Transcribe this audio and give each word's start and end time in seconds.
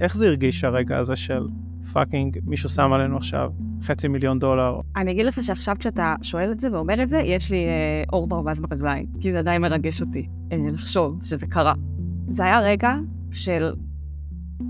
איך 0.00 0.16
זה 0.16 0.26
הרגיש 0.26 0.64
הרגע 0.64 0.98
הזה 0.98 1.16
של 1.16 1.48
fucking 1.92 2.38
מישהו 2.44 2.68
שם 2.68 2.92
עלינו 2.92 3.16
עכשיו 3.16 3.50
חצי 3.82 4.08
מיליון 4.08 4.38
דולר? 4.38 4.80
אני 4.96 5.10
אגיד 5.10 5.26
לך 5.26 5.42
שעכשיו 5.42 5.76
כשאתה 5.78 6.14
שואל 6.22 6.52
את 6.52 6.60
זה 6.60 6.72
ואומר 6.72 7.02
את 7.02 7.08
זה, 7.08 7.18
יש 7.18 7.50
לי 7.50 7.64
אה, 7.64 8.04
אור 8.12 8.26
ברווז 8.26 8.58
ברגליים, 8.60 9.06
כי 9.20 9.32
זה 9.32 9.38
עדיין 9.38 9.62
מרגש 9.62 10.00
אותי 10.00 10.28
אה, 10.52 10.56
לחשוב 10.72 11.20
שזה 11.24 11.46
קרה. 11.46 11.72
זה 12.28 12.44
היה 12.44 12.60
רגע 12.60 12.94
של 13.32 13.72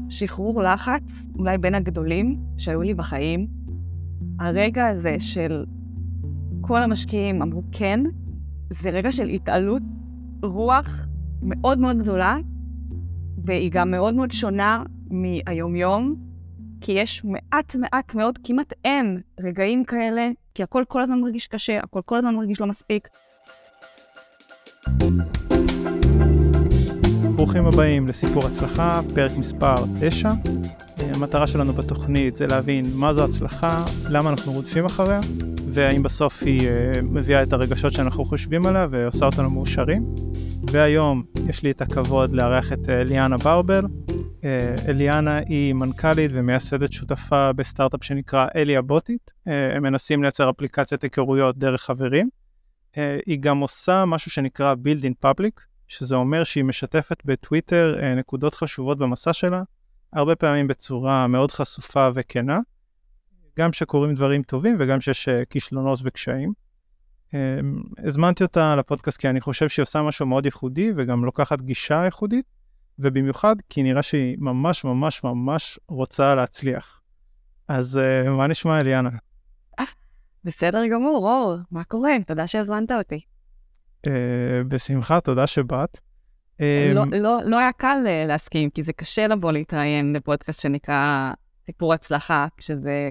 שחרור 0.08 0.62
לחץ, 0.62 1.26
אולי 1.38 1.58
בין 1.58 1.74
הגדולים 1.74 2.38
שהיו 2.58 2.82
לי 2.82 2.94
בחיים. 2.94 3.46
הרגע 4.40 4.86
הזה 4.86 5.16
של 5.18 5.64
כל 6.60 6.82
המשקיעים 6.82 7.42
אמרו 7.42 7.62
כן, 7.72 8.00
זה 8.70 8.90
רגע 8.90 9.12
של 9.12 9.28
התעלות 9.28 9.82
רוח 10.42 11.06
מאוד 11.42 11.78
מאוד 11.78 11.98
גדולה, 11.98 12.36
והיא 13.44 13.70
גם 13.72 13.90
מאוד 13.90 14.14
מאוד 14.14 14.32
שונה 14.32 14.82
מהיומיום, 15.10 16.14
כי 16.80 16.92
יש 16.92 17.24
מעט 17.24 17.76
מעט 17.76 18.14
מאוד, 18.14 18.38
כמעט 18.44 18.72
אין 18.84 19.20
רגעים 19.40 19.84
כאלה, 19.84 20.28
כי 20.54 20.62
הכל 20.62 20.84
כל 20.88 21.02
הזמן 21.02 21.20
מרגיש 21.20 21.46
קשה, 21.46 21.78
הכל 21.82 22.00
כל 22.04 22.18
הזמן 22.18 22.34
מרגיש 22.34 22.60
לא 22.60 22.66
מספיק. 22.66 23.08
ברוכים 27.36 27.66
הבאים 27.66 28.08
לסיפור 28.08 28.46
הצלחה, 28.46 29.00
פרק 29.14 29.32
מספר 29.38 29.74
9. 30.00 30.32
המטרה 31.14 31.46
שלנו 31.46 31.72
בתוכנית 31.72 32.36
זה 32.36 32.46
להבין 32.46 32.84
מה 32.94 33.14
זו 33.14 33.24
הצלחה, 33.24 33.84
למה 34.10 34.30
אנחנו 34.30 34.52
רודפים 34.52 34.84
אחריה, 34.84 35.20
והאם 35.68 36.02
בסוף 36.02 36.42
היא 36.42 36.60
uh, 36.60 37.02
מביאה 37.02 37.42
את 37.42 37.52
הרגשות 37.52 37.92
שאנחנו 37.92 38.24
חושבים 38.24 38.66
עליה 38.66 38.86
ועושה 38.90 39.26
אותנו 39.26 39.50
מאושרים. 39.50 40.14
והיום 40.70 41.22
יש 41.48 41.62
לי 41.62 41.70
את 41.70 41.80
הכבוד 41.80 42.32
לארח 42.32 42.72
את 42.72 42.88
אליאנה 42.88 43.36
ברבל. 43.36 43.84
Uh, 44.40 44.88
אליאנה 44.88 45.38
היא 45.38 45.72
מנכ"לית 45.74 46.30
ומייסדת 46.34 46.92
שותפה 46.92 47.52
בסטארט-אפ 47.52 48.04
שנקרא 48.04 48.46
אלי 48.56 48.76
הבוטית. 48.76 49.30
Uh, 49.30 49.50
הם 49.76 49.82
מנסים 49.82 50.22
לייצר 50.22 50.50
אפליקציית 50.50 51.02
היכרויות 51.02 51.58
דרך 51.58 51.82
חברים. 51.82 52.28
Uh, 52.92 52.96
היא 53.26 53.38
גם 53.40 53.58
עושה 53.58 54.04
משהו 54.04 54.30
שנקרא 54.30 54.74
Build 54.74 55.02
in 55.02 55.26
Public, 55.26 55.60
שזה 55.88 56.14
אומר 56.14 56.44
שהיא 56.44 56.64
משתפת 56.64 57.24
בטוויטר 57.24 57.96
נקודות 58.16 58.54
חשובות 58.54 58.98
במסע 58.98 59.32
שלה, 59.32 59.62
הרבה 60.12 60.36
פעמים 60.36 60.68
בצורה 60.68 61.26
מאוד 61.26 61.50
חשופה 61.50 62.08
וכנה. 62.14 62.58
גם 63.58 63.72
שקורים 63.72 64.14
דברים 64.14 64.42
טובים 64.42 64.76
וגם 64.78 65.00
שיש 65.00 65.28
כישלונות 65.50 65.98
וקשיים. 66.02 66.52
הזמנתי 67.98 68.44
אותה 68.44 68.76
לפודקאסט 68.76 69.20
כי 69.20 69.28
אני 69.28 69.40
חושב 69.40 69.68
שהיא 69.68 69.82
עושה 69.82 70.02
משהו 70.02 70.26
מאוד 70.26 70.44
ייחודי 70.44 70.92
וגם 70.96 71.24
לוקחת 71.24 71.60
גישה 71.60 72.04
ייחודית, 72.04 72.44
ובמיוחד 73.00 73.56
כי 73.68 73.82
נראה 73.82 74.02
שהיא 74.02 74.36
ממש 74.38 74.84
ממש 74.84 75.24
ממש 75.24 75.78
רוצה 75.88 76.34
להצליח. 76.34 77.02
אז 77.68 78.00
uh, 78.26 78.28
מה 78.28 78.46
נשמע 78.46 78.80
אליאנה? 78.80 79.10
בסדר 80.44 80.86
גמור, 80.86 81.28
אור, 81.28 81.56
מה 81.70 81.84
קורה? 81.84 82.12
תודה 82.26 82.46
שהזמנת 82.46 82.90
אותי. 82.90 83.20
Uh, 84.06 84.10
בשמחה, 84.68 85.20
תודה 85.20 85.46
שבאת. 85.46 85.98
לא, 86.94 87.04
לא, 87.12 87.38
לא 87.44 87.58
היה 87.58 87.72
קל 87.72 87.96
להסכים, 88.26 88.70
כי 88.70 88.82
זה 88.82 88.92
קשה 88.92 89.26
לבוא 89.26 89.52
להתראיין 89.52 90.12
לפודקאסט 90.12 90.62
שנקרא 90.62 91.32
סיפור 91.66 91.94
הצלחה, 91.94 92.46
כשזה 92.56 93.08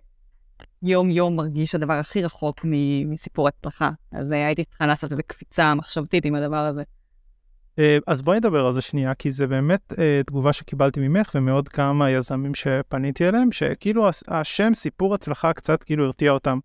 יום-יום 0.84 1.36
מרגיש 1.36 1.76
הדבר 1.76 1.94
הכי 1.94 2.24
רחוק 2.24 2.60
מסיפור 3.06 3.48
הצלחה. 3.48 3.90
אז 4.12 4.32
הייתי 4.32 4.64
צריכה 4.64 4.88
לעשות 4.88 5.12
איזו 5.12 5.24
קפיצה 5.28 5.74
מחשבתית 5.76 6.26
עם 6.26 6.36
הדבר 6.36 6.66
הזה. 6.66 6.84
אז 8.08 8.22
בואי 8.22 8.38
נדבר 8.38 8.68
על 8.68 8.74
זה 8.74 8.82
שנייה, 8.82 9.14
כי 9.14 9.32
זה 9.32 9.48
באמת 9.48 9.94
תגובה 10.26 10.54
שקיבלתי 10.54 11.00
ממך 11.00 11.32
ומעוד 11.36 11.70
כמה 11.70 12.10
יזמים 12.10 12.56
שפניתי 12.56 13.30
אליהם, 13.30 13.52
שכאילו 13.52 14.10
השם 14.28 14.74
סיפור 14.74 15.14
הצלחה 15.14 15.54
קצת 15.54 15.84
כאילו 15.84 16.06
הרתיע 16.06 16.32
אותם. 16.32 16.60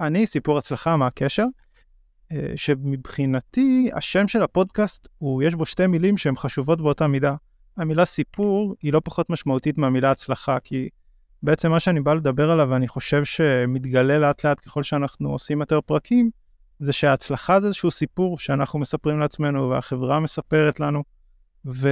אני 0.00 0.26
סיפור 0.26 0.58
הצלחה, 0.58 0.96
מה 0.96 1.06
הקשר? 1.06 1.44
שמבחינתי 2.56 3.90
השם 3.94 4.28
של 4.28 4.42
הפודקאסט, 4.42 5.08
הוא, 5.18 5.42
יש 5.42 5.54
בו 5.54 5.66
שתי 5.66 5.86
מילים 5.86 6.16
שהן 6.16 6.36
חשובות 6.36 6.80
באותה 6.80 7.06
מידה. 7.06 7.34
המילה 7.76 8.04
סיפור 8.04 8.74
היא 8.82 8.92
לא 8.92 9.00
פחות 9.04 9.30
משמעותית 9.30 9.78
מהמילה 9.78 10.10
הצלחה, 10.10 10.58
כי 10.64 10.88
בעצם 11.42 11.70
מה 11.70 11.80
שאני 11.80 12.00
בא 12.00 12.14
לדבר 12.14 12.50
עליו, 12.50 12.68
ואני 12.70 12.88
חושב 12.88 13.24
שמתגלה 13.24 14.18
לאט 14.18 14.44
לאט 14.44 14.60
ככל 14.60 14.82
שאנחנו 14.82 15.32
עושים 15.32 15.60
יותר 15.60 15.80
פרקים, 15.80 16.30
זה 16.80 16.92
שההצלחה 16.92 17.60
זה 17.60 17.66
איזשהו 17.66 17.90
סיפור 17.90 18.38
שאנחנו 18.38 18.78
מספרים 18.78 19.20
לעצמנו 19.20 19.70
והחברה 19.70 20.20
מספרת 20.20 20.80
לנו, 20.80 21.02
ו... 21.66 21.88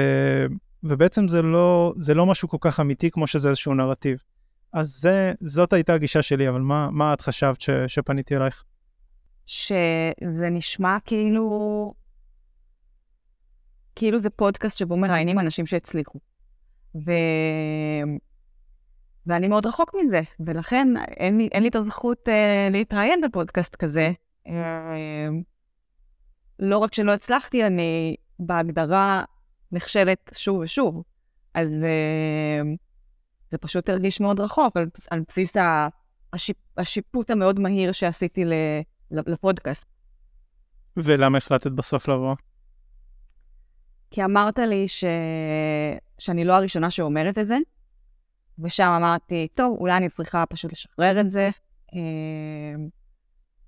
ובעצם 0.82 1.28
זה 1.28 1.42
לא, 1.42 1.94
זה 1.98 2.14
לא 2.14 2.26
משהו 2.26 2.48
כל 2.48 2.56
כך 2.60 2.80
אמיתי 2.80 3.10
כמו 3.10 3.26
שזה 3.26 3.48
איזשהו 3.48 3.74
נרטיב. 3.74 4.18
אז 4.72 4.88
זה, 5.00 5.32
זאת 5.40 5.72
הייתה 5.72 5.94
הגישה 5.94 6.22
שלי, 6.22 6.48
אבל 6.48 6.60
מה, 6.60 6.88
מה 6.90 7.12
את 7.12 7.20
חשבת 7.20 7.60
ש... 7.60 7.70
שפניתי 7.86 8.36
אלייך? 8.36 8.64
שזה 9.46 10.50
נשמע 10.50 10.96
כאילו... 11.04 11.94
כאילו 13.94 14.18
זה 14.18 14.30
פודקאסט 14.30 14.78
שבו 14.78 14.96
מראיינים 14.96 15.38
אנשים 15.38 15.66
שהצליחו. 15.66 16.18
ו... 16.94 17.10
ואני 19.26 19.48
מאוד 19.48 19.66
רחוק 19.66 19.94
מזה, 19.94 20.20
ולכן 20.40 20.88
אין 21.16 21.38
לי, 21.38 21.48
אין 21.52 21.62
לי 21.62 21.68
את 21.68 21.76
הזכות 21.76 22.28
אה, 22.28 22.68
להתראיין 22.70 23.20
בפודקאסט 23.20 23.76
כזה. 23.76 24.12
אה, 24.48 25.28
לא 26.58 26.78
רק 26.78 26.94
שלא 26.94 27.12
הצלחתי, 27.12 27.66
אני 27.66 28.16
בהגדרה 28.38 29.24
נכשלת 29.72 30.30
שוב 30.34 30.60
ושוב. 30.60 31.02
אז 31.54 31.70
אה, 31.70 32.60
זה 33.50 33.58
פשוט 33.58 33.88
הרגיש 33.88 34.20
מאוד 34.20 34.40
רחוק, 34.40 34.76
על, 34.76 34.86
על 35.10 35.20
בסיס 35.28 35.56
השיפ, 36.32 36.56
השיפוט 36.76 37.30
המאוד 37.30 37.60
מהיר 37.60 37.92
שעשיתי 37.92 38.44
ל, 38.44 38.52
לפודקאסט. 39.10 39.86
ולמה 40.96 41.38
החלטת 41.38 41.70
בסוף 41.72 42.08
לבוא? 42.08 42.34
כי 44.10 44.24
אמרת 44.24 44.58
לי 44.58 44.88
ש... 44.88 45.04
שאני 46.18 46.44
לא 46.44 46.52
הראשונה 46.52 46.90
שאומרת 46.90 47.38
את 47.38 47.48
זה, 47.48 47.56
ושם 48.58 48.92
אמרתי, 48.96 49.48
טוב, 49.54 49.76
אולי 49.80 49.96
אני 49.96 50.08
צריכה 50.08 50.44
פשוט 50.46 50.72
לשחרר 50.72 51.20
את 51.20 51.30
זה. 51.30 51.48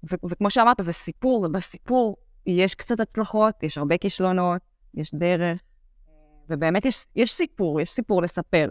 ו- 0.05 0.27
וכמו 0.31 0.50
שאמרת, 0.50 0.77
זה 0.83 0.93
סיפור, 0.93 1.43
ובסיפור 1.43 2.16
יש 2.47 2.75
קצת 2.75 3.00
הצלחות, 3.00 3.62
יש 3.62 3.78
הרבה 3.78 3.99
כישלונות, 3.99 4.61
יש 4.94 5.15
דרך, 5.15 5.61
ובאמת 6.49 6.84
יש, 6.84 7.06
יש 7.16 7.33
סיפור, 7.33 7.81
יש 7.81 7.91
סיפור 7.91 8.22
לספר. 8.22 8.71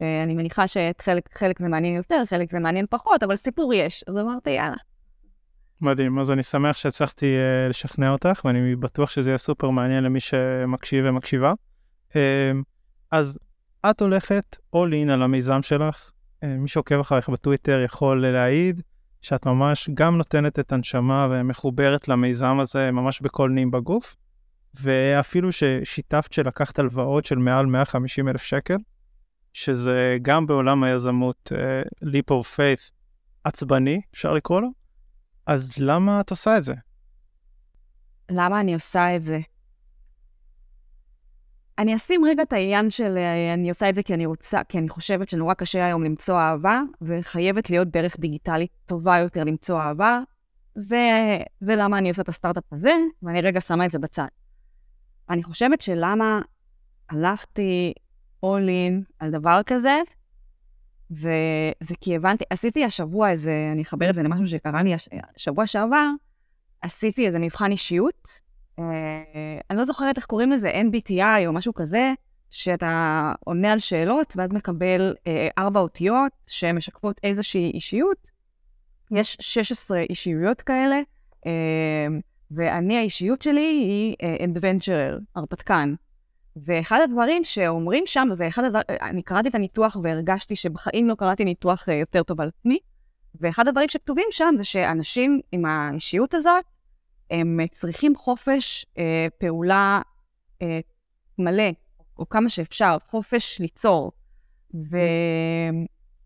אני 0.00 0.34
מניחה 0.34 0.64
שחלק 0.68 1.58
זה 1.58 1.68
מעניין 1.68 1.96
יותר, 1.96 2.22
חלק 2.26 2.52
זה 2.52 2.58
מעניין 2.58 2.86
פחות, 2.90 3.22
אבל 3.22 3.36
סיפור 3.36 3.74
יש. 3.74 4.04
אז 4.08 4.16
אמרתי, 4.16 4.50
יאללה. 4.50 4.76
מדהים, 5.80 6.18
אז 6.18 6.30
אני 6.30 6.42
שמח 6.42 6.76
שהצלחתי 6.76 7.36
uh, 7.36 7.70
לשכנע 7.70 8.10
אותך, 8.12 8.40
ואני 8.44 8.76
בטוח 8.76 9.10
שזה 9.10 9.30
יהיה 9.30 9.38
סופר 9.38 9.70
מעניין 9.70 10.04
למי 10.04 10.20
שמקשיב 10.20 11.04
ומקשיבה. 11.08 11.52
Uh, 12.10 12.14
אז 13.10 13.38
את 13.90 14.00
הולכת 14.00 14.56
all 14.76 15.06
in 15.06 15.10
על 15.12 15.22
המיזם 15.22 15.62
שלך, 15.62 16.10
אה, 16.42 16.48
מי 16.48 16.68
שעוקב 16.68 17.00
אחריך 17.00 17.28
בטוויטר 17.28 17.82
יכול 17.84 18.26
להעיד 18.26 18.82
שאת 19.22 19.46
ממש 19.46 19.90
גם 19.94 20.16
נותנת 20.18 20.58
את 20.58 20.72
הנשמה 20.72 21.28
ומחוברת 21.30 22.08
למיזם 22.08 22.60
הזה 22.60 22.90
ממש 22.90 23.20
בכל 23.20 23.50
נים 23.50 23.70
בגוף, 23.70 24.16
ואפילו 24.80 25.52
ששיתפת 25.52 26.32
שלקחת 26.32 26.78
הלוואות 26.78 27.24
של 27.24 27.38
מעל 27.38 27.66
150 27.66 28.28
אלף 28.28 28.42
שקל, 28.42 28.76
שזה 29.52 30.18
גם 30.22 30.46
בעולם 30.46 30.84
היזמות 30.84 31.52
uh, 31.54 32.04
leap 32.04 32.30
of 32.30 32.56
faith 32.56 32.90
עצבני, 33.44 34.00
אפשר 34.14 34.32
לקרוא 34.32 34.60
לו, 34.60 34.68
אז 35.46 35.72
למה 35.78 36.20
את 36.20 36.30
עושה 36.30 36.56
את 36.56 36.64
זה? 36.64 36.74
למה 38.30 38.60
אני 38.60 38.74
עושה 38.74 39.16
את 39.16 39.22
זה? 39.22 39.40
אני 41.78 41.96
אשים 41.96 42.24
רגע 42.24 42.42
את 42.42 42.52
העניין 42.52 42.90
של 42.90 43.16
אה, 43.16 43.54
אני 43.54 43.68
עושה 43.68 43.88
את 43.88 43.94
זה 43.94 44.02
כי 44.02 44.14
אני 44.14 44.26
רוצה, 44.26 44.64
כי 44.64 44.78
אני 44.78 44.88
חושבת 44.88 45.30
שנורא 45.30 45.54
קשה 45.54 45.86
היום 45.86 46.04
למצוא 46.04 46.38
אהבה, 46.38 46.80
וחייבת 47.02 47.70
להיות 47.70 47.88
דרך 47.88 48.16
דיגיטלית 48.18 48.70
טובה 48.86 49.18
יותר 49.18 49.44
למצוא 49.44 49.80
אהבה, 49.80 50.20
ו... 50.78 50.94
ולמה 51.62 51.98
אני 51.98 52.08
עושה 52.08 52.22
את 52.22 52.28
הסטארט-אפ 52.28 52.72
הזה, 52.72 52.94
ואני 53.22 53.40
רגע 53.40 53.60
שמה 53.60 53.86
את 53.86 53.90
זה 53.90 53.98
בצד. 53.98 54.26
אני 55.30 55.42
חושבת 55.42 55.80
שלמה 55.80 56.40
הלכתי 57.10 57.92
all 58.46 58.68
in 58.68 59.12
על 59.18 59.30
דבר 59.30 59.60
כזה, 59.66 60.00
ו... 61.10 61.28
וכי 61.82 62.16
הבנתי, 62.16 62.44
עשיתי 62.50 62.84
השבוע 62.84 63.30
איזה, 63.30 63.68
אני 63.72 63.82
אחבר 63.82 64.10
את 64.10 64.14
זה 64.14 64.22
למשהו 64.22 64.46
שקרה 64.46 64.82
לי 64.82 64.94
השבוע 65.36 65.66
שעבר, 65.66 66.08
עשיתי 66.80 67.26
איזה 67.26 67.38
מבחן 67.38 67.70
אישיות, 67.70 68.28
אני 69.70 69.78
לא 69.78 69.84
זוכרת 69.84 70.16
איך 70.16 70.26
קוראים 70.26 70.52
לזה, 70.52 70.70
NBTI 70.70 71.46
או 71.46 71.52
משהו 71.52 71.74
כזה, 71.74 72.12
שאתה 72.50 73.32
עונה 73.40 73.72
על 73.72 73.78
שאלות 73.78 74.34
ואז 74.36 74.50
מקבל 74.52 75.14
אה, 75.26 75.48
ארבע 75.58 75.80
אותיות 75.80 76.32
שמשקפות 76.46 77.20
איזושהי 77.22 77.70
אישיות. 77.74 78.30
יש 79.10 79.36
16 79.40 80.00
אישיויות 80.10 80.62
כאלה, 80.62 81.00
אה, 81.46 82.06
ואני, 82.50 82.96
האישיות 82.96 83.42
שלי 83.42 83.60
היא 83.60 84.16
adventurer, 84.48 85.20
הרפתקן. 85.36 85.94
ואחד 86.56 87.00
הדברים 87.04 87.44
שאומרים 87.44 88.04
שם, 88.06 88.28
ואחד 88.36 88.64
הדברים, 88.64 88.84
אני 88.90 89.22
קראתי 89.22 89.48
את 89.48 89.54
הניתוח 89.54 89.96
והרגשתי 90.02 90.56
שבחיים 90.56 91.08
לא 91.08 91.14
קראתי 91.14 91.44
ניתוח 91.44 91.88
אה, 91.88 91.94
יותר 91.94 92.22
טוב 92.22 92.40
על 92.40 92.48
עצמי, 92.48 92.78
ואחד 93.40 93.68
הדברים 93.68 93.88
שכתובים 93.88 94.26
שם 94.30 94.54
זה 94.56 94.64
שאנשים 94.64 95.40
עם 95.52 95.64
האישיות 95.64 96.34
הזאת, 96.34 96.64
הם 97.32 97.60
צריכים 97.72 98.16
חופש 98.16 98.86
אה, 98.98 99.26
פעולה 99.38 100.00
אה, 100.62 100.80
מלא, 101.38 101.70
או 102.18 102.28
כמה 102.28 102.48
שאפשר, 102.48 102.96
חופש 103.06 103.60
ליצור. 103.60 104.12
ו... 104.74 104.96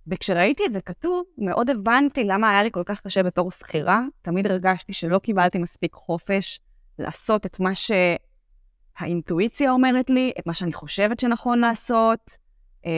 וכשראיתי 0.06 0.67
את 0.67 0.73
זה 0.73 0.81
כתוב, 0.81 1.25
מאוד 1.38 1.70
הבנתי 1.70 2.25
למה 2.25 2.50
היה 2.50 2.62
לי 2.62 2.70
כל 2.70 2.82
כך 2.87 3.00
קשה 3.00 3.23
בתור 3.23 3.50
שכירה. 3.50 4.03
תמיד 4.23 4.47
הרגשתי 4.47 4.93
שלא 4.93 5.19
קיבלתי 5.19 5.58
מספיק 5.58 5.94
חופש 5.94 6.61
לעשות 6.99 7.47
את 7.47 7.61
מה 7.61 7.70
שהאינטואיציה 8.97 9.70
אומרת 9.70 10.11
לי, 10.11 10.32
את 10.38 10.47
מה 10.47 10.55
שאני 10.55 10.73
חושבת 10.73 11.20
שנכון 11.20 11.59
לעשות, 11.59 12.31
אה, 12.87 12.91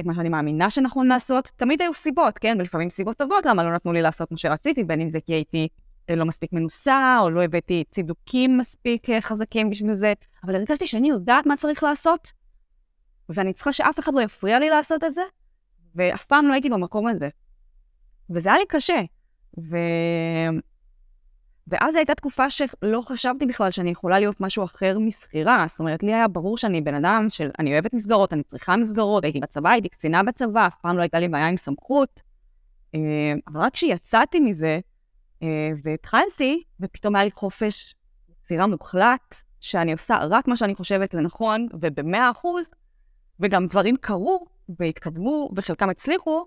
את 0.00 0.06
מה 0.06 0.14
שאני 0.14 0.28
מאמינה 0.28 0.70
שנכון 0.70 1.08
לעשות. 1.08 1.52
תמיד 1.56 1.82
היו 1.82 1.94
סיבות, 1.94 2.38
כן? 2.38 2.56
ולפעמים 2.58 2.90
סיבות 2.90 3.16
טובות 3.16 3.46
למה 3.46 3.64
לא 3.64 3.74
נתנו 3.74 3.92
לי 3.92 4.02
לעשות 4.02 4.30
מה 4.30 4.38
שרציתי, 4.38 4.84
בין 4.84 5.00
אם 5.00 5.10
זה 5.10 5.20
כי 5.20 5.32
הייתי 5.32 5.62
אה, 5.62 5.87
לא 6.16 6.24
מספיק 6.24 6.52
מנוסה, 6.52 7.18
או 7.20 7.30
לא 7.30 7.42
הבאתי 7.42 7.84
צידוקים 7.90 8.58
מספיק 8.58 9.10
אה, 9.10 9.20
חזקים 9.20 9.70
בשביל 9.70 9.94
זה, 9.94 10.12
אבל 10.44 10.54
הרגשתי 10.54 10.86
שאני 10.86 11.08
יודעת 11.08 11.46
מה 11.46 11.56
צריך 11.56 11.82
לעשות, 11.82 12.32
ואני 13.28 13.52
צריכה 13.52 13.72
שאף 13.72 13.98
אחד 13.98 14.14
לא 14.14 14.20
יפריע 14.20 14.58
לי 14.58 14.70
לעשות 14.70 15.04
את 15.04 15.14
זה, 15.14 15.22
ואף 15.94 16.24
פעם 16.24 16.48
לא 16.48 16.52
הייתי 16.52 16.70
במקום 16.70 17.06
הזה. 17.06 17.28
וזה 18.30 18.48
היה 18.48 18.58
לי 18.58 18.64
קשה. 18.68 19.00
ו... 19.58 19.76
ואז 21.70 21.94
הייתה 21.94 22.14
תקופה 22.14 22.50
שלא 22.50 23.00
חשבתי 23.00 23.46
בכלל 23.46 23.70
שאני 23.70 23.90
יכולה 23.90 24.18
להיות 24.18 24.40
משהו 24.40 24.64
אחר 24.64 24.98
משכירה. 24.98 25.64
זאת 25.68 25.78
אומרת, 25.78 26.02
לי 26.02 26.14
היה 26.14 26.28
ברור 26.28 26.58
שאני 26.58 26.80
בן 26.80 26.94
אדם 26.94 27.26
של... 27.30 27.50
אני 27.58 27.72
אוהבת 27.72 27.94
מסגרות, 27.94 28.32
אני 28.32 28.42
צריכה 28.42 28.76
מסגרות, 28.76 29.24
הייתי 29.24 29.40
בצבא, 29.40 29.70
הייתי 29.70 29.88
קצינה 29.88 30.22
בצבא, 30.22 30.66
אף 30.66 30.76
פעם 30.82 30.96
לא 30.96 31.02
הייתה 31.02 31.20
לי 31.20 31.28
בעיה 31.28 31.48
עם 31.48 31.56
סמכות. 31.56 32.22
אה, 32.94 33.00
אבל 33.48 33.60
רק 33.60 33.74
כשיצאתי 33.74 34.40
מזה, 34.40 34.80
והתחלתי, 35.84 36.62
ופתאום 36.80 37.16
היה 37.16 37.24
לי 37.24 37.30
חופש 37.30 37.94
יצירה 38.28 38.66
מוחלט, 38.66 39.34
שאני 39.60 39.92
עושה 39.92 40.18
רק 40.30 40.48
מה 40.48 40.56
שאני 40.56 40.74
חושבת 40.74 41.14
לנכון, 41.14 41.68
ובמאה 41.80 42.30
אחוז, 42.30 42.70
וגם 43.40 43.66
דברים 43.66 43.96
קרו 43.96 44.46
והתקדמו, 44.78 45.50
וחלקם 45.56 45.90
הצליחו, 45.90 46.46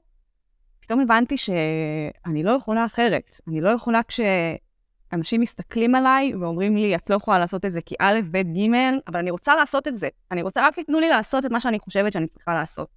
פתאום 0.79 0.99
הבנתי 0.99 1.37
שאני 1.37 2.43
לא 2.43 2.51
יכולה 2.51 2.85
אחרת. 2.85 3.39
אני 3.47 3.61
לא 3.61 3.69
יכולה 3.69 3.99
כשאנשים 4.03 5.41
מסתכלים 5.41 5.95
עליי 5.95 6.35
ואומרים 6.35 6.77
לי, 6.77 6.95
את 6.95 7.09
לא 7.09 7.15
יכולה 7.15 7.39
לעשות 7.39 7.65
את 7.65 7.71
זה 7.71 7.81
כי 7.81 7.95
א', 7.99 8.19
ב', 8.31 8.37
ג', 8.37 8.75
אבל 9.07 9.19
אני 9.19 9.31
רוצה 9.31 9.55
לעשות 9.55 9.87
את 9.87 9.97
זה. 9.97 10.09
אני 10.31 10.41
רוצה, 10.41 10.67
רק 10.67 10.75
תיתנו 10.75 10.99
לי 10.99 11.09
לעשות 11.09 11.45
את 11.45 11.51
מה 11.51 11.59
שאני 11.59 11.79
חושבת 11.79 12.13
שאני 12.13 12.27
צריכה 12.27 12.53
לעשות. 12.55 12.87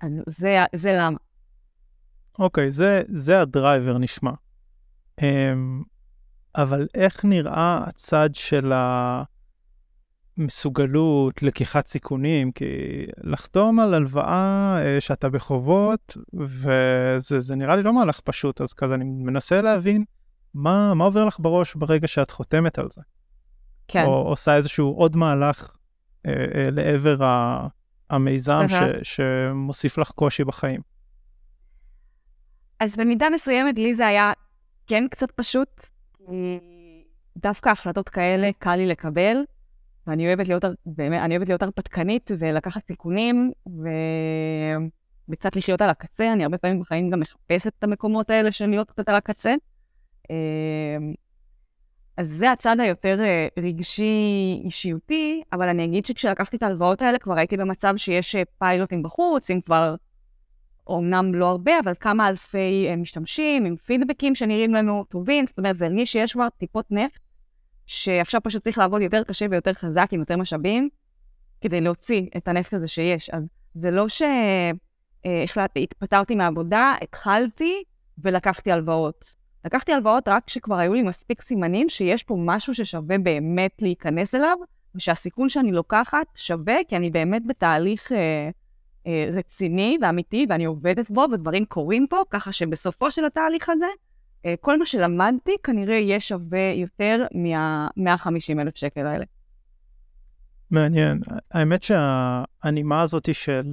אז 0.00 0.10
זה, 0.26 0.64
זה 0.74 0.96
למה. 0.98 1.18
אוקיי, 2.38 2.68
okay, 2.68 2.72
זה, 2.72 3.02
זה 3.08 3.40
הדרייבר 3.40 3.98
נשמע. 3.98 4.30
Um, 5.18 5.84
אבל 6.56 6.86
איך 6.94 7.24
נראה 7.24 7.84
הצד 7.86 8.30
של 8.34 8.72
ה... 8.72 9.22
מסוגלות, 10.38 11.42
לקיחת 11.42 11.88
סיכונים, 11.88 12.52
כי 12.52 12.64
לחתום 13.24 13.80
על 13.80 13.94
הלוואה 13.94 14.78
אה, 14.82 15.00
שאתה 15.00 15.28
בחובות, 15.28 16.16
וזה 16.34 17.56
נראה 17.56 17.76
לי 17.76 17.82
לא 17.82 17.94
מהלך 17.94 18.20
פשוט, 18.20 18.60
אז 18.60 18.72
כזה 18.72 18.94
אני 18.94 19.04
מנסה 19.04 19.62
להבין 19.62 20.04
מה, 20.54 20.94
מה 20.94 21.04
עובר 21.04 21.24
לך 21.24 21.36
בראש 21.40 21.74
ברגע 21.74 22.08
שאת 22.08 22.30
חותמת 22.30 22.78
על 22.78 22.88
זה. 22.92 23.00
כן. 23.88 24.04
או 24.04 24.28
עושה 24.28 24.56
איזשהו 24.56 24.92
עוד 24.92 25.16
מהלך 25.16 25.76
אה, 26.26 26.32
אה, 26.54 26.70
לעבר 26.70 27.24
ה, 27.24 27.66
המיזם 28.10 28.66
ש, 28.68 28.74
שמוסיף 29.02 29.98
לך 29.98 30.10
קושי 30.10 30.44
בחיים. 30.44 30.80
אז 32.80 32.96
במידה 32.96 33.26
מסוימת 33.34 33.78
לי 33.78 33.94
זה 33.94 34.06
היה 34.06 34.32
כן 34.88 35.08
קצת 35.10 35.30
פשוט. 35.30 35.68
דווקא 37.36 37.68
החלטות 37.68 38.08
כאלה 38.08 38.50
קל 38.58 38.76
לי 38.76 38.86
לקבל. 38.86 39.36
ואני 40.06 40.26
אוהבת 40.26 40.48
להיות, 40.48 40.64
באמת, 40.86 41.20
אני 41.20 41.36
אוהבת 41.36 41.48
להיות 41.48 41.62
הרפתקנית 41.62 42.30
ולקחת 42.38 42.86
סיכונים, 42.86 43.52
ו... 43.68 43.88
וקצת 45.28 45.56
לחיות 45.56 45.80
על 45.80 45.90
הקצה. 45.90 46.32
אני 46.32 46.44
הרבה 46.44 46.58
פעמים 46.58 46.80
בחיים 46.80 47.10
גם 47.10 47.20
מחפשת 47.20 47.72
את 47.78 47.84
המקומות 47.84 48.30
האלה 48.30 48.52
של 48.52 48.66
להיות 48.66 48.90
קצת 48.90 49.08
על 49.08 49.14
הקצה. 49.14 49.54
אז 52.16 52.28
זה 52.28 52.52
הצד 52.52 52.80
היותר 52.80 53.20
אה, 53.20 53.48
רגשי 53.58 54.60
אישיותי, 54.64 55.42
אבל 55.52 55.68
אני 55.68 55.84
אגיד 55.84 56.06
שכשלקחתי 56.06 56.56
את 56.56 56.62
ההלוואות 56.62 57.02
האלה 57.02 57.18
כבר 57.18 57.34
הייתי 57.34 57.56
במצב 57.56 57.94
שיש 57.96 58.36
אה, 58.36 58.42
פיילוטים 58.58 59.02
בחוץ, 59.02 59.50
עם 59.50 59.60
כבר, 59.60 59.94
אומנם 60.88 61.34
לא 61.34 61.46
הרבה, 61.46 61.72
אבל 61.84 61.92
כמה 62.00 62.28
אלפי 62.28 62.86
אה, 62.88 62.96
משתמשים, 62.96 63.64
עם 63.64 63.76
פידבקים 63.76 64.34
שנראים 64.34 64.74
לנו 64.74 65.04
טובים, 65.04 65.46
זאת 65.46 65.58
אומרת, 65.58 65.78
זה 65.78 65.86
הרגיש 65.86 66.12
שיש 66.12 66.32
כבר 66.32 66.48
טיפות 66.58 66.86
נפט 66.90 67.20
שעכשיו 67.86 68.40
פשוט 68.44 68.64
צריך 68.64 68.78
לעבוד 68.78 69.02
יותר 69.02 69.24
קשה 69.24 69.46
ויותר 69.50 69.72
חזק 69.72 70.08
עם 70.12 70.20
יותר 70.20 70.36
משאבים, 70.36 70.88
כדי 71.60 71.80
להוציא 71.80 72.22
את 72.36 72.48
הנפט 72.48 72.74
הזה 72.74 72.88
שיש. 72.88 73.30
אז 73.30 73.42
זה 73.74 73.90
לא 73.90 74.06
שהתפטרתי 75.46 76.32
אה, 76.32 76.38
מהעבודה, 76.38 76.94
התחלתי 77.02 77.82
ולקחתי 78.18 78.72
הלוואות. 78.72 79.34
לקחתי 79.64 79.92
הלוואות 79.92 80.28
רק 80.28 80.44
כשכבר 80.44 80.76
היו 80.76 80.94
לי 80.94 81.02
מספיק 81.02 81.42
סימנים 81.42 81.88
שיש 81.88 82.22
פה 82.22 82.36
משהו 82.38 82.74
ששווה 82.74 83.18
באמת 83.18 83.72
להיכנס 83.82 84.34
אליו, 84.34 84.56
ושהסיכון 84.94 85.48
שאני 85.48 85.72
לוקחת 85.72 86.26
שווה, 86.34 86.76
כי 86.88 86.96
אני 86.96 87.10
באמת 87.10 87.46
בתהליך 87.46 88.12
אה, 88.12 88.50
רציני 89.32 89.98
ואמיתי, 90.02 90.46
ואני 90.48 90.64
עובדת 90.64 91.10
בו, 91.10 91.26
ודברים 91.32 91.64
קורים 91.64 92.06
פה, 92.10 92.22
ככה 92.30 92.52
שבסופו 92.52 93.10
של 93.10 93.24
התהליך 93.24 93.68
הזה, 93.68 93.86
אה, 94.46 94.54
כל 94.60 94.78
מה 94.78 94.86
שלמדתי 94.86 95.56
כנראה 95.62 95.96
יהיה 95.96 96.20
שווה 96.20 96.72
יותר 96.74 97.24
מה-150 97.34 98.60
אלף 98.60 98.76
שקל 98.76 99.06
האלה. 99.06 99.24
מעניין. 100.70 101.20
האמת 101.50 101.82
שהנימה 101.82 103.02
הזאת 103.02 103.34
של 103.34 103.72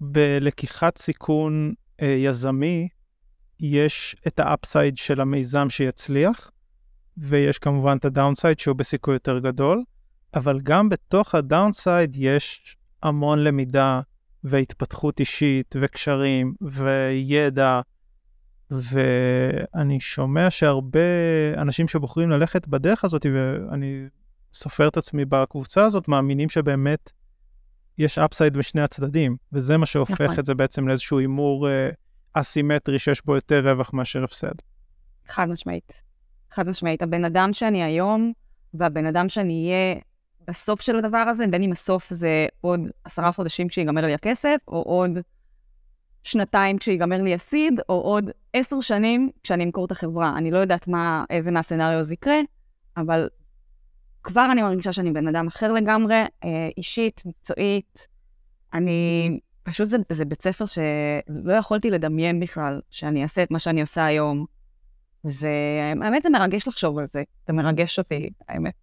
בלקיחת 0.00 0.98
סיכון 0.98 1.74
אה, 2.02 2.06
יזמי, 2.06 2.88
יש 3.60 4.16
את 4.26 4.40
ה 4.40 4.48
upside 4.48 4.96
של 4.96 5.20
המיזם 5.20 5.70
שיצליח, 5.70 6.50
ויש 7.16 7.58
כמובן 7.58 7.96
את 7.96 8.04
ה 8.04 8.10
downside 8.10 8.58
שהוא 8.58 8.76
בסיכוי 8.76 9.14
יותר 9.14 9.38
גדול, 9.38 9.82
אבל 10.34 10.60
גם 10.62 10.88
בתוך 10.88 11.34
ה 11.34 11.43
downside 11.43 12.16
יש 12.18 12.76
המון 13.02 13.38
למידה 13.38 14.00
והתפתחות 14.44 15.20
אישית 15.20 15.74
וקשרים 15.80 16.54
וידע 16.60 17.80
ואני 18.70 20.00
שומע 20.00 20.50
שהרבה 20.50 21.00
אנשים 21.56 21.88
שבוחרים 21.88 22.30
ללכת 22.30 22.68
בדרך 22.68 23.04
הזאת, 23.04 23.26
ואני 23.34 24.06
סופר 24.52 24.88
את 24.88 24.96
עצמי 24.96 25.24
בקבוצה 25.24 25.84
הזאת, 25.84 26.08
מאמינים 26.08 26.48
שבאמת 26.48 27.12
יש 27.98 28.18
אפסייד 28.18 28.56
בשני 28.56 28.80
הצדדים, 28.80 29.36
וזה 29.52 29.76
מה 29.76 29.86
שהופך 29.86 30.20
נכון. 30.20 30.38
את 30.38 30.46
זה 30.46 30.54
בעצם 30.54 30.88
לאיזשהו 30.88 31.18
הימור 31.18 31.68
אה, 31.68 31.88
אסימטרי 32.32 32.98
שיש 32.98 33.24
בו 33.24 33.34
יותר 33.34 33.68
רווח 33.68 33.92
מאשר 33.92 34.24
הפסד. 34.24 34.54
חד 35.28 35.48
משמעית. 35.48 35.92
חד 36.54 36.68
משמעית. 36.68 37.02
הבן 37.02 37.24
אדם 37.24 37.52
שאני 37.52 37.82
היום, 37.82 38.32
והבן 38.74 39.06
אדם 39.06 39.28
שאני 39.28 39.66
אהיה 39.66 40.00
בסוף 40.48 40.80
של 40.80 40.96
הדבר 40.96 41.18
הזה, 41.18 41.46
בין 41.46 41.62
אם 41.62 41.72
הסוף 41.72 42.10
זה 42.10 42.46
עוד 42.60 42.80
עשרה 43.04 43.32
חודשים 43.32 43.68
כשיגמר 43.68 44.06
לי 44.06 44.14
הכסף, 44.14 44.56
או 44.68 44.82
עוד 44.82 45.18
שנתיים 46.24 46.78
כשיגמר 46.78 47.22
לי 47.22 47.34
הסיד, 47.34 47.80
או 47.88 47.94
עוד 47.94 48.30
עשר 48.52 48.80
שנים 48.80 49.30
כשאני 49.42 49.64
אמכור 49.64 49.84
את 49.84 49.90
החברה. 49.90 50.34
אני 50.36 50.50
לא 50.50 50.58
יודעת 50.58 50.88
מה, 50.88 51.24
איזה 51.30 51.50
מהסצנריו 51.50 52.04
זה 52.04 52.14
יקרה, 52.14 52.40
אבל 52.96 53.28
כבר 54.22 54.48
אני 54.52 54.62
מרגישה 54.62 54.92
שאני 54.92 55.12
בן 55.12 55.28
אדם 55.28 55.46
אחר 55.46 55.72
לגמרי, 55.72 56.14
אה, 56.14 56.68
אישית, 56.76 57.22
מקצועית. 57.24 58.06
אני, 58.74 59.38
פשוט 59.62 59.88
זה, 59.88 59.96
זה 60.12 60.24
בית 60.24 60.42
ספר 60.42 60.64
שלא 60.66 61.52
יכולתי 61.52 61.90
לדמיין 61.90 62.40
בכלל 62.40 62.80
שאני 62.90 63.22
אעשה 63.22 63.42
את 63.42 63.50
מה 63.50 63.58
שאני 63.58 63.80
עושה 63.80 64.04
היום. 64.04 64.46
זה, 65.26 65.50
האמת 66.02 66.22
זה 66.22 66.30
מרגש 66.30 66.68
לחשוב 66.68 66.98
על 66.98 67.06
זה, 67.12 67.22
זה 67.46 67.52
מרגש 67.52 67.98
אותי, 67.98 68.30
האמת, 68.48 68.74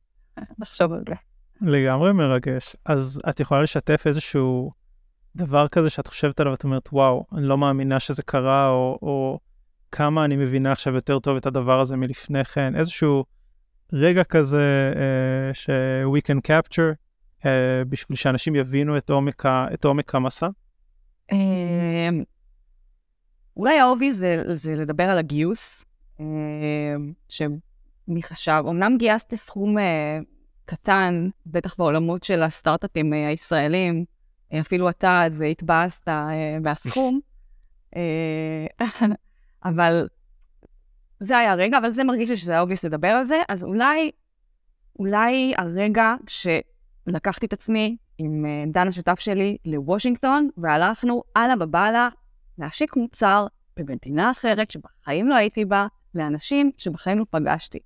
לחשוב 0.59 0.93
על 0.93 1.03
זה. 1.09 1.28
לגמרי 1.61 2.13
מרגש. 2.13 2.75
אז 2.85 3.21
את 3.29 3.39
יכולה 3.39 3.61
לשתף 3.61 4.07
איזשהו 4.07 4.71
דבר 5.35 5.67
כזה 5.67 5.89
שאת 5.89 6.07
חושבת 6.07 6.39
עליו, 6.39 6.53
את 6.53 6.63
אומרת, 6.63 6.89
וואו, 6.91 7.25
אני 7.37 7.45
לא 7.45 7.57
מאמינה 7.57 7.99
שזה 7.99 8.23
קרה, 8.23 8.69
או, 8.69 8.99
או 9.01 9.39
כמה 9.91 10.25
אני 10.25 10.35
מבינה 10.35 10.71
עכשיו 10.71 10.95
יותר 10.95 11.19
טוב 11.19 11.37
את 11.37 11.45
הדבר 11.45 11.79
הזה 11.79 11.95
מלפני 11.95 12.45
כן, 12.45 12.75
איזשהו 12.75 13.25
רגע 13.93 14.23
כזה 14.23 14.93
uh, 14.93 15.53
ש-we 15.53 16.19
can 16.19 16.37
capture, 16.47 16.93
uh, 17.41 17.45
בשביל 17.89 18.17
שאנשים 18.17 18.55
יבינו 18.55 18.97
את 18.97 19.09
עומק, 19.09 19.45
ה, 19.45 19.67
את 19.73 19.85
עומק 19.85 20.15
המסע? 20.15 20.47
אמ, 21.31 22.23
אולי 23.57 23.79
ה 23.79 23.83
obvious 23.83 24.11
זה, 24.11 24.43
זה 24.53 24.75
לדבר 24.75 25.03
על 25.03 25.17
הגיוס, 25.17 25.85
אמ, 26.19 27.13
שמי 27.29 28.23
חשב, 28.23 28.63
אמנם 28.69 28.97
גייסתי 28.97 29.37
סכום 29.37 29.77
אה, 29.77 29.81
קטן, 30.69 31.29
בטח 31.45 31.75
בעולמות 31.77 32.23
של 32.23 32.43
הסטארט-אפים 32.43 33.13
אה, 33.13 33.27
הישראלים, 33.27 34.05
אה, 34.53 34.59
אפילו 34.59 34.89
אתה 34.89 35.23
אז 35.25 35.41
התבאסת 35.51 36.07
אה, 36.07 36.59
מהסכום, 36.61 37.19
אבל 39.65 40.07
זה 41.19 41.37
היה 41.37 41.51
הרגע, 41.51 41.77
אבל 41.77 41.89
זה 41.89 42.03
מרגיש 42.03 42.29
לי 42.29 42.37
שזה 42.37 42.51
היה 42.51 42.61
obvious 42.61 42.83
לדבר 42.83 43.07
על 43.07 43.23
זה, 43.23 43.41
אז 43.49 43.63
אולי, 43.63 44.11
אולי 44.99 45.53
הרגע 45.57 46.15
שלקחתי 46.27 47.45
את 47.45 47.53
עצמי 47.53 47.97
עם 48.17 48.45
דן 48.71 48.87
השותף 48.87 49.19
שלי 49.19 49.57
לוושינגטון, 49.65 50.49
והלכנו 50.57 51.23
הלאה 51.35 51.55
בבאללה 51.55 52.09
להשיק 52.57 52.95
מוצר 52.95 53.47
במדינה 53.77 54.31
אחרת 54.31 54.71
שבחיים 54.71 55.27
לא 55.27 55.35
הייתי 55.35 55.65
בה, 55.65 55.87
לאנשים 56.15 56.71
שבחיים 56.77 57.19
לא 57.19 57.25
פגשתי. 57.29 57.79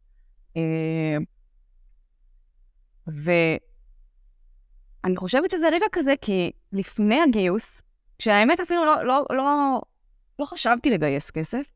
אה, 3.08 3.58
ואני 5.04 5.18
חושבת 5.18 5.52
שזה 5.52 5.70
רגע 5.70 5.86
כזה, 5.92 6.14
כי 6.22 6.52
לפני 6.72 7.22
הגיוס, 7.22 7.82
כשהאמת 8.20 8.60
אפילו 8.60 8.86
לא, 8.86 9.06
לא, 9.06 9.26
לא, 9.30 9.82
לא 10.40 10.46
חשבתי 10.46 10.90
לגייס 10.90 11.32
כסף, 11.32 11.74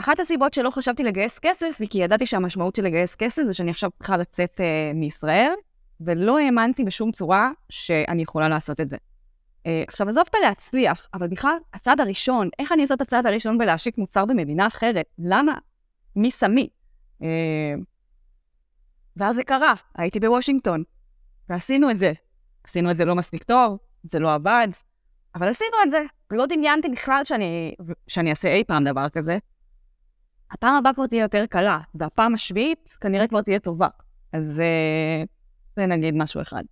אחת 0.00 0.20
הסיבות 0.20 0.54
שלא 0.54 0.70
חשבתי 0.70 1.04
לגייס 1.04 1.38
כסף, 1.38 1.76
היא 1.78 1.88
כי 1.88 1.98
ידעתי 1.98 2.26
שהמשמעות 2.26 2.76
של 2.76 2.82
לגייס 2.82 3.14
כסף 3.14 3.42
זה 3.46 3.54
שאני 3.54 3.70
עכשיו 3.70 3.90
צריכה 3.98 4.16
לצאת 4.16 4.60
uh, 4.60 4.94
מישראל, 4.94 5.52
ולא 6.00 6.38
האמנתי 6.38 6.84
בשום 6.84 7.12
צורה 7.12 7.50
שאני 7.70 8.22
יכולה 8.22 8.48
לעשות 8.48 8.80
את 8.80 8.90
זה. 8.90 8.96
Uh, 8.96 9.68
עכשיו, 9.88 10.08
עזוב 10.08 10.24
את 10.30 10.34
להצליח, 10.42 11.08
אבל 11.14 11.28
בכלל, 11.28 11.56
הצעד 11.74 12.00
הראשון, 12.00 12.48
איך 12.58 12.72
אני 12.72 12.82
עושה 12.82 12.94
את 12.94 13.00
הצעד 13.00 13.26
הראשון 13.26 13.58
בלהשיק 13.58 13.98
מוצר 13.98 14.24
במדינה 14.24 14.66
אחרת? 14.66 15.06
למה? 15.18 15.58
מי 16.16 16.30
שמי? 16.30 16.68
Uh, 17.20 17.24
ואז 19.16 19.36
זה 19.36 19.44
קרה, 19.44 19.74
הייתי 19.94 20.20
בוושינגטון, 20.20 20.82
ועשינו 21.48 21.90
את 21.90 21.98
זה. 21.98 22.12
עשינו 22.64 22.90
את 22.90 22.96
זה 22.96 23.04
לא 23.04 23.14
מספיק 23.14 23.42
טוב, 23.42 23.78
זה 24.02 24.18
לא 24.18 24.34
עבד, 24.34 24.68
אבל 25.34 25.48
עשינו 25.48 25.76
את 25.86 25.90
זה. 25.90 26.02
לא 26.30 26.46
דמיינתי 26.46 26.88
בכלל 26.88 27.24
שאני, 27.24 27.74
שאני 28.08 28.30
אעשה 28.30 28.48
אי 28.48 28.64
פעם 28.64 28.84
דבר 28.84 29.08
כזה. 29.08 29.38
הפעם 30.50 30.74
הבאה 30.74 30.94
כבר 30.94 31.06
תהיה 31.06 31.22
יותר 31.22 31.46
קלה, 31.46 31.78
והפעם 31.94 32.34
השביעית 32.34 32.96
כנראה 33.00 33.28
כבר 33.28 33.42
תהיה 33.42 33.58
טובה. 33.58 33.88
אז 34.32 34.60
אה, 34.60 35.24
זה 35.76 35.86
נגיד 35.86 36.14
משהו 36.16 36.42
אחד. 36.42 36.62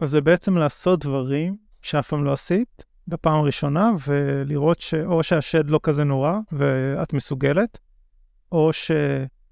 אז 0.00 0.10
זה 0.10 0.20
בעצם 0.20 0.56
לעשות 0.56 1.04
דברים 1.04 1.56
שאף 1.82 2.08
פעם 2.08 2.24
לא 2.24 2.32
עשית 2.32 2.84
בפעם 3.08 3.40
הראשונה, 3.40 3.90
ולראות 4.06 4.80
שאו 4.80 5.22
שהשד 5.22 5.70
לא 5.70 5.80
כזה 5.82 6.04
נורא 6.04 6.38
ואת 6.52 7.12
מסוגלת, 7.12 7.78
או 8.52 8.70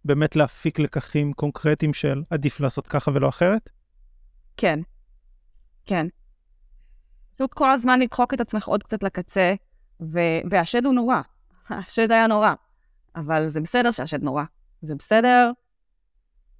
שבאמת 0.02 0.36
להפיק 0.36 0.78
לקחים 0.78 1.32
קונקרטיים 1.32 1.94
של 1.94 2.22
עדיף 2.30 2.60
לעשות 2.60 2.86
ככה 2.88 3.10
ולא 3.14 3.28
אחרת? 3.28 3.70
כן. 4.56 4.80
כן. 5.86 6.06
פשוט 7.34 7.54
כל 7.54 7.70
הזמן 7.70 8.00
לדחוק 8.00 8.34
את 8.34 8.40
עצמך 8.40 8.68
עוד 8.68 8.82
קצת 8.82 9.02
לקצה, 9.02 9.54
ו- 10.00 10.40
והשד 10.50 10.84
הוא 10.84 10.94
נורא. 10.94 11.20
השד 11.68 12.12
היה 12.12 12.26
נורא. 12.26 12.54
אבל 13.16 13.48
זה 13.48 13.60
בסדר 13.60 13.90
שהשד 13.90 14.22
נורא. 14.22 14.44
זה 14.82 14.94
בסדר. 14.94 15.50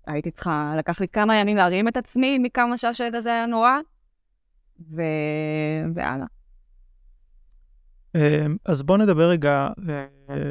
הייתי 0.07 0.31
צריכה, 0.31 0.75
לקח 0.79 1.01
לי 1.01 1.09
כמה 1.09 1.37
ימים 1.37 1.57
להרים 1.57 1.89
את 1.89 1.97
עצמי 1.97 2.39
מכמה 2.39 2.79
שהשד 2.79 3.15
הזה 3.15 3.31
היה 3.31 3.47
נורא, 3.47 3.79
ו... 4.91 5.03
והלאה. 5.95 6.27
אמ, 8.15 8.57
אז 8.65 8.83
בואו 8.83 8.99
נדבר 8.99 9.29
רגע 9.29 9.69
אה, 9.89 10.07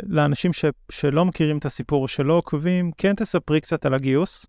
לאנשים 0.08 0.54
ש, 0.54 0.66
שלא 0.92 1.26
מכירים 1.26 1.58
את 1.58 1.66
הסיפור, 1.66 2.08
שלא 2.08 2.34
עוקבים, 2.34 2.92
כן 2.98 3.16
תספרי 3.16 3.62
קצת 3.62 3.86
על 3.86 3.94
הגיוס, 3.94 4.46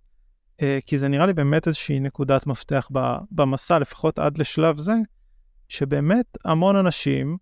אה, 0.63 0.79
כי 0.87 0.99
זה 0.99 1.09
נראה 1.09 1.27
לי 1.27 1.33
באמת 1.33 1.67
איזושהי 1.67 2.01
נקודת 2.01 2.47
מפתח 2.47 2.89
במסע, 3.31 3.79
לפחות 3.79 4.19
עד 4.19 4.39
לשלב 4.39 4.79
זה, 4.79 4.95
שבאמת 5.69 6.39
המון 6.45 6.77
אנשים 6.77 7.37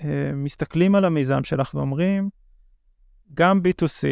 אה, 0.00 0.30
מסתכלים 0.34 0.94
על 0.94 1.04
המיזם 1.04 1.44
שלך 1.44 1.74
ואומרים, 1.74 2.28
גם 3.34 3.60
B2C, 3.60 4.06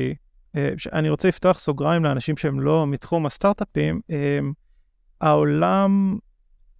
אה, 0.56 0.70
אני 0.92 1.10
רוצה 1.10 1.28
לפתוח 1.28 1.58
סוגריים 1.58 2.04
לאנשים 2.04 2.36
שהם 2.36 2.60
לא 2.60 2.86
מתחום 2.86 3.26
הסטארט-אפים, 3.26 4.00
העולם 5.20 6.18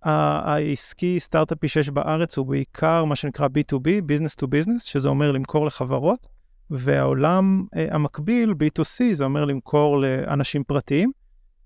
העסקי, 0.03 1.21
סטארט-אפי 1.21 1.69
שיש 1.69 1.91
בארץ 1.91 2.39
הוא 2.39 2.47
בעיקר 2.47 3.05
מה 3.05 3.17
שנקרא 3.17 3.47
B2B, 3.47 3.87
Business 4.13 4.43
to 4.43 4.47
Business, 4.47 4.81
שזה 4.85 5.09
אומר 5.09 5.33
למכור 5.33 5.67
לחברות, 5.67 6.27
והעולם 6.71 7.65
המקביל, 7.73 8.51
B2C, 8.51 9.05
זה 9.13 9.25
אומר 9.25 9.45
למכור 9.45 10.01
לאנשים 10.01 10.65
פרטיים, 10.65 11.13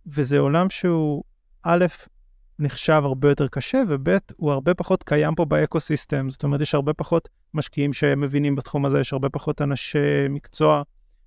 וזה 0.06 0.38
עולם 0.38 0.70
שהוא 0.70 1.24
א', 1.62 1.86
נחשב 2.58 3.02
הרבה 3.04 3.28
יותר 3.28 3.48
קשה, 3.48 3.82
וב' 3.88 4.08
הוא 4.36 4.52
הרבה 4.52 4.74
פחות 4.74 5.02
קיים 5.02 5.34
פה 5.34 5.44
באקו-סיסטם. 5.44 6.30
זאת 6.30 6.44
אומרת, 6.44 6.60
יש 6.60 6.74
הרבה 6.74 6.92
פחות 6.92 7.28
משקיעים 7.54 7.92
שמבינים 7.92 8.56
בתחום 8.56 8.84
הזה, 8.84 9.00
יש 9.00 9.12
הרבה 9.12 9.28
פחות 9.28 9.62
אנשי 9.62 10.28
מקצוע 10.30 10.82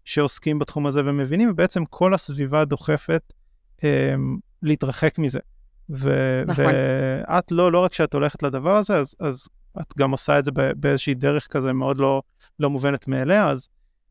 שעוסקים 0.05 0.59
בתחום 0.59 0.87
הזה 0.87 1.01
ומבינים, 1.05 1.51
ובעצם 1.51 1.85
כל 1.85 2.13
הסביבה 2.13 2.65
דוחפת 2.65 3.33
אה, 3.83 4.15
להתרחק 4.61 5.19
מזה. 5.19 5.39
ו- 5.89 6.43
נכון. 6.47 6.65
ואת 6.65 7.51
לא, 7.51 7.71
לא 7.71 7.83
רק 7.83 7.93
שאת 7.93 8.13
הולכת 8.13 8.43
לדבר 8.43 8.75
הזה, 8.75 8.97
אז, 8.97 9.15
אז 9.19 9.47
את 9.81 9.93
גם 9.97 10.11
עושה 10.11 10.39
את 10.39 10.45
זה 10.45 10.51
באיזושהי 10.75 11.13
דרך 11.13 11.47
כזה 11.47 11.73
מאוד 11.73 11.97
לא, 11.97 12.21
לא 12.59 12.69
מובנת 12.69 13.07
מאליה, 13.07 13.49
אז, 13.49 13.69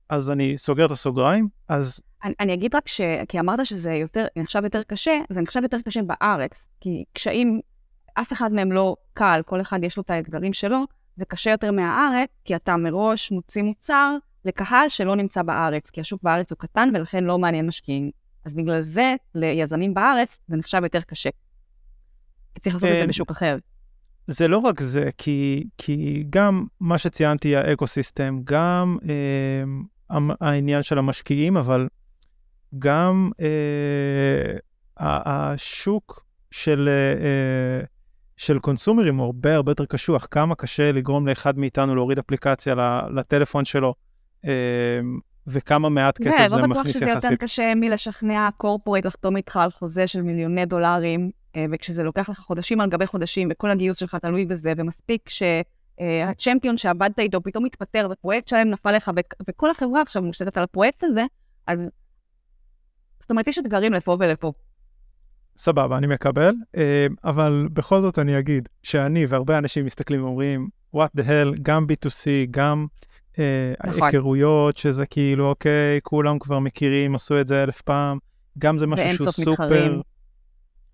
אז 0.09 0.31
אני 0.31 0.59
סוגר 0.59 0.87
את 0.87 0.91
הסוגריים, 0.91 1.49
אז 1.69 2.01
אני, 2.25 2.35
אני 2.41 2.55
אגיד 2.55 2.75
רק 2.75 2.89
ש... 2.89 3.01
כי 3.29 3.41
אמרת 3.41 3.67
שזה 3.67 3.93
יותר, 3.93 4.27
נחשב 4.37 4.65
יותר 4.65 4.83
קשה, 4.83 5.21
זה 5.31 5.41
נחשב 5.41 5.63
יותר 5.63 5.77
קשה 5.85 6.01
בארץ, 6.03 6.69
כי 6.81 7.05
קשיים, 7.13 7.61
אף 8.15 8.33
אחד 8.33 8.53
מהם 8.53 8.73
לא 8.73 8.97
קל, 9.15 9.41
כל 9.47 9.61
אחד 9.61 9.85
יש 9.85 9.97
לו 9.97 10.03
את 10.03 10.11
האתגרים 10.11 10.53
שלו, 10.53 10.79
זה 11.17 11.25
קשה 11.25 11.51
יותר 11.51 11.73
מהארץ, 11.73 12.29
כי 12.45 12.57
אתה 12.57 12.77
מראש 12.77 13.31
מוציא 13.31 13.63
מוצר 13.63 14.17
לקהל 14.45 14.89
שלא 14.89 15.17
נמצא 15.17 15.43
בארץ, 15.43 15.91
כי 15.91 16.01
השוק 16.01 16.23
בארץ 16.23 16.51
הוא 16.51 16.59
קטן 16.59 16.89
ולכן 16.95 17.25
לא 17.25 17.39
מעניין 17.39 17.67
משקיעים. 17.67 18.11
אז 18.45 18.55
בגלל 18.55 18.83
זה, 18.83 19.15
ליזמים 19.35 19.95
בארץ, 19.95 20.41
זה 20.49 20.57
נחשב 20.57 20.81
יותר 20.85 21.01
קשה. 21.01 21.31
צריך 22.61 22.75
לעשות 22.75 22.89
את 22.89 22.95
זה 22.95 23.01
אה, 23.01 23.07
בשוק 23.07 23.31
אחר. 23.31 23.57
זה 24.27 24.49
לא 24.49 24.59
רק 24.59 24.81
זה, 24.81 25.11
כי, 25.19 25.65
כי 25.79 26.25
גם 26.31 26.67
מה 26.81 26.99
שציינתי, 26.99 27.57
האקו-סיסטם, 27.57 28.41
גם 28.45 28.97
אה, 29.09 30.17
העניין 30.41 30.83
של 30.83 30.99
המשקיעים, 30.99 31.57
אבל 31.57 31.89
גם 32.79 33.31
אה, 33.41 34.57
השוק 35.01 36.25
של, 36.51 36.89
אה, 36.89 37.85
של 38.37 38.59
קונסומרים 38.59 39.17
הוא 39.17 39.27
הרבה 39.27 39.55
הרבה 39.55 39.71
יותר 39.71 39.85
קשוח. 39.85 40.27
כמה 40.31 40.55
קשה 40.55 40.93
לגרום 40.93 41.27
לאחד 41.27 41.59
מאיתנו 41.59 41.95
להוריד 41.95 42.19
אפליקציה 42.19 42.75
לטלפון 43.15 43.65
שלו, 43.65 43.95
אה, 44.45 44.51
וכמה 45.47 45.89
מעט 45.89 46.19
כסף 46.19 46.49
זה 46.49 46.57
לא 46.57 46.67
מכניס 46.67 46.97
יחסית. 46.97 47.03
לא 47.03 47.09
בטוח 47.09 47.21
שזה 47.21 47.31
יותר 47.31 47.45
קשה 47.45 47.73
מלשכנע 47.77 48.49
קורפורט 48.57 49.07
לחתום 49.07 49.37
איתך 49.37 49.57
על 49.57 49.71
חוזה 49.71 50.07
של 50.07 50.23
מיליוני 50.23 50.67
דולרים, 50.67 51.31
וכשזה 51.73 52.03
לוקח 52.03 52.29
לך 52.29 52.39
חודשים 52.39 52.81
על 52.81 52.91
גבי 52.91 53.07
חודשים, 53.07 53.49
וכל 53.53 53.71
הגיוס 53.71 53.99
שלך 53.99 54.15
תלוי 54.15 54.47
בזה, 54.47 54.73
ומספיק 54.77 55.29
ש... 55.29 55.43
Uh, 56.01 56.31
הצ'מפיון 56.31 56.77
שעבדת 56.77 57.19
איתו 57.19 57.43
פתאום 57.43 57.65
מתפטר, 57.65 58.09
ופרויקט 58.11 58.49
שלם 58.49 58.71
נפל 58.71 58.93
לך, 58.93 59.11
וכל 59.49 59.71
החברה 59.71 60.03
עכשיו 60.03 60.23
מושתתת 60.23 60.57
על 60.57 60.63
הפרויקט 60.63 61.05
הזה, 61.05 61.25
אז 61.67 61.79
זאת 63.21 63.31
אומרת, 63.31 63.49
יש 63.49 63.59
אתגרים 63.59 63.93
לפה 63.93 64.17
ולפה. 64.21 64.53
סבבה, 65.57 65.99
אני 65.99 66.07
מקבל, 66.07 66.55
אה, 66.77 67.07
אבל 67.25 67.69
בכל 67.73 68.01
זאת 68.01 68.19
אני 68.19 68.39
אגיד 68.39 68.69
שאני 68.83 69.27
והרבה 69.27 69.59
אנשים 69.59 69.87
מסתכלים 69.87 70.25
ואומרים, 70.25 70.69
what 70.97 71.21
the 71.21 71.23
hell, 71.23 71.59
גם 71.63 71.87
B2C, 71.93 72.27
גם 72.51 72.87
אה, 73.39 73.73
נכון. 73.85 74.03
היכרויות, 74.03 74.77
שזה 74.77 75.07
כאילו, 75.07 75.49
אוקיי, 75.49 76.01
כולם 76.03 76.39
כבר 76.39 76.59
מכירים, 76.59 77.15
עשו 77.15 77.41
את 77.41 77.49
זה 77.49 77.63
אלף 77.63 77.81
פעם, 77.81 78.19
גם 78.59 78.79
זה 78.79 78.87
משהו 78.87 79.15
שהוא 79.17 79.31
סופר... 79.31 79.53
מתחרים. 79.53 80.03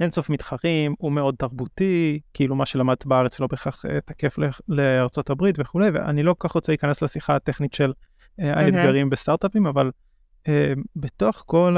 אין 0.00 0.10
סוף 0.10 0.30
מתחרים, 0.30 0.94
הוא 0.98 1.12
מאוד 1.12 1.34
תרבותי, 1.38 2.20
כאילו 2.34 2.56
מה 2.56 2.66
שלמדת 2.66 3.06
בארץ 3.06 3.40
לא 3.40 3.46
בהכרח 3.46 3.84
uh, 3.84 3.88
תקף 4.04 4.36
לארצות 4.68 5.30
הברית 5.30 5.56
וכולי, 5.58 5.90
ואני 5.90 6.22
לא 6.22 6.34
כל 6.38 6.48
כך 6.48 6.54
רוצה 6.54 6.72
להיכנס 6.72 7.02
לשיחה 7.02 7.36
הטכנית 7.36 7.74
של 7.74 7.92
uh, 7.92 8.44
האתגרים 8.44 9.06
okay. 9.06 9.10
בסטארט-אפים, 9.10 9.66
אבל 9.66 9.90
אה, 10.48 10.72
בתוך 10.96 11.42
כל 11.46 11.76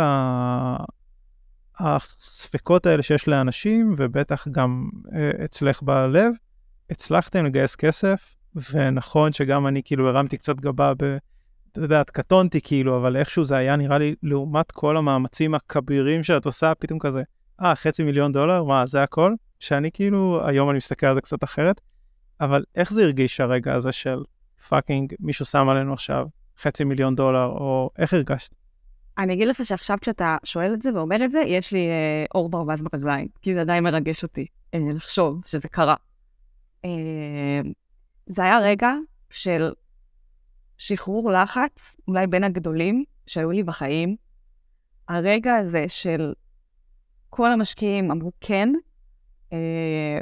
הספקות 1.79 2.87
האלה 2.87 3.03
שיש 3.03 3.29
לאנשים, 3.29 3.95
ובטח 3.99 4.49
גם 4.49 4.89
אצלך 5.45 5.83
בלב, 5.83 6.33
הצלחתם 6.91 7.45
לגייס 7.45 7.77
כסף, 7.77 8.35
ונכון 8.73 9.33
שגם 9.33 9.67
אני 9.67 9.83
כאילו 9.85 10.09
הרמתי 10.09 10.39
קצת 10.39 10.57
גבה 10.57 10.93
ב... 10.99 11.17
אתה 11.73 11.81
יודע, 11.81 12.03
קטונתי 12.05 12.61
כאילו, 12.61 12.97
אבל 12.97 13.17
איכשהו 13.17 13.45
זה 13.45 13.57
היה 13.57 13.77
נראה 13.77 13.99
לי, 13.99 14.15
לעומת 14.23 14.73
כל 14.73 14.97
המאמצים 14.97 15.55
הכבירים 15.55 16.23
שאת 16.23 16.47
עושה, 16.47 16.73
פתאום 16.79 16.99
כזה, 16.99 17.23
אה, 17.63 17.75
חצי 17.75 18.03
מיליון 18.03 18.33
דולר? 18.33 18.65
מה, 18.65 18.87
זה 18.87 19.03
הכל? 19.03 19.35
שאני 19.61 19.91
כאילו, 19.93 20.41
היום 20.47 20.71
אני 20.71 20.77
מסתכל 20.77 21.07
על 21.07 21.15
זה 21.15 21.21
קצת 21.21 21.45
אחרת, 21.45 21.81
אבל 22.41 22.65
איך 22.75 22.93
זה 22.93 23.03
הרגיש 23.03 23.41
הרגע 23.41 23.75
הזה 23.75 23.93
של 23.93 24.23
fucking, 24.69 25.15
מישהו 25.21 25.45
שם 25.45 25.69
עלינו 25.69 25.93
עכשיו 25.93 26.27
חצי 26.59 26.85
מיליון 26.85 27.15
דולר, 27.15 27.47
או 27.47 27.91
איך 27.99 28.15
הרגשת? 28.15 28.55
אני 29.19 29.35
אגיד 29.35 29.49
לך 29.49 29.65
שעכשיו 29.65 29.99
כשאתה 30.01 30.37
שואל 30.45 30.75
את 30.75 30.83
זה 30.83 30.95
ואומר 30.95 31.25
את 31.25 31.33
זה, 31.33 31.39
יש 31.39 31.73
לי 31.73 31.89
אה, 31.89 32.25
אור 32.35 32.49
ברווז 32.49 32.83
ברגליים, 32.83 33.29
כי 33.43 33.55
זה 33.55 33.61
עדיין 33.61 33.85
מרגש 33.85 34.23
אותי 34.23 34.47
אה, 34.75 34.79
לחשוב 34.95 35.41
שזה 35.47 35.69
קרה. 35.69 35.95
אה, 36.85 36.91
זה 38.27 38.43
היה 38.43 38.59
רגע 38.59 38.93
של 39.31 39.73
שחרור 40.79 41.31
לחץ, 41.33 41.97
אולי 42.09 42.27
בין 42.27 42.45
הגדולים 42.45 43.05
שהיו 43.27 43.51
לי 43.51 43.63
בחיים. 43.63 44.17
הרגע 45.09 45.57
הזה 45.57 45.85
של 45.89 46.33
כל 47.35 47.53
המשקיעים 47.53 48.11
אמרו 48.11 48.33
כן, 48.41 48.69
אה, 49.53 50.19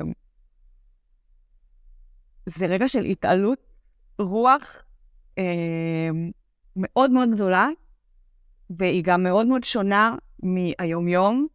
זה 2.47 2.67
רגע 2.67 2.89
של 2.89 3.05
התעלות 3.05 3.59
רוח 4.19 4.83
אה, 5.39 6.09
מאוד 6.77 7.11
מאוד 7.11 7.29
גדולה, 7.35 7.69
והיא 8.71 9.05
גם 9.05 9.23
מאוד 9.23 9.47
מאוד 9.47 9.65
שונה 9.65 10.15
מהיומיום, 10.43 11.47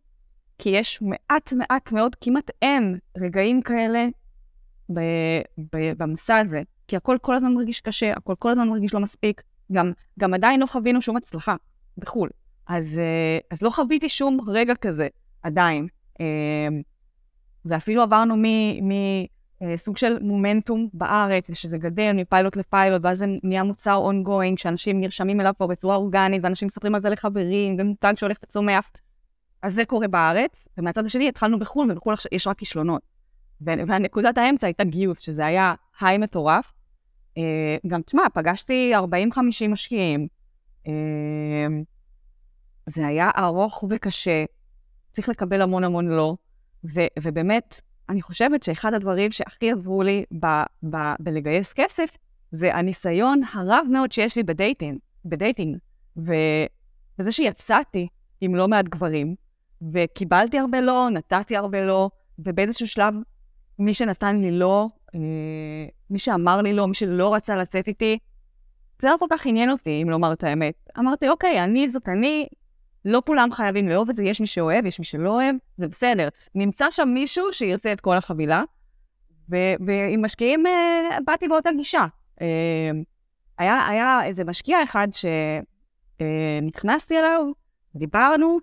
כי 0.57 0.69
יש 0.69 1.01
מעט 1.01 1.53
מעט 1.53 1.91
מאוד, 1.91 2.15
כמעט 2.15 2.51
אין 2.61 2.99
רגעים 3.17 3.61
כאלה 3.61 4.07
במסע 5.97 6.37
הזה. 6.37 6.61
כי 6.87 6.95
הכל 6.95 7.17
כל 7.21 7.35
הזמן 7.35 7.53
מרגיש 7.53 7.81
קשה, 7.81 8.13
הכל 8.13 8.33
כל 8.39 8.51
הזמן 8.51 8.69
מרגיש 8.69 8.93
לא 8.93 8.99
מספיק. 8.99 9.41
גם, 9.71 9.91
גם 10.19 10.33
עדיין 10.33 10.59
לא 10.59 10.65
חווינו 10.65 11.01
שום 11.01 11.17
הצלחה 11.17 11.55
בחו"ל. 11.97 12.29
אז, 12.67 12.97
אה, 12.97 13.37
אז 13.51 13.61
לא 13.61 13.69
חוויתי 13.69 14.09
שום 14.09 14.39
רגע 14.47 14.75
כזה, 14.75 15.07
עדיין. 15.45 15.87
אה, 16.21 16.67
ואפילו 17.65 18.01
עברנו 18.01 18.35
מסוג 19.61 19.97
של 19.97 20.17
מומנטום 20.21 20.87
בארץ, 20.93 21.49
ושזה 21.49 21.77
גדל 21.77 22.11
מפיילוט 22.15 22.55
לפיילוט, 22.55 23.01
ואז 23.05 23.17
זה 23.17 23.25
נהיה 23.43 23.63
מוצר 23.63 23.95
אונגוינג, 23.95 24.57
שאנשים 24.57 25.01
נרשמים 25.01 25.41
אליו 25.41 25.53
פה 25.57 25.67
בצורה 25.67 25.95
אורגנית, 25.95 26.43
ואנשים 26.43 26.65
מספרים 26.65 26.95
על 26.95 27.01
זה 27.01 27.09
לחברים, 27.09 27.75
ומותג 27.79 28.13
שהולך 28.15 28.37
וצומח. 28.43 28.89
אז 29.61 29.73
זה 29.73 29.85
קורה 29.85 30.07
בארץ, 30.07 30.67
ומהצד 30.77 31.05
השני 31.05 31.29
התחלנו 31.29 31.59
בחו"ל, 31.59 31.91
ובחו"ל 31.91 32.15
יש 32.31 32.47
רק 32.47 32.57
כישלונות. 32.57 33.01
והנקודת 33.61 34.37
האמצע 34.37 34.67
הייתה 34.67 34.83
גיוס, 34.83 35.19
שזה 35.19 35.45
היה 35.45 35.73
היי 36.01 36.17
מטורף. 36.17 36.73
אה, 37.37 37.77
גם, 37.87 38.01
תשמע, 38.01 38.23
פגשתי 38.33 38.93
40-50 38.95 39.67
משקיעים. 39.67 40.27
אה, 40.87 41.67
זה 42.89 43.07
היה 43.07 43.31
ארוך 43.37 43.83
וקשה, 43.89 44.43
צריך 45.15 45.29
לקבל 45.29 45.61
המון 45.61 45.83
המון 45.83 46.07
לא, 46.07 46.35
ו- 46.93 47.07
ובאמת, 47.19 47.81
אני 48.09 48.21
חושבת 48.21 48.63
שאחד 48.63 48.93
הדברים 48.93 49.31
שהכי 49.31 49.71
עזרו 49.71 50.03
לי 50.03 50.23
ב- 50.39 50.63
ב- 50.89 51.15
בלגייס 51.19 51.73
כסף, 51.73 52.17
זה 52.51 52.75
הניסיון 52.75 53.41
הרב 53.53 53.85
מאוד 53.91 54.11
שיש 54.11 54.35
לי 54.35 54.43
ב-dating, 54.43 54.97
ב-dating. 55.25 55.77
ו- 56.17 56.65
וזה 57.19 57.31
שיצאתי 57.31 58.07
עם 58.41 58.55
לא 58.55 58.67
מעט 58.67 58.85
גברים, 58.85 59.35
וקיבלתי 59.93 60.59
הרבה 60.59 60.81
לא, 60.81 61.07
נתתי 61.11 61.55
הרבה 61.55 61.85
לא, 61.85 62.09
ובאיזשהו 62.39 62.87
שלב 62.87 63.13
מי 63.79 63.93
שנתן 63.93 64.35
לי 64.35 64.51
לא, 64.51 64.87
אה, 65.15 65.19
מי 66.09 66.19
שאמר 66.19 66.61
לי 66.61 66.73
לא, 66.73 66.87
מי 66.87 66.95
שלא 66.95 67.33
רצה 67.33 67.55
לצאת 67.55 67.87
איתי, 67.87 68.17
זה 69.01 69.07
לא 69.09 69.15
כל 69.19 69.27
כך 69.31 69.45
עניין 69.45 69.71
אותי, 69.71 70.01
אם 70.03 70.09
לומר 70.09 70.33
את 70.33 70.43
האמת. 70.43 70.89
אמרתי, 70.99 71.29
אוקיי, 71.29 71.63
אני 71.63 71.89
זאת 71.89 72.09
אני, 72.09 72.47
לא 73.05 73.21
כולם 73.25 73.51
חייבים 73.51 73.89
לאהוב 73.89 74.09
את 74.09 74.15
זה, 74.15 74.23
יש 74.23 74.41
מי 74.41 74.47
שאוהב, 74.47 74.85
יש 74.85 74.99
מי 74.99 75.05
שלא 75.05 75.29
אוהב, 75.29 75.55
זה 75.77 75.87
בסדר. 75.87 76.27
נמצא 76.55 76.91
שם 76.91 77.09
מישהו 77.13 77.53
שירצה 77.53 77.91
את 77.91 78.01
כל 78.01 78.17
החבילה, 78.17 78.63
ועם 79.49 80.25
משקיעים 80.25 80.67
אה, 80.67 81.17
באתי 81.25 81.47
באותה 81.47 81.69
גישה. 81.77 82.05
אה, 82.41 82.91
היה, 83.57 83.87
היה 83.87 84.25
איזה 84.25 84.43
משקיע 84.43 84.83
אחד 84.83 85.07
שנכנסתי 86.21 87.19
אליו, 87.19 87.45
דיברנו, 87.95 88.57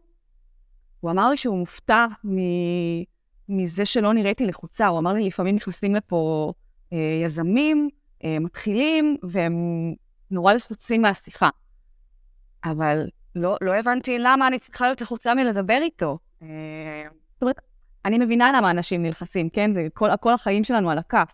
הוא 1.00 1.10
אמר 1.10 1.30
לי 1.30 1.36
שהוא 1.36 1.58
מופתע 1.58 2.06
מ... 2.24 2.36
מזה 3.48 3.84
שלא 3.84 4.14
נראיתי 4.14 4.46
לחוצה. 4.46 4.86
הוא 4.86 4.98
אמר 4.98 5.12
לי, 5.12 5.26
לפעמים 5.26 5.54
נכנסים 5.54 5.94
לפה 5.94 6.52
אה, 6.92 7.20
יזמים, 7.24 7.88
אה, 8.24 8.38
מתחילים, 8.38 9.16
והם 9.22 9.54
נורא 10.30 10.52
לסוצים 10.52 11.02
מהשיחה. 11.02 11.48
אבל 12.64 13.06
לא, 13.34 13.56
לא 13.60 13.74
הבנתי 13.74 14.18
למה 14.18 14.46
אני 14.46 14.58
צריכה 14.58 14.84
להיות 14.84 15.00
לחוצה 15.00 15.34
מלדבר 15.34 15.78
איתו. 15.82 16.18
אה, 16.42 16.48
זאת 17.32 17.42
אומרת, 17.42 17.60
אני 18.04 18.18
מבינה 18.18 18.52
למה 18.56 18.70
אנשים 18.70 19.02
נלחצים, 19.02 19.48
כן? 19.48 19.72
זה 19.72 19.86
כל, 19.94 20.08
כל 20.20 20.32
החיים 20.32 20.64
שלנו 20.64 20.90
על 20.90 20.98
הכף. 20.98 21.32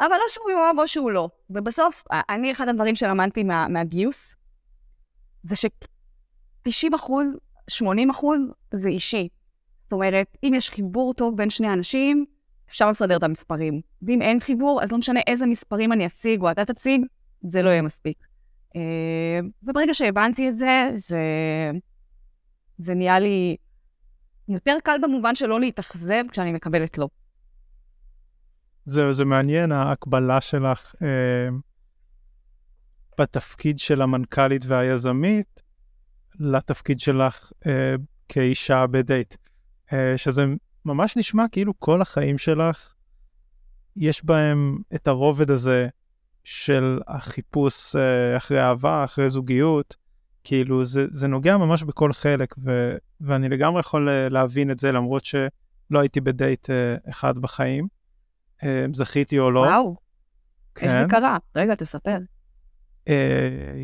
אבל 0.00 0.08
לא 0.10 0.24
שהוא 0.28 0.50
יאהב 0.50 0.78
או 0.78 0.88
שהוא 0.88 1.10
לא. 1.10 1.28
ובסוף, 1.50 2.04
אני, 2.10 2.52
אחד 2.52 2.68
הדברים 2.68 2.96
שלמדתי 2.96 3.42
מה, 3.42 3.68
מהגיוס, 3.68 4.36
זה 5.42 5.56
ש-90 5.56 6.94
אחוז, 6.94 7.28
80 7.68 8.10
אחוז, 8.10 8.40
זה 8.74 8.88
אישי. 8.88 9.28
זאת 9.82 9.92
אומרת, 9.92 10.36
אם 10.42 10.52
יש 10.56 10.70
חיבור 10.70 11.14
טוב 11.14 11.36
בין 11.36 11.50
שני 11.50 11.72
אנשים, 11.72 12.24
אפשר 12.70 12.90
לסדר 12.90 13.16
את 13.16 13.22
המספרים. 13.22 13.80
ואם 14.02 14.22
אין 14.22 14.40
חיבור, 14.40 14.82
אז 14.82 14.92
לא 14.92 14.98
משנה 14.98 15.20
איזה 15.26 15.46
מספרים 15.46 15.92
אני 15.92 16.06
אציג 16.06 16.42
או 16.42 16.50
אתה 16.50 16.64
תציג, 16.64 17.04
זה 17.42 17.62
לא 17.62 17.68
יהיה 17.70 17.82
מספיק. 17.82 18.18
וברגע 19.62 19.94
שהבנתי 19.94 20.48
את 20.48 20.58
זה, 20.58 20.90
זה, 20.96 21.20
זה 22.78 22.94
נהיה 22.94 23.18
לי 23.18 23.56
יותר 24.48 24.76
קל 24.84 24.96
במובן 25.02 25.34
של 25.34 25.46
לא 25.46 25.60
להתאכזב 25.60 26.24
כשאני 26.30 26.52
מקבלת 26.52 26.98
לא. 26.98 27.08
זהו, 28.84 29.12
זה 29.12 29.24
מעניין, 29.24 29.72
ההקבלה 29.72 30.40
שלך 30.40 30.94
אה, 31.02 31.48
בתפקיד 33.20 33.78
של 33.78 34.02
המנכ"לית 34.02 34.62
והיזמית 34.66 35.62
לתפקיד 36.40 37.00
שלך 37.00 37.52
אה, 37.66 37.94
כאישה 38.28 38.86
בדייט. 38.86 39.34
אה, 39.92 40.18
שזה 40.18 40.44
ממש 40.84 41.16
נשמע 41.16 41.44
כאילו 41.52 41.72
כל 41.78 42.02
החיים 42.02 42.38
שלך, 42.38 42.92
יש 43.96 44.24
בהם 44.24 44.78
את 44.94 45.08
הרובד 45.08 45.50
הזה 45.50 45.88
של 46.44 47.00
החיפוש 47.06 47.96
אה, 47.96 48.36
אחרי 48.36 48.60
אהבה, 48.60 49.04
אחרי 49.04 49.30
זוגיות, 49.30 49.96
כאילו 50.44 50.84
זה, 50.84 51.06
זה 51.12 51.26
נוגע 51.26 51.56
ממש 51.56 51.82
בכל 51.82 52.12
חלק, 52.12 52.54
ו, 52.64 52.96
ואני 53.20 53.48
לגמרי 53.48 53.80
יכול 53.80 54.08
אה, 54.08 54.28
להבין 54.28 54.70
את 54.70 54.80
זה, 54.80 54.92
למרות 54.92 55.24
שלא 55.24 56.00
הייתי 56.00 56.20
בדייט 56.20 56.68
אחד 57.10 57.38
בחיים, 57.38 57.86
זכיתי 58.92 59.38
או 59.38 59.50
לא. 59.50 59.60
וואו, 59.60 59.96
כן. 60.74 60.86
איך 60.86 61.02
זה 61.02 61.08
קרה? 61.08 61.38
רגע, 61.56 61.74
תספר. 61.74 62.18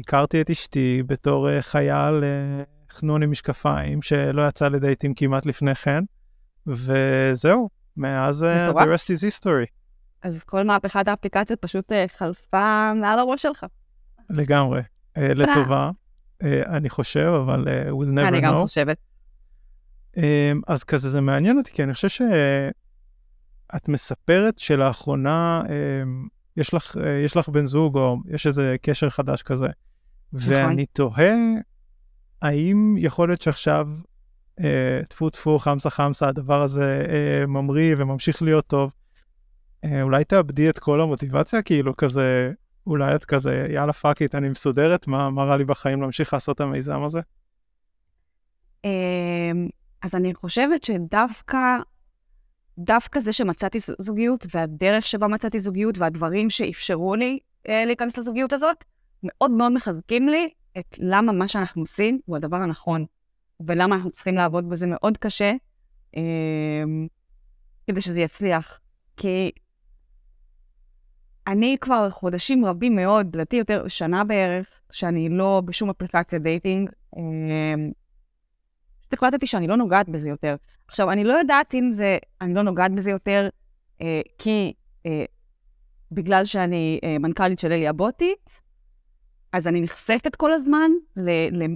הכרתי 0.01 0.41
את 0.41 0.51
אשתי 0.51 1.03
בתור 1.07 1.61
חייל 1.61 2.25
חנון 2.91 3.23
עם 3.23 3.31
משקפיים, 3.31 4.03
שלא 4.03 4.49
יצא 4.49 4.69
לדייטים 4.69 5.15
כמעט 5.15 5.47
לפני 5.47 5.75
כן, 5.75 6.05
וזהו, 6.67 7.69
מאז 7.97 8.43
uh, 8.43 8.73
the 8.73 8.85
rest 8.85 9.07
is 9.07 9.25
history. 9.25 9.80
אז 10.23 10.45
כל 10.45 10.63
מהפכת 10.63 11.09
האפליקציות 11.09 11.63
פשוט 11.63 11.93
uh, 11.93 11.95
חלפה 12.17 12.93
מעל 12.95 13.19
הראש 13.19 13.43
שלך. 13.43 13.67
לגמרי, 14.31 14.81
uh, 14.81 15.21
לטובה, 15.21 15.91
uh, 16.43 16.47
אני 16.67 16.91
חושב, 16.91 17.33
אבל 17.45 17.65
we'll 17.89 18.15
never 18.15 18.21
know. 18.21 18.29
אני 18.29 18.41
גם 18.41 18.55
חושבת. 18.63 18.97
אמ, 20.17 20.21
אז 20.67 20.85
כזה 20.85 21.11
זה 21.11 21.21
מעניין 21.21 21.59
אותי, 21.59 21.73
כי 21.73 21.83
אני 21.83 21.95
חושב 21.95 22.09
שאת 22.09 23.89
מספרת 23.89 24.59
שלאחרונה 24.59 25.63
אמ, 25.65 26.29
יש 26.57 26.75
לך, 26.75 26.97
יש 27.25 27.37
לך 27.37 27.49
בן 27.49 27.67
זוג, 27.67 27.97
או 27.97 28.17
יש 28.29 28.47
איזה 28.47 28.77
קשר 28.83 29.11
חדש 29.11 29.43
כזה. 29.43 29.69
נכון. 30.33 30.53
ואני 30.53 30.87
תוהה 30.87 31.35
האם 32.43 32.95
יכול 32.99 33.29
להיות 33.29 33.43
שעכשיו, 33.43 33.89
אה, 34.61 35.01
טפו 35.09 35.31
טפו, 35.31 35.59
חמסה 35.59 35.91
חמסה, 35.91 36.29
הדבר 36.29 36.63
הזה 36.63 37.07
אה, 37.09 37.47
ממריא 37.47 37.95
וממשיך 37.99 38.43
להיות 38.43 38.67
טוב, 38.67 38.83
אה, 38.83 39.00
אולי 40.03 40.25
תאבדי 40.25 40.71
את 40.71 40.79
כל 40.79 41.01
המוטיבציה, 41.01 41.63
כאילו 41.63 41.97
כזה, 41.97 42.53
אולי 42.87 43.15
את 43.15 43.25
כזה, 43.25 43.67
יאללה 43.71 43.93
fuck 43.93 44.23
it, 44.23 44.35
אני 44.35 44.49
מסודרת, 44.49 45.07
מה, 45.07 45.31
מה 45.31 45.45
רע 45.45 45.57
לי 45.57 45.65
בחיים 45.65 46.01
להמשיך 46.01 46.33
לעשות 46.33 46.57
את 46.57 46.61
המיזם 46.61 47.03
הזה? 47.03 47.21
אמ, 48.85 49.69
אז 50.03 50.15
אני 50.15 50.35
חושבת 50.35 50.85
שדווקא, 50.85 51.59
דווקא 52.79 53.21
זה 53.21 53.33
שמצאתי 53.33 53.79
זוגיות, 53.99 54.47
והדרך 54.55 55.07
שבה 55.07 55.27
מצאתי 55.29 55.61
זוגיות, 55.61 55.99
והדברים 55.99 56.51
שאפשרו 56.51 57.15
לי 57.15 57.39
אה, 57.69 57.85
להיכנס 57.85 58.19
לזוגיות 58.19 58.53
הזאת, 58.53 58.85
מאוד 59.23 59.51
מאוד 59.51 59.73
מחזקים 59.73 60.29
לי 60.29 60.51
את 60.79 60.97
למה 60.99 61.33
מה 61.33 61.49
שאנחנו 61.49 61.83
עושים 61.83 62.21
הוא 62.25 62.37
הדבר 62.37 62.57
הנכון, 62.57 63.05
ולמה 63.67 63.97
אנחנו 63.97 64.11
צריכים 64.11 64.35
לעבוד 64.35 64.69
בזה 64.69 64.87
מאוד 64.87 65.17
קשה, 65.17 65.53
אה, 66.17 66.23
כדי 67.87 68.01
שזה 68.01 68.21
יצליח. 68.21 68.81
כי 69.17 69.51
אני 71.51 71.77
כבר 71.81 72.11
חודשים 72.11 72.65
רבים 72.65 72.97
מאוד, 72.97 73.37
לדעתי 73.37 73.57
יותר 73.57 73.89
שנה 73.89 74.25
בערך, 74.25 74.81
שאני 74.93 75.29
לא 75.29 75.63
בשום 75.65 75.91
אפליקציה 75.91 76.39
dating. 76.39 76.91
אה, 77.17 77.75
החלטתי 79.13 79.47
שאני 79.47 79.67
לא 79.67 79.77
נוגעת 79.77 80.09
בזה 80.09 80.29
יותר. 80.29 80.57
עכשיו, 80.87 81.11
אני 81.11 81.25
לא 81.25 81.33
יודעת 81.33 81.75
אם 81.75 81.91
זה, 81.91 82.19
אני 82.41 82.55
לא 82.55 82.63
נוגעת 82.63 82.93
בזה 82.93 83.11
יותר 83.11 83.49
אה, 84.03 84.21
כי 84.39 84.73
אה, 85.07 85.25
בגלל 86.13 86.45
שאני 86.45 87.01
אה, 87.05 87.19
מנכ"לית 87.19 87.59
של 87.59 87.73
אליה 87.73 87.93
בוטית, 87.93 88.61
אז 89.53 89.69
אני 89.69 89.81
נחשפת 89.81 90.37
כל 90.37 90.53
הזמן 90.53 90.91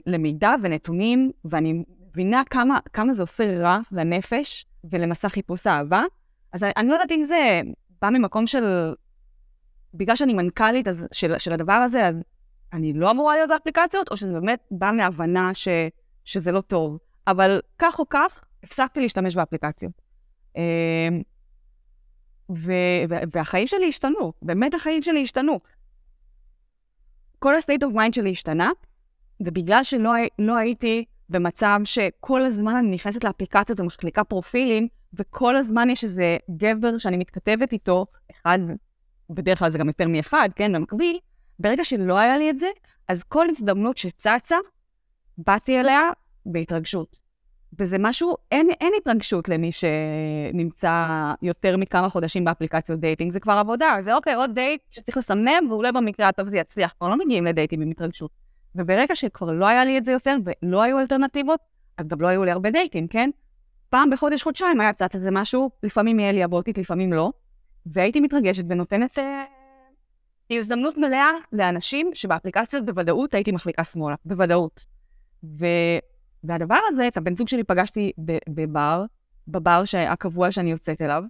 למידע 0.06 0.54
ונתונים, 0.62 1.30
ואני 1.44 1.84
מבינה 2.10 2.42
כמה, 2.50 2.78
כמה 2.92 3.14
זה 3.14 3.22
עושה 3.22 3.60
רע 3.60 3.78
לנפש 3.92 4.66
ולמסע 4.84 5.28
חיפוש 5.28 5.66
אהבה. 5.66 6.04
אז 6.52 6.62
אני 6.76 6.88
לא 6.88 6.92
יודעת 6.94 7.12
אם 7.12 7.24
זה 7.24 7.60
בא 8.02 8.10
ממקום 8.10 8.46
של... 8.46 8.94
בגלל 9.94 10.16
שאני 10.16 10.34
מנכ"לית 10.34 10.88
אז, 10.88 11.06
של, 11.12 11.38
של 11.38 11.52
הדבר 11.52 11.72
הזה, 11.72 12.06
אז 12.06 12.22
אני 12.72 12.92
לא 12.92 13.10
אמורה 13.10 13.34
להיות 13.34 13.48
באפליקציות, 13.48 14.08
או 14.10 14.16
שזה 14.16 14.32
באמת 14.32 14.60
בא 14.70 14.90
מהבנה 14.96 15.50
ש, 15.54 15.68
שזה 16.24 16.52
לא 16.52 16.60
טוב. 16.60 16.98
אבל 17.26 17.60
כך 17.78 17.98
או 17.98 18.08
כך, 18.08 18.44
הפסקתי 18.62 19.00
להשתמש 19.00 19.34
באפליקציות. 19.34 19.92
אמ, 20.56 21.22
ו- 22.50 23.04
ו- 23.08 23.22
והחיים 23.32 23.66
שלי 23.66 23.88
השתנו, 23.88 24.32
באמת 24.42 24.74
החיים 24.74 25.02
שלי 25.02 25.22
השתנו. 25.22 25.60
כל 27.38 27.54
ה-state 27.54 27.86
of 27.86 27.94
mind 27.94 28.12
שלי 28.12 28.30
השתנה, 28.30 28.70
ובגלל 29.40 29.84
שלא 29.84 30.12
לא 30.38 30.56
הייתי 30.56 31.04
במצב 31.28 31.80
שכל 31.84 32.42
הזמן 32.42 32.74
אני 32.74 32.90
נכנסת 32.90 33.24
לאפליקציות 33.24 33.80
ומחליקה 33.80 34.24
פרופילים, 34.24 34.88
וכל 35.14 35.56
הזמן 35.56 35.90
יש 35.90 36.04
איזה 36.04 36.36
גבר 36.56 36.98
שאני 36.98 37.16
מתכתבת 37.16 37.72
איתו, 37.72 38.06
אחד, 38.30 38.58
בדרך 39.30 39.58
כלל 39.58 39.70
זה 39.70 39.78
גם 39.78 39.88
יותר 39.88 40.08
מאחד, 40.08 40.48
כן, 40.56 40.72
במקביל, 40.72 41.18
ברגע 41.58 41.84
שלא 41.84 42.18
היה 42.18 42.38
לי 42.38 42.50
את 42.50 42.58
זה, 42.58 42.68
אז 43.08 43.22
כל 43.22 43.46
הזדמנות 43.50 43.98
שצצה, 43.98 44.56
באתי 45.38 45.80
אליה 45.80 46.00
בהתרגשות. 46.46 47.24
וזה 47.78 47.96
משהו, 48.00 48.36
אין, 48.52 48.68
אין 48.80 48.92
התרגשות 49.00 49.48
למי 49.48 49.70
שנמצא 49.72 51.06
יותר 51.42 51.76
מכמה 51.76 52.08
חודשים 52.08 52.44
באפליקציות 52.44 53.00
dating, 53.00 53.32
זה 53.32 53.40
כבר 53.40 53.52
עבודה, 53.52 53.96
זה 54.00 54.14
אוקיי, 54.14 54.34
עוד 54.34 54.50
דייט 54.54 54.80
שצריך 54.90 55.16
לסמן, 55.16 55.70
ואולי 55.70 55.92
במקרה 55.92 56.28
הטוב 56.28 56.48
זה 56.48 56.58
יצליח, 56.58 56.94
כבר 56.98 57.08
לא 57.08 57.16
מגיעים 57.18 57.44
לדייטים 57.44 57.80
עם 57.80 57.90
התרגשות. 57.90 58.30
וברגע 58.74 59.16
שכבר 59.16 59.52
לא 59.52 59.66
היה 59.66 59.84
לי 59.84 59.98
את 59.98 60.04
זה 60.04 60.12
יותר, 60.12 60.36
ולא 60.44 60.82
היו 60.82 60.98
אלטרנטיבות, 60.98 61.60
אז 61.98 62.08
גם 62.08 62.20
לא 62.20 62.28
היו 62.28 62.44
לי 62.44 62.50
הרבה 62.50 62.70
דייטים, 62.70 63.08
כן? 63.08 63.30
פעם 63.90 64.10
בחודש, 64.10 64.42
חודשיים 64.42 64.80
היה 64.80 64.92
קצת 64.92 65.14
איזה 65.14 65.30
משהו, 65.30 65.70
לפעמים 65.82 66.20
יהיה 66.20 66.32
לי 66.32 66.44
אבוטית, 66.44 66.78
לפעמים 66.78 67.12
לא, 67.12 67.32
והייתי 67.86 68.20
מתרגשת 68.20 68.64
ונותנת 68.68 69.18
אה, 69.18 69.44
הזדמנות 70.50 70.98
מלאה 70.98 71.30
לאנשים 71.52 72.10
שבאפליקציות 72.14 72.86
בוודאות 72.86 73.34
הייתי 73.34 73.52
מחליקה 73.52 73.84
שמאלה, 73.84 74.16
בוודאות. 74.24 74.86
ו... 75.44 75.66
והדבר 76.44 76.78
הזה, 76.88 77.08
את 77.08 77.16
הבן 77.16 77.36
זוג 77.36 77.48
שלי 77.48 77.64
פגשתי 77.64 78.12
בבר, 78.48 79.04
בבר 79.48 79.82
הקבוע 80.08 80.52
שאני 80.52 80.70
יוצאת 80.70 81.02
אליו, 81.02 81.22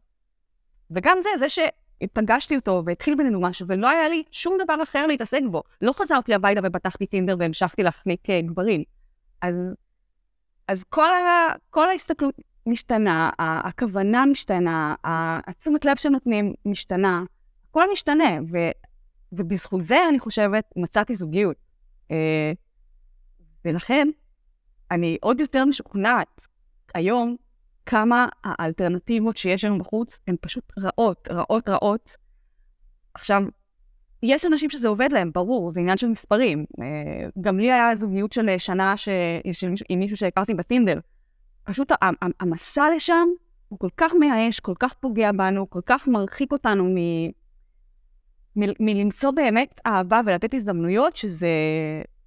וגם 0.90 1.18
זה, 1.22 1.28
זה 1.38 1.46
שפגשתי 1.48 2.56
אותו 2.56 2.82
והתחיל 2.86 3.14
בינינו 3.14 3.40
משהו, 3.40 3.66
ולא 3.68 3.88
היה 3.88 4.08
לי 4.08 4.22
שום 4.30 4.58
דבר 4.64 4.82
אחר 4.82 5.06
להתעסק 5.06 5.40
בו. 5.50 5.62
לא 5.80 5.92
חזרתי 5.92 6.34
הביתה 6.34 6.60
ופתחתי 6.64 7.06
טינדר 7.06 7.36
והמשכתי 7.38 7.82
להחליק 7.82 8.30
אה, 8.30 8.40
גברים. 8.40 8.82
אז, 9.42 9.54
אז 10.68 10.84
כל, 10.84 11.12
ה, 11.12 11.52
כל 11.70 11.88
ההסתכלות 11.88 12.34
משתנה, 12.66 13.30
הכוונה 13.38 14.26
משתנה, 14.26 14.94
התשומת 15.04 15.84
לב 15.84 15.96
שנותנים 15.96 16.54
משתנה, 16.64 17.24
הכל 17.70 17.92
משתנה, 17.92 18.38
ו, 18.52 18.58
ובזכות 19.32 19.84
זה, 19.84 20.08
אני 20.08 20.18
חושבת, 20.18 20.64
מצאתי 20.76 21.14
זוגיות. 21.14 21.56
אה, 22.10 22.52
ולכן, 23.64 24.08
אני 24.90 25.18
עוד 25.20 25.40
יותר 25.40 25.64
משוכנעת 25.64 26.48
היום 26.94 27.36
כמה 27.86 28.28
האלטרנטיבות 28.44 29.36
שיש 29.36 29.64
לנו 29.64 29.78
בחוץ 29.78 30.20
הן 30.26 30.36
פשוט 30.40 30.72
רעות, 30.78 31.28
רעות, 31.30 31.68
רעות. 31.68 32.16
עכשיו, 33.14 33.42
יש 34.22 34.46
אנשים 34.46 34.70
שזה 34.70 34.88
עובד 34.88 35.08
להם, 35.12 35.30
ברור, 35.32 35.72
זה 35.72 35.80
עניין 35.80 35.96
של 35.96 36.06
מספרים. 36.06 36.64
אה, 36.80 37.28
גם 37.40 37.58
לי 37.58 37.72
היה 37.72 37.96
זוגיות 37.96 38.32
של 38.32 38.58
שנה 38.58 38.96
ש... 38.96 39.08
עם 39.88 39.98
מישהו 39.98 40.16
שהכרתי 40.16 40.54
בטינדר. 40.54 40.98
פשוט 41.64 41.92
המסע 42.40 42.84
לשם 42.96 43.28
הוא 43.68 43.78
כל 43.78 43.88
כך 43.96 44.12
מייאש, 44.20 44.60
כל 44.60 44.74
כך 44.78 44.94
פוגע 44.94 45.32
בנו, 45.32 45.70
כל 45.70 45.80
כך 45.86 46.08
מרחיק 46.08 46.52
אותנו 46.52 46.84
מ... 46.84 46.96
מ... 48.56 48.70
מלמצוא 48.80 49.30
באמת 49.30 49.80
אהבה 49.86 50.20
ולתת 50.26 50.54
הזדמנויות, 50.54 51.16
שזה 51.16 51.48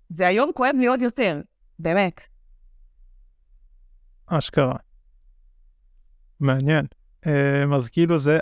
זה 0.10 0.28
היום 0.28 0.52
כואב 0.54 0.76
לי 0.80 0.88
עוד 0.88 1.02
יותר, 1.02 1.41
באמת. 1.80 2.21
אשכרה. 4.26 4.76
מעניין. 6.39 6.86
אמ, 7.26 7.73
אז 7.73 7.89
כאילו 7.89 8.17
זה, 8.17 8.39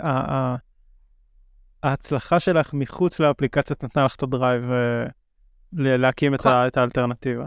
ההצלחה 1.82 2.40
שלך 2.40 2.74
מחוץ 2.74 3.20
לאפליקציות 3.20 3.84
נתנה 3.84 4.04
לך 4.04 4.14
את 4.14 4.22
הדרייב 4.22 4.70
אה, 4.70 5.06
להקים. 5.72 6.34
את 6.34 6.76
האלטרנטיבה. 6.76 7.46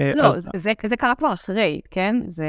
אה, 0.00 0.12
לא, 0.14 0.26
אז... 0.26 0.40
זה, 0.56 0.72
זה 0.86 0.96
קרה 0.96 1.14
כבר 1.14 1.32
אחרי, 1.32 1.80
כן? 1.90 2.16
זה... 2.26 2.46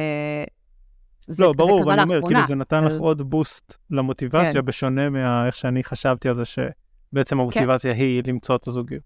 זה 1.27 1.43
לא, 1.43 1.53
ברור, 1.53 1.83
אבל 1.83 1.93
אני 1.93 2.03
אומר, 2.03 2.21
כאילו 2.27 2.43
זה 2.43 2.55
נתן 2.55 2.83
לך 2.83 2.99
עוד 2.99 3.21
בוסט 3.21 3.77
למוטיבציה, 3.89 4.61
כן. 4.61 4.65
בשונה 4.65 5.09
מאיך 5.09 5.55
שאני 5.55 5.83
חשבתי 5.83 6.29
על 6.29 6.35
זה, 6.35 6.43
שבעצם 6.45 7.39
המוטיבציה 7.39 7.93
כן. 7.93 7.99
היא 7.99 8.23
למצוא 8.27 8.55
את 8.55 8.67
הזוגיות. 8.67 9.03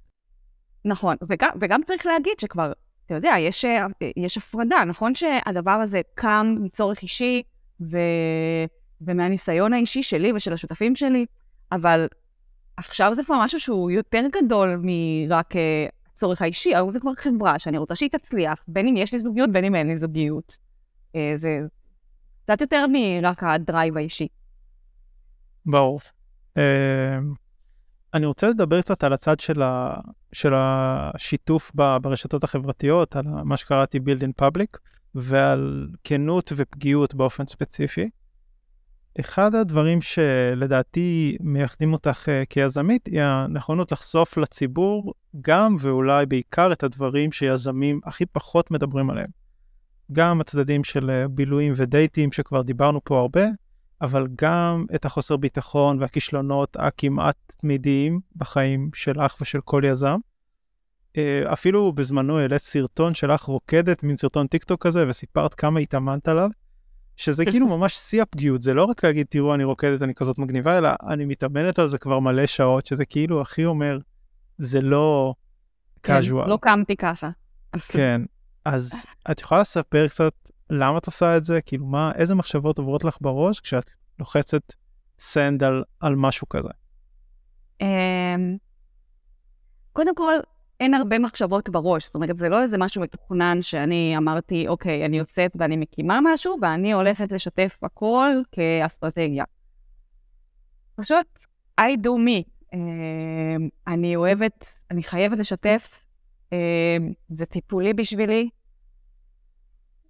נכון, 0.86 1.16
וגם, 1.30 1.50
וגם 1.62 1.84
צריך 1.84 2.06
להגיד 2.06 2.34
שכבר 2.40 2.72
אתה 3.06 3.16
יודע, 3.16 3.34
יש, 3.40 3.66
אה, 3.66 3.86
יש 4.18 4.38
הפרדה, 4.38 4.84
נכון 4.88 5.16
שהדבר 5.16 5.72
הזה 5.72 6.02
קם 6.16 6.56
מצורך 6.60 7.02
אישי 7.02 7.42
ו... 7.82 7.98
ומהניסיון 9.02 9.74
האישי 9.74 10.04
שלי 10.04 10.32
ושל 10.34 10.54
השותפים 10.54 10.96
שלי, 10.96 11.26
אבל 11.72 12.08
עכשיו 12.78 13.16
זה 13.16 13.24
כבר 13.24 13.36
משהו 13.40 13.60
שהוא 13.60 13.92
יותר 13.92 14.24
גדול 14.32 14.82
מרק 14.82 15.54
הצורך 16.16 16.42
אה, 16.42 16.46
האישי, 16.46 16.76
היום 16.76 16.92
זה 16.92 17.00
כבר 17.00 17.12
חברה 17.18 17.60
שאני 17.60 17.78
רוצה 17.78 17.96
שהיא 17.96 18.10
תצליח, 18.10 18.64
בין 18.68 18.88
אם 18.88 18.98
יש 18.98 19.14
לי 19.14 19.20
זוגיות, 19.20 19.52
בין 19.52 19.64
אם 19.66 19.76
אין 19.76 19.88
לי 19.88 20.00
זוגיות. 20.00 20.58
אה, 21.16 21.34
זה 21.36 21.60
קצת 22.44 22.62
יותר 22.62 22.86
מרק 22.92 23.44
הדרייב 23.44 23.98
האישי. 23.98 24.28
ברור. 25.66 26.00
אני 28.14 28.26
רוצה 28.26 28.50
לדבר 28.50 28.82
קצת 28.82 29.04
על 29.04 29.14
הצד 29.14 29.40
של, 29.40 29.62
ה, 29.62 29.96
של 30.34 30.54
השיתוף 30.56 31.72
ב, 31.76 31.98
ברשתות 32.02 32.44
החברתיות, 32.44 33.16
על 33.16 33.26
מה 33.44 33.58
שקראתי 33.58 33.98
build 33.98 34.22
in 34.22 34.46
public, 34.46 34.78
ועל 35.16 35.88
כנות 36.04 36.52
ופגיעות 36.56 37.16
באופן 37.16 37.48
ספציפי. 37.48 38.10
אחד 39.20 39.56
הדברים 39.56 40.02
שלדעתי 40.02 41.38
מייחדים 41.40 41.94
אותך 41.94 42.28
uh, 42.28 42.46
כיזמית 42.50 43.06
היא 43.06 43.22
הנכונות 43.22 43.92
לחשוף 43.92 44.38
לציבור 44.38 45.14
גם 45.42 45.76
ואולי 45.80 46.26
בעיקר 46.26 46.72
את 46.72 46.84
הדברים 46.84 47.32
שיזמים 47.32 48.00
הכי 48.06 48.26
פחות 48.26 48.72
מדברים 48.72 49.10
עליהם. 49.10 49.30
גם 50.12 50.42
הצדדים 50.42 50.84
של 50.84 51.10
uh, 51.10 51.28
בילויים 51.28 51.74
ודייטים 51.76 52.32
שכבר 52.32 52.62
דיברנו 52.62 53.04
פה 53.04 53.20
הרבה, 53.20 53.46
אבל 54.02 54.28
גם 54.42 54.86
את 54.96 55.06
החוסר 55.06 55.38
ביטחון 55.38 56.02
והכישלונות 56.02 56.78
הכמעט 56.80 57.36
תמידיים 57.62 58.20
בחיים 58.36 58.90
שלך 58.94 59.38
ושל 59.42 59.62
כל 59.62 59.82
יזם. 59.86 60.18
אה, 61.18 61.54
אפילו 61.54 61.94
בזמנו 61.94 62.40
העלית 62.40 62.62
סרטון 62.62 63.14
שלך 63.14 63.42
רוקדת, 63.42 64.04
מין 64.04 64.18
סרטון 64.18 64.48
טיק 64.48 64.64
טוק 64.64 64.88
כזה, 64.88 65.06
וסיפרת 65.10 65.54
כמה 65.54 65.80
התאמנת 65.80 66.28
עליו, 66.28 66.50
שזה 67.18 67.46
כאילו 67.46 67.68
ממש 67.68 67.94
שיא 67.94 68.22
הפגיעות, 68.22 68.62
זה 68.62 68.74
לא 68.74 68.84
רק 68.84 69.06
להגיד, 69.06 69.28
תראו, 69.30 69.56
אני 69.56 69.64
רוקדת, 69.64 70.02
אני 70.02 70.16
כזאת 70.16 70.38
מגניבה, 70.38 70.78
אלא 70.78 70.90
אני 71.08 71.26
מתאמנת 71.26 71.80
על 71.80 71.88
זה 71.88 71.98
כבר 71.98 72.20
מלא 72.20 72.46
שעות, 72.46 72.86
שזה 72.86 73.06
כאילו 73.06 73.42
הכי 73.42 73.66
אומר, 73.66 73.98
זה 74.58 74.82
לא 74.82 75.34
קאז'ואל. 76.02 76.44
כן, 76.44 76.50
לא 76.50 76.58
קמתי 76.62 76.96
ככה. 76.96 77.30
כן, 77.88 78.22
אז 78.66 79.06
את 79.32 79.42
יכולה 79.42 79.62
לספר 79.62 80.08
קצת 80.08 80.34
למה 80.70 80.98
את 80.98 81.06
עושה 81.06 81.38
את 81.38 81.46
זה? 81.46 81.62
כאילו, 81.62 81.86
מה, 81.86 82.12
איזה 82.16 82.36
מחשבות 82.36 82.78
עוברות 82.78 83.04
לך 83.04 83.18
בראש 83.22 83.60
כשאת 83.60 83.90
לוחצת 84.20 84.74
סנד 85.20 85.64
על, 85.64 85.84
על 86.00 86.16
משהו 86.16 86.50
כזה? 86.50 86.70
Um, 87.82 87.86
קודם 89.94 90.16
כל, 90.16 90.34
אין 90.80 90.94
הרבה 90.94 91.20
מחשבות 91.20 91.70
בראש. 91.70 92.06
זאת 92.06 92.16
אומרת, 92.16 92.38
זה 92.38 92.50
לא 92.50 92.62
איזה 92.62 92.78
משהו 92.78 93.02
מתוכנן 93.02 93.62
שאני 93.62 94.18
אמרתי, 94.18 94.68
אוקיי, 94.68 95.06
אני 95.06 95.18
יוצאת 95.18 95.52
ואני 95.56 95.78
מקימה 95.78 96.20
משהו, 96.24 96.58
ואני 96.62 96.94
הולכת 96.94 97.32
לשתף 97.32 97.78
הכל 97.84 98.30
כאסטרטגיה. 98.52 99.44
פשוט, 100.96 101.28
I 101.82 101.94
do 102.04 102.10
me. 102.10 102.44
Um, 102.74 102.78
אני 103.88 104.16
אוהבת, 104.16 104.74
אני 104.92 105.04
חייבת 105.04 105.40
לשתף. 105.40 106.02
Um, 106.50 106.54
זה 107.30 107.46
טיפולי 107.46 107.94
בשבילי, 107.94 108.50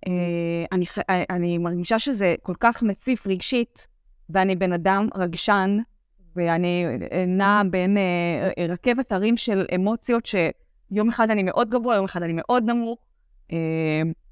אה, 0.08 0.66
אני, 0.72 0.86
אני 1.30 1.58
מרגישה 1.58 2.00
שזה 2.00 2.36
כל 2.42 2.54
כך 2.60 2.84
מציף 2.84 3.28
רגשית, 3.28 3.88
ואני 4.30 4.56
בן 4.56 4.74
אדם 4.74 5.08
רגשן, 5.16 5.78
ואני 6.36 6.86
אה, 7.12 7.26
נעה 7.26 7.62
בין 7.70 7.98
רכבת 8.70 9.12
הרים 9.12 9.38
של 9.38 9.66
אמוציות 9.76 10.26
שיום 10.26 11.10
אחד 11.10 11.30
אני 11.30 11.44
מאוד 11.44 11.70
גבוה, 11.70 11.96
יום 11.96 12.06
אחד 12.06 12.24
אני 12.24 12.34
מאוד 12.36 12.64
נמוך, 12.64 13.00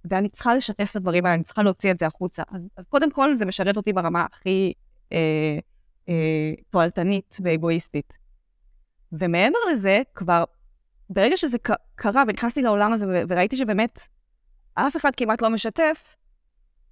ואני 0.05 0.29
צריכה 0.29 0.55
לשתף 0.55 0.91
את 0.91 0.95
הדברים 0.95 1.25
האלה, 1.25 1.35
אני 1.35 1.43
צריכה 1.43 1.63
להוציא 1.63 1.91
את 1.91 1.99
זה 1.99 2.05
החוצה. 2.05 2.43
אז, 2.51 2.61
אז 2.77 2.85
קודם 2.89 3.11
כל 3.11 3.35
זה 3.35 3.45
משרת 3.45 3.77
אותי 3.77 3.93
ברמה 3.93 4.25
הכי 4.33 4.73
אה, 5.13 5.59
אה, 6.09 6.53
תועלתנית 6.69 7.37
ואגואיסטית. 7.43 8.13
ומעבר 9.11 9.59
לזה, 9.71 10.01
כבר 10.15 10.43
ברגע 11.09 11.37
שזה 11.37 11.57
קרה 11.95 12.23
ונכנסתי 12.27 12.61
לעולם 12.61 12.93
הזה 12.93 13.25
וראיתי 13.29 13.55
שבאמת 13.55 13.99
אף 14.73 14.97
אחד 14.97 15.11
כמעט 15.17 15.41
לא 15.41 15.49
משתף, 15.49 16.15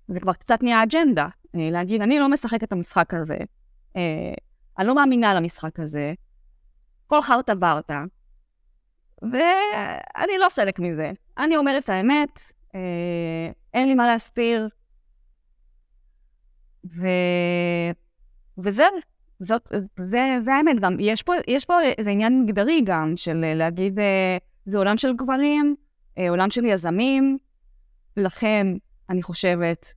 זה 0.07 0.19
כבר 0.19 0.33
קצת 0.33 0.63
נהיה 0.63 0.83
אג'נדה. 0.83 1.27
אה, 1.55 1.69
להגיד, 1.71 2.01
אני 2.01 2.19
לא 2.19 2.29
משחק 2.29 2.63
את 2.63 2.71
המשחק 2.71 3.13
הזה, 3.13 3.37
אה, 3.95 4.33
אני 4.79 4.87
לא 4.87 4.95
מאמינה 4.95 5.33
למשחק 5.33 5.79
הזה, 5.79 6.13
כל 7.07 7.21
חרטה 7.21 7.55
ברטה, 7.55 8.03
ואני 9.21 10.37
לא 10.39 10.47
חלק 10.49 10.79
מזה. 10.79 11.11
אני 11.37 11.57
אומרת 11.57 11.83
את 11.83 11.89
האמת, 11.89 12.41
אה, 12.75 13.51
אין 13.73 13.87
לי 13.87 13.95
מה 13.95 14.07
להסתיר, 14.07 14.69
ו... 16.85 17.07
וזהו, 18.57 18.85
זאת, 19.39 19.67
זה, 20.09 20.37
זה 20.45 20.53
האמת 20.53 20.79
גם. 20.79 20.97
יש 20.99 21.23
פה, 21.23 21.33
יש 21.47 21.65
פה 21.65 21.81
איזה 21.97 22.11
עניין 22.11 22.43
מגדרי 22.43 22.81
גם, 22.85 23.13
של 23.15 23.53
להגיד, 23.55 23.99
זה 24.65 24.77
עולם 24.77 24.97
של 24.97 25.15
גברים, 25.15 25.75
עולם 26.29 26.51
של 26.51 26.65
יזמים, 26.65 27.37
לכן 28.17 28.67
אני 29.09 29.23
חושבת, 29.23 29.93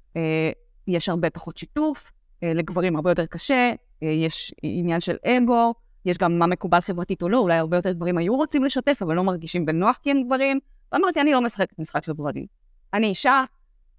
יש 0.87 1.09
הרבה 1.09 1.31
פחות 1.31 1.59
שיתוף, 1.59 2.13
לגברים 2.43 2.97
הרבה 2.97 3.11
יותר 3.11 3.27
קשה, 3.27 3.73
יש 4.03 4.55
עניין 4.63 5.01
של 5.01 5.17
אגו, 5.27 5.75
יש 6.05 6.19
גם 6.19 6.39
מה 6.39 6.47
מקובל 6.47 6.81
חברתית 6.81 7.23
או 7.23 7.29
לא, 7.29 7.39
אולי 7.39 7.55
הרבה 7.55 7.77
יותר 7.77 7.93
גברים 7.93 8.19
היו 8.19 8.37
רוצים 8.37 8.65
לשתף, 8.65 8.99
אבל 9.03 9.15
לא 9.15 9.25
מרגישים 9.25 9.67
בנוח 9.67 9.99
כי 10.03 10.11
הם 10.11 10.23
גברים. 10.23 10.61
ואמרתי, 10.93 11.21
אני 11.21 11.33
לא 11.33 11.41
משחקת 11.41 11.79
משחק 11.79 12.05
של 12.05 12.13
גברים. 12.13 12.47
אני 12.95 13.07
אישה, 13.07 13.45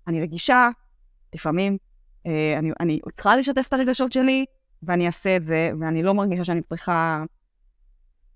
אני 0.08 0.21
רגישה, 0.21 0.69
לפעמים 1.36 1.77
אה, 2.27 2.55
אני, 2.58 2.71
אני 2.79 2.99
צריכה 3.13 3.36
לשתף 3.36 3.67
את 3.67 3.73
הרגשות 3.73 4.12
שלי, 4.12 4.45
ואני 4.84 5.08
אעשה 5.08 5.38
את 5.38 5.45
זה, 5.45 5.71
ואני 5.79 6.03
לא 6.03 6.13
מרגישה 6.13 6.45
שאני 6.45 6.62
צריכה... 6.62 7.23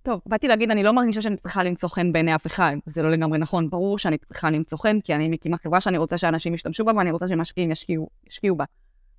טוב, 0.03 0.21
באתי 0.25 0.47
להגיד, 0.47 0.71
אני 0.71 0.83
לא 0.83 0.91
מרגישה 0.91 1.21
שאני 1.21 1.37
צריכה 1.37 1.63
למצוא 1.63 1.89
חן 1.89 2.11
בעיני 2.11 2.35
אף 2.35 2.47
אחד. 2.47 2.75
זה 2.85 3.03
לא 3.03 3.11
לגמרי 3.11 3.37
נכון, 3.37 3.69
ברור 3.69 3.97
שאני 3.97 4.17
צריכה 4.17 4.49
למצוא 4.49 4.77
חן, 4.77 4.99
כי 5.01 5.15
אני 5.15 5.29
מקימה 5.29 5.57
חברה 5.57 5.81
שאני 5.81 5.97
רוצה 5.97 6.17
שאנשים 6.17 6.53
ישתמשו 6.53 6.85
בה, 6.85 6.91
ואני 6.97 7.11
רוצה 7.11 7.27
שמשקיעים 7.27 7.71
ישקיעו, 7.71 8.09
ישקיעו 8.27 8.55
בה. 8.55 8.65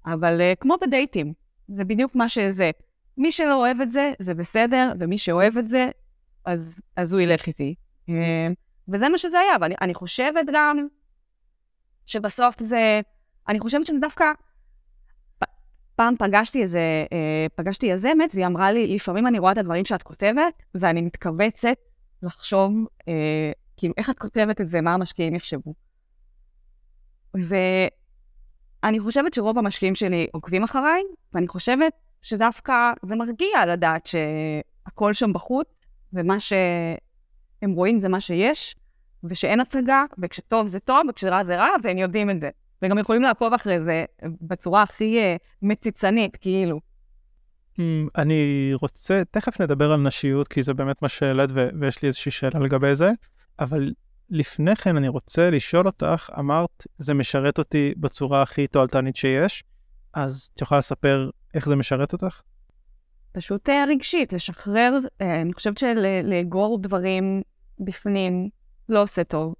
אבל 0.07 0.40
uh, 0.40 0.57
כמו 0.61 0.74
בדייטים, 0.83 1.33
זה 1.76 1.85
בדיוק 1.85 2.14
מה 2.14 2.28
שזה. 2.28 2.70
מי 3.16 3.33
שלא 3.33 3.54
אוהב 3.54 3.80
את 3.80 3.92
זה, 3.92 4.12
זה 4.18 4.35
בסדר, 4.35 4.92
ומי 5.00 5.18
שאוהב 5.18 5.59
את 5.59 5.68
זה, 5.68 5.90
אז, 6.44 6.80
אז 6.96 7.12
הוא 7.12 7.20
ילך 7.20 7.46
איתי. 7.46 7.74
Mm-hmm. 8.09 8.54
וזה 8.88 9.09
מה 9.09 9.18
שזה 9.18 9.38
היה, 9.38 9.56
ואני 9.61 9.74
אני 9.80 9.94
חושבת 9.94 10.46
גם 10.52 10.87
שבסוף 12.06 12.62
זה, 12.62 13.00
אני 13.48 13.61
חושבת 13.61 13.87
שזה 13.87 13.98
דווקא, 14.00 14.24
פעם 15.96 16.14
פגשתי 16.18 16.62
איזה, 16.62 17.04
אה, 17.12 17.46
פגשתי 17.54 17.87
יזמת, 17.87 18.30
והיא 18.35 18.46
אמרה 18.46 18.72
לי, 18.72 18.94
לפעמים 18.94 19.26
אני 19.26 19.38
רואה 19.38 19.52
את 19.52 19.59
הדברים 19.59 19.85
שאת 19.85 20.02
כותבת, 20.02 20.62
ואני 20.74 21.02
מתכווצת 21.02 21.76
לחשוב, 22.22 22.72
אה, 23.09 23.52
כאילו, 23.76 23.94
איך 23.96 24.11
את 24.11 24.18
כותבת 24.18 24.61
את 24.61 24.68
זה, 24.68 24.80
מה 24.80 24.94
המשקיעים 24.94 25.35
יחשבו. 25.35 25.74
ואני 28.82 29.00
חושבת 29.00 29.34
שרוב 29.34 29.58
המשקיעים 29.58 29.94
שלי 29.94 30.26
עוקבים 30.32 30.62
אחריי, 30.62 31.02
ואני 31.34 31.48
חושבת 31.48 31.92
שדווקא 32.22 32.92
זה 33.02 33.16
מרגיע 33.16 33.66
לדעת 33.66 34.06
שהכל 34.06 35.12
שם 35.12 35.32
בחוץ, 35.32 35.66
ומה 36.12 36.40
שהם 36.40 37.70
רואים 37.74 38.00
זה 38.00 38.08
מה 38.08 38.20
שיש, 38.20 38.76
ושאין 39.24 39.60
הצגה, 39.60 40.04
וכשטוב 40.18 40.66
זה 40.66 40.80
טוב, 40.80 41.06
וכשרע 41.08 41.44
זה 41.44 41.56
רע, 41.56 41.68
והם 41.82 41.98
יודעים 41.98 42.30
את 42.30 42.40
זה. 42.40 42.50
וגם 42.82 42.98
יכולים 42.98 43.22
לעקוב 43.22 43.54
אחרי 43.54 43.80
זה 43.80 44.04
בצורה 44.42 44.82
הכי 44.82 45.18
uh, 45.18 45.38
מציצנית, 45.62 46.36
כאילו. 46.36 46.80
Hmm, 47.76 47.80
אני 48.16 48.70
רוצה, 48.74 49.22
תכף 49.30 49.60
נדבר 49.60 49.92
על 49.92 50.00
נשיות, 50.00 50.48
כי 50.48 50.62
זה 50.62 50.74
באמת 50.74 51.02
מה 51.02 51.08
שהעלית, 51.08 51.50
ויש 51.80 52.02
לי 52.02 52.08
איזושהי 52.08 52.32
שאלה 52.32 52.60
לגבי 52.60 52.94
זה, 52.94 53.10
אבל 53.58 53.92
לפני 54.30 54.76
כן 54.76 54.96
אני 54.96 55.08
רוצה 55.08 55.50
לשאול 55.50 55.86
אותך, 55.86 56.30
אמרת, 56.38 56.86
זה 56.98 57.14
משרת 57.14 57.58
אותי 57.58 57.94
בצורה 57.96 58.42
הכי 58.42 58.66
תועלתנית 58.66 59.16
שיש, 59.16 59.64
אז 60.14 60.50
את 60.54 60.60
יכולה 60.60 60.78
לספר 60.78 61.30
איך 61.54 61.68
זה 61.68 61.76
משרת 61.76 62.12
אותך? 62.12 62.40
פשוט 63.32 63.68
uh, 63.68 63.72
רגשית, 63.88 64.32
לשחרר, 64.32 64.98
uh, 65.04 65.24
אני 65.42 65.52
חושבת 65.52 65.78
שלאגור 65.78 66.78
דברים 66.82 67.42
בפנים 67.78 68.48
לא 68.88 69.02
עושה 69.02 69.24
טוב. 69.24 69.54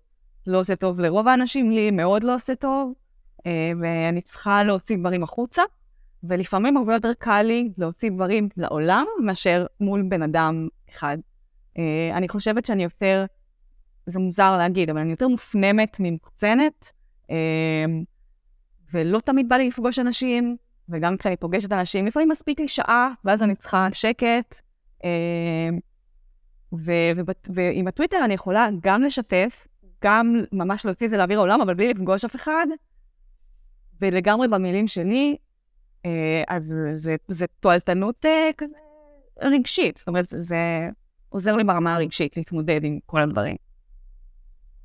לא 0.47 0.61
עושה 0.61 0.77
טוב 0.77 1.01
לרוב 1.01 1.29
האנשים, 1.29 1.71
לי 1.71 1.91
מאוד 1.91 2.25
לא 2.25 2.35
עושה 2.35 2.55
טוב, 2.55 2.93
uh, 3.39 3.43
ואני 3.81 4.21
צריכה 4.21 4.63
להוציא 4.63 4.97
דברים 4.97 5.23
החוצה, 5.23 5.63
ולפעמים 6.23 6.77
הרבה 6.77 6.95
יותר 6.95 7.13
קל 7.19 7.43
לי 7.43 7.71
להוציא 7.79 8.11
דברים 8.11 8.49
לעולם 8.57 9.05
מאשר 9.25 9.67
מול 9.81 10.03
בן 10.09 10.23
אדם 10.23 10.69
אחד. 10.91 11.19
אני 12.13 12.29
חושבת 12.29 12.67
שאני 12.67 12.83
יותר, 12.83 13.25
זה 14.11 14.19
מוזר 14.19 14.57
להגיד, 14.57 14.91
אבל 14.91 15.01
אני 15.01 15.11
יותר 15.11 15.29
מופנמת 15.29 15.97
ממוקצנת, 15.99 16.93
uh, 17.23 17.33
ולא 18.93 19.21
תמיד 19.21 19.49
בא 19.49 19.57
לי 19.57 19.69
לפגוש 19.69 19.99
אנשים, 19.99 20.57
וגם 20.89 21.17
כשאני 21.17 21.37
פוגשת 21.37 21.73
אנשים, 21.73 22.07
לפעמים 22.07 22.29
מספיק 22.29 22.61
לי 22.61 22.69
שעה, 22.69 23.13
ואז 23.25 23.43
אני 23.43 23.55
צריכה 23.55 23.89
שקט. 23.93 24.61
אמ, 25.05 25.79
ועם 27.55 27.89
הטוויטר 27.89 28.25
אני 28.25 28.35
יכולה 28.35 28.69
גם 28.83 29.03
לשתף, 29.03 29.67
גם 30.05 30.37
ממש 30.53 30.87
להוציא 30.87 31.07
את 31.07 31.11
זה 31.11 31.17
לאוויר 31.17 31.39
העולם, 31.39 31.61
אבל 31.61 31.75
בלי 31.75 31.89
לפגוש 31.89 32.25
אף 32.25 32.37
אחד, 32.37 32.67
ולגמרי 34.01 34.49
במילים 34.49 34.89
שלי, 34.89 35.37
אה, 36.07 36.43
אז 36.49 36.75
זה, 36.95 37.17
זה 37.29 37.47
תועלתנות 37.61 38.27
אה, 38.27 38.51
כזה 38.57 38.77
רגשית. 39.41 39.99
זאת 39.99 40.09
אומרת, 40.09 40.25
זה 40.29 40.89
עוזר 41.29 41.57
לי 41.57 41.65
ברמה 41.65 41.95
הרגשית 41.95 42.37
להתמודד 42.37 42.85
עם 42.85 42.99
כל 43.07 43.21
הדברים. 43.21 43.57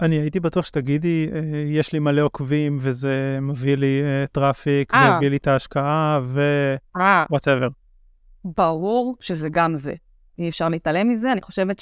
אני 0.02 0.16
הייתי 0.16 0.40
בטוח 0.40 0.66
שתגידי, 0.66 1.30
אה, 1.34 1.40
יש 1.68 1.94
לי 1.94 2.00
מלא 2.00 2.22
עוקבים 2.22 2.78
וזה 2.80 3.38
מביא 3.42 3.76
לי 3.76 4.02
אה, 4.02 4.28
traffic, 4.28 4.94
אה. 4.94 5.18
מביא 5.18 5.30
לי 5.30 5.38
את 5.38 5.48
ההשקעה 5.48 6.20
ו-whatever. 6.24 7.70
ברור 8.46 9.18
שזה 9.20 9.50
גם 9.50 9.78
זה. 9.78 9.94
אי 10.40 10.50
אפשר 10.50 10.70
להתעלם 10.70 11.10
מזה. 11.10 11.32
אני 11.32 11.42
חושבת 11.42 11.80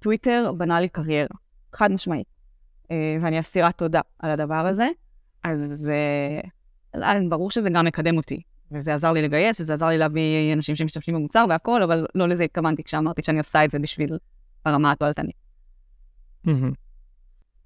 שטוויטר 0.00 0.50
אה, 0.50 0.52
בנה 0.52 0.80
לי 0.80 0.88
קריירה, 0.88 1.36
חד 1.74 1.92
משמעית. 1.92 2.26
אה, 2.84 2.88
ואני 3.20 3.40
אסירת 3.40 3.78
תודה 3.78 4.00
על 4.18 4.30
הדבר 4.30 4.66
הזה. 4.66 4.88
אז 5.44 5.88
אה, 6.94 7.00
ברור 7.28 7.50
שזה 7.50 7.70
גם 7.70 7.84
מקדם 7.84 8.16
אותי. 8.16 8.40
וזה 8.72 8.94
עזר 8.94 9.12
לי 9.12 9.22
לגייס, 9.22 9.60
וזה 9.60 9.74
עזר 9.74 9.86
לי 9.88 9.98
להביא 9.98 10.52
אנשים 10.52 10.76
שמשתמשים 10.76 11.14
במוצר 11.14 11.44
והכל, 11.48 11.82
אבל 11.82 12.06
לא 12.14 12.28
לזה 12.28 12.44
התכוונתי 12.44 12.82
כשאמרתי 12.84 13.22
שאני 13.22 13.38
עושה 13.38 13.64
את 13.64 13.70
זה 13.70 13.78
בשביל 13.78 14.18
הרמה 14.64 14.92
התועלתנית. 14.92 15.45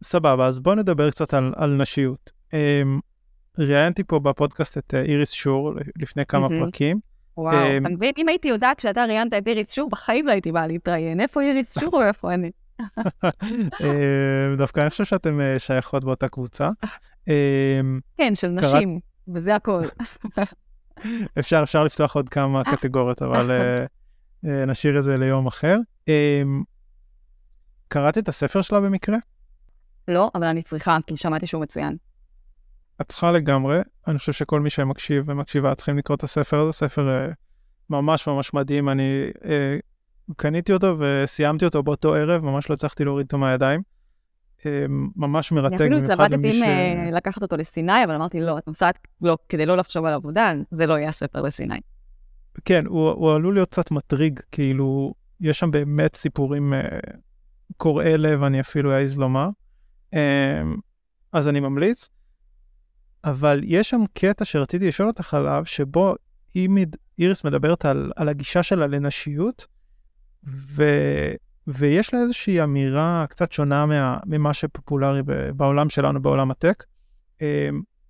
סבבה, 0.03 0.47
אז 0.47 0.61
בוא 0.61 0.75
נדבר 0.75 1.11
קצת 1.11 1.35
על, 1.35 1.53
על 1.57 1.77
נשיות. 1.77 2.33
Um, 2.51 2.55
ראיינתי 3.59 4.05
פה 4.05 4.19
בפודקאסט 4.19 4.79
את 4.79 4.95
uh, 4.95 4.97
איריס 4.97 5.31
שור 5.31 5.73
לפני 5.99 6.27
כמה 6.27 6.49
פרקים. 6.49 7.01
וואו, 7.37 7.57
um, 7.57 8.05
אם 8.19 8.29
הייתי 8.29 8.49
יודעת 8.49 8.81
שאתה 8.81 9.05
ראיינת 9.05 9.33
את 9.35 9.49
איריס 9.49 9.73
שור, 9.73 9.91
בחיים 9.91 10.27
לא 10.27 10.33
הייתי 10.33 10.53
באה 10.53 10.67
להתראיין. 10.67 11.21
איפה 11.21 11.41
איריס 11.41 11.79
שור 11.81 11.91
או 11.93 12.03
איפה 12.03 12.35
אני? 12.35 12.51
um, 12.81 14.57
דווקא 14.59 14.81
אני 14.81 14.91
חושב 14.91 15.05
שאתם 15.05 15.41
uh, 15.41 15.59
שייכות 15.59 16.05
באותה 16.05 16.29
קבוצה. 16.29 16.71
Um, 17.27 17.31
כן, 18.19 18.35
של 18.35 18.49
נשים, 18.49 18.99
קראת... 19.01 19.37
וזה 19.37 19.55
הכל. 19.55 19.83
אפשר, 21.39 21.61
אפשר 21.63 21.85
לפתוח 21.85 22.17
עוד 22.17 22.29
כמה 22.29 22.65
קטגוריות, 22.65 23.23
אבל 23.23 23.51
uh, 23.51 24.47
uh, 24.47 24.49
נשאיר 24.67 24.99
את 24.99 25.05
זה 25.05 25.17
ליום 25.17 25.47
אחר. 25.47 25.77
קראת 27.91 28.19
את 28.19 28.29
הספר 28.29 28.63
שלה 28.63 28.81
במקרה? 28.81 29.17
לא, 30.09 30.31
אבל 30.35 30.45
אני 30.45 30.63
צריכה, 30.63 30.97
כי 31.07 31.17
שמעתי 31.17 31.47
שהוא 31.47 31.63
מצוין. 31.63 31.97
את 33.01 33.09
צריכה 33.09 33.33
לגמרי, 33.33 33.79
אני 34.09 34.19
חושב 34.19 34.33
שכל 34.33 34.61
מי 34.61 34.71
שמקשיב 34.71 35.25
ומקשיבה 35.27 35.75
צריכים 35.75 35.99
לקרוא 35.99 36.17
את 36.17 36.23
הספר 36.23 36.61
הזה, 36.61 36.73
ספר 36.73 37.29
uh, 37.31 37.35
ממש 37.91 38.29
ממש 38.29 38.55
מדהים, 38.55 38.89
אני 38.89 39.31
uh, 39.37 40.33
קניתי 40.37 40.73
אותו 40.73 40.97
וסיימתי 40.99 41.65
אותו 41.65 41.83
באותו 41.83 42.15
ערב, 42.15 42.45
ממש 42.45 42.71
לא 42.71 42.75
הצלחתי 42.75 43.05
להוריד 43.05 43.25
אותו 43.25 43.39
מהידיים. 43.39 43.83
Uh, 44.61 44.63
ממש 45.17 45.53
מרתק, 45.53 45.81
במיוחד 45.81 46.33
למי 46.33 46.53
ש... 46.53 46.63
אני 46.63 46.63
אפילו 46.63 46.79
התלבטתי 46.79 47.09
אם 47.09 47.15
לקחת 47.15 47.43
אותו 47.43 47.57
לסיני, 47.57 48.05
אבל 48.05 48.15
אמרתי, 48.15 48.41
לא, 48.41 48.59
את 48.59 48.67
נוסעת, 48.67 48.99
לא, 49.23 49.39
כדי 49.49 49.67
לא 49.67 49.77
לחשוב 49.77 50.05
על 50.05 50.15
עבודה, 50.15 50.53
זה 50.71 50.87
לא 50.87 50.99
יהיה 50.99 51.13
ספר 51.13 51.43
לסיני. 51.43 51.81
כן, 52.65 52.87
הוא, 52.87 53.11
הוא 53.11 53.33
עלול 53.33 53.55
להיות 53.55 53.71
קצת 53.71 53.91
מטריג, 53.91 54.41
כאילו, 54.53 55.15
יש 55.41 55.59
שם 55.59 55.71
באמת 55.71 56.17
סיפורים 56.17 56.73
uh, 56.73 56.77
קורעי 57.77 58.19
לב, 58.19 58.43
אני 58.43 58.61
אפילו 58.61 58.93
אעז 58.93 59.19
לומר. 59.19 59.49
אמ, 60.13 60.19
אז 61.33 61.49
אני 61.49 61.61
ממליץ. 61.61 62.09
אבל 63.25 63.61
יש 63.65 63.91
שם 63.91 64.01
קטע 64.15 64.45
שרציתי 64.45 64.89
לשאול 64.89 65.09
אותך 65.09 65.35
עליו, 65.35 65.63
שבו 65.67 66.15
איריס 67.19 67.45
מדברת 67.45 67.85
על, 67.85 68.13
על 68.17 68.29
הגישה 68.29 68.63
שלה 68.63 68.87
לנשיות, 68.87 69.67
ו, 70.47 70.85
ויש 71.67 72.15
לה 72.15 72.21
איזושהי 72.21 72.63
אמירה 72.63 73.25
קצת 73.29 73.53
שונה 73.53 73.87
מה, 73.87 74.19
ממה 74.27 74.55
שפופולרי 74.55 75.23
בעולם 75.57 75.91
שלנו, 75.91 76.23
בעולם 76.23 76.51
הטק. 76.51 76.85
אמ, 77.41 77.47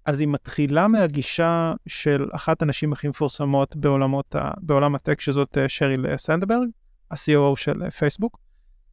אז 0.06 0.20
היא 0.20 0.28
מתחילה 0.28 0.88
מהגישה 0.88 1.72
של 1.86 2.28
אחת 2.32 2.62
הנשים 2.62 2.92
הכי 2.92 3.08
מפורסמות 3.08 3.76
בעולמות 3.76 4.34
בעולם 4.60 4.94
הטק, 4.94 5.20
שזאת 5.20 5.58
אה, 5.58 5.68
שריל 5.68 6.16
סנדברג, 6.16 6.68
ה-COO 7.10 7.56
של 7.56 7.90
פייסבוק. 7.90 8.38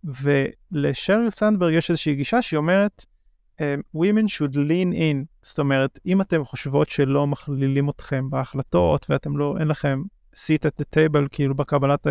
ולשריל 0.07 1.29
סנדברג 1.29 1.73
יש 1.73 1.89
איזושהי 1.89 2.15
גישה 2.15 2.41
שהיא 2.41 2.57
אומרת, 2.57 3.05
um, 3.57 3.97
women 3.97 4.27
should 4.27 4.55
lean 4.55 4.93
in, 4.93 5.25
זאת 5.41 5.59
אומרת, 5.59 5.99
אם 6.05 6.21
אתם 6.21 6.45
חושבות 6.45 6.89
שלא 6.89 7.27
מכלילים 7.27 7.89
אתכם 7.89 8.29
בהחלטות 8.29 9.05
ואתם 9.09 9.37
לא, 9.37 9.55
אין 9.59 9.67
לכם 9.67 10.01
seat 10.35 10.67
at 10.67 10.81
the 10.81 10.85
table, 10.95 11.27
כאילו 11.31 11.55
בקבלת, 11.55 12.07
uh, 12.07 12.09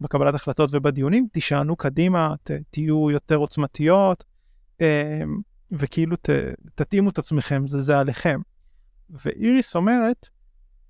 בקבלת 0.00 0.34
החלטות 0.34 0.70
ובדיונים, 0.72 1.26
תישענו 1.32 1.76
קדימה, 1.76 2.34
ת, 2.42 2.50
תהיו 2.70 3.10
יותר 3.10 3.36
עוצמתיות, 3.36 4.24
um, 4.78 4.84
וכאילו 5.72 6.16
ת, 6.16 6.30
תתאימו 6.74 7.10
את 7.10 7.18
עצמכם, 7.18 7.66
זה, 7.66 7.80
זה 7.80 7.98
עליכם. 7.98 8.40
ואיריס 9.10 9.76
אומרת, 9.76 10.28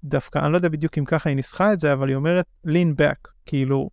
דווקא, 0.04 0.38
אני 0.38 0.52
לא 0.52 0.56
יודע 0.56 0.68
בדיוק 0.68 0.98
אם 0.98 1.04
ככה 1.04 1.28
היא 1.28 1.37
ניסחה 1.37 1.72
את 1.72 1.80
זה, 1.80 1.92
אבל 1.92 2.09
היא 2.09 2.16
אומרת 2.16 2.46
lean 2.66 3.00
back, 3.00 3.30
כאילו, 3.46 3.90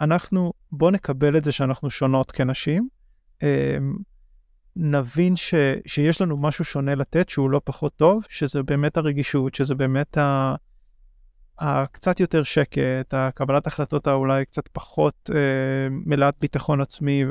אנחנו, 0.00 0.52
בוא 0.72 0.90
נקבל 0.90 1.36
את 1.36 1.44
זה 1.44 1.52
שאנחנו 1.52 1.90
שונות 1.90 2.30
כנשים, 2.30 2.88
אמ, 3.42 3.96
נבין 4.76 5.36
ש, 5.36 5.54
שיש 5.86 6.20
לנו 6.20 6.36
משהו 6.36 6.64
שונה 6.64 6.94
לתת 6.94 7.28
שהוא 7.28 7.50
לא 7.50 7.60
פחות 7.64 7.96
טוב, 7.96 8.26
שזה 8.28 8.62
באמת 8.62 8.96
הרגישות, 8.96 9.54
שזה 9.54 9.74
באמת 9.74 10.18
ה... 10.18 10.54
הקצת 11.58 12.20
יותר 12.20 12.42
שקט, 12.42 13.14
הקבלת 13.14 13.66
החלטות 13.66 14.06
האולי 14.06 14.44
קצת 14.44 14.68
פחות 14.68 15.30
אה, 15.34 15.88
מלאת 15.90 16.34
ביטחון 16.40 16.80
עצמי, 16.80 17.24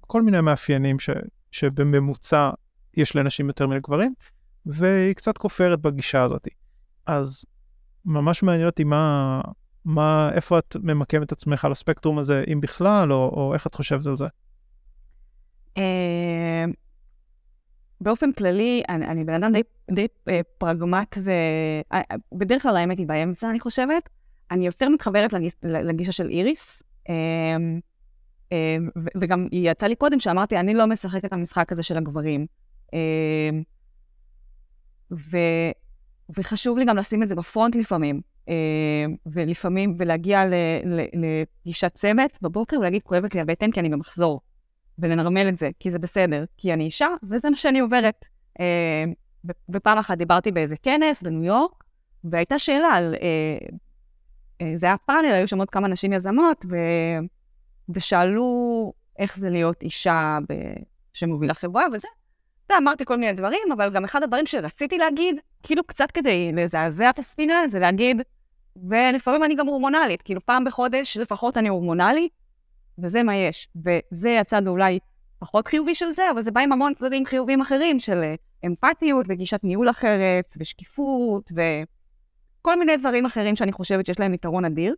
כל 0.00 0.22
מיני 0.22 0.40
מאפיינים 0.40 0.98
ש, 0.98 1.10
שבממוצע 1.50 2.50
יש 2.96 3.16
לנשים 3.16 3.48
יותר 3.48 3.66
מלגברים, 3.66 4.14
והיא 4.66 5.14
קצת 5.14 5.38
כופרת 5.38 5.80
בגישה 5.80 6.22
הזאת. 6.22 6.48
אז 7.06 7.44
ממש 8.04 8.42
מעניין 8.42 8.66
אותי 8.66 8.84
מה, 8.84 9.40
מה, 9.84 10.30
איפה 10.34 10.58
את 10.58 10.76
ממקם 10.82 11.22
את 11.22 11.32
עצמך 11.32 11.64
על 11.64 11.72
הספקטרום 11.72 12.18
הזה, 12.18 12.44
אם 12.52 12.60
בכלל, 12.60 13.12
או, 13.12 13.32
או 13.36 13.54
איך 13.54 13.66
את 13.66 13.74
חושבת 13.74 14.06
על 14.06 14.16
זה? 14.16 14.26
אה, 15.76 16.64
באופן 18.00 18.32
כללי, 18.32 18.82
אני, 18.88 19.06
אני 19.06 19.24
בן 19.24 19.44
אדם 19.44 19.52
די, 19.52 19.62
די 19.90 20.06
אה, 20.28 20.40
פרגמט, 20.58 21.18
ובדרך 22.32 22.62
כלל 22.62 22.76
האמת 22.76 22.98
היא 22.98 23.06
באמצע, 23.06 23.50
אני 23.50 23.60
חושבת. 23.60 24.08
אני 24.50 24.66
יותר 24.66 24.88
מתחברת 24.88 25.32
לגיש, 25.32 25.52
לגישה 25.62 26.12
של 26.12 26.28
איריס, 26.28 26.82
וגם 29.20 29.46
יצאה 29.52 29.88
לי 29.88 29.96
קודם 29.96 30.20
שאמרתי, 30.20 30.56
אני 30.56 30.74
לא 30.74 30.86
משחקת 30.86 31.24
את 31.24 31.32
המשחק 31.32 31.72
הזה 31.72 31.82
של 31.82 31.96
הגברים. 31.96 32.46
ו, 35.12 35.38
וחשוב 36.36 36.78
לי 36.78 36.84
גם 36.84 36.96
לשים 36.96 37.22
את 37.22 37.28
זה 37.28 37.34
בפרונט 37.34 37.76
לפעמים. 37.76 38.20
אה, 38.50 39.06
ולפעמים, 39.26 39.94
ולהגיע 39.98 40.44
לפגישת 41.12 41.94
צוות 41.94 42.30
בבוקר 42.42 42.78
ולהגיד, 42.78 43.02
כואבת 43.02 43.34
לי 43.34 43.40
הבטן 43.40 43.70
כי 43.70 43.80
אני 43.80 43.88
במחזור, 43.88 44.40
ולנרמל 44.98 45.48
את 45.48 45.58
זה, 45.58 45.70
כי 45.80 45.90
זה 45.90 45.98
בסדר, 45.98 46.44
כי 46.56 46.72
אני 46.72 46.84
אישה, 46.84 47.08
וזה 47.30 47.50
מה 47.50 47.56
שאני 47.56 47.80
עוברת. 47.80 48.24
אה, 48.60 49.04
ופעם 49.68 49.98
אחת 49.98 50.18
דיברתי 50.18 50.52
באיזה 50.52 50.76
כנס 50.76 51.22
בניו 51.22 51.44
יורק, 51.44 51.84
והייתה 52.24 52.58
שאלה 52.58 52.88
על, 52.88 53.14
אה, 53.22 54.72
זה 54.76 54.86
היה 54.86 54.96
פאנל, 54.96 55.32
היו 55.32 55.48
שם 55.48 55.58
עוד 55.58 55.70
כמה 55.70 55.88
נשים 55.88 56.12
יזמות, 56.12 56.66
ו... 56.70 56.76
ושאלו 57.88 58.92
איך 59.18 59.38
זה 59.38 59.50
להיות 59.50 59.82
אישה 59.82 60.38
ב... 60.48 60.54
שמובילה 61.12 61.54
חברה 61.54 61.84
וזה. 61.92 62.08
ואמרתי 62.70 63.04
כל 63.04 63.16
מיני 63.16 63.32
דברים, 63.32 63.72
אבל 63.72 63.90
גם 63.90 64.04
אחד 64.04 64.22
הדברים 64.22 64.46
שרציתי 64.46 64.98
להגיד, 64.98 65.36
כאילו 65.62 65.84
קצת 65.84 66.10
כדי 66.10 66.52
לזעזע 66.52 67.10
את 67.10 67.18
הספינה, 67.18 67.68
זה 67.68 67.78
להגיד, 67.78 68.22
ולפעמים 68.76 69.44
אני 69.44 69.54
גם 69.54 69.66
הורמונלית, 69.66 70.22
כאילו 70.22 70.46
פעם 70.46 70.64
בחודש 70.64 71.16
לפחות 71.16 71.56
אני 71.56 71.68
הורמונלית, 71.68 72.32
וזה 72.98 73.22
מה 73.22 73.36
יש. 73.36 73.68
וזה 73.76 74.40
הצד 74.40 74.66
אולי 74.66 74.98
פחות 75.38 75.66
חיובי 75.66 75.94
של 75.94 76.10
זה, 76.10 76.30
אבל 76.30 76.42
זה 76.42 76.50
בא 76.50 76.60
עם 76.60 76.72
המון 76.72 76.94
צדדים 76.94 77.26
חיוביים 77.26 77.60
אחרים 77.60 78.00
של 78.00 78.22
אה, 78.22 78.34
אמפתיות 78.66 79.26
וגישת 79.28 79.60
ניהול 79.64 79.90
אחרת, 79.90 80.54
ושקיפות, 80.56 81.52
וכל 81.52 82.78
מיני 82.78 82.96
דברים 82.96 83.26
אחרים 83.26 83.56
שאני 83.56 83.72
חושבת 83.72 84.06
שיש 84.06 84.20
להם 84.20 84.34
יתרון 84.34 84.64
אדיר. 84.64 84.94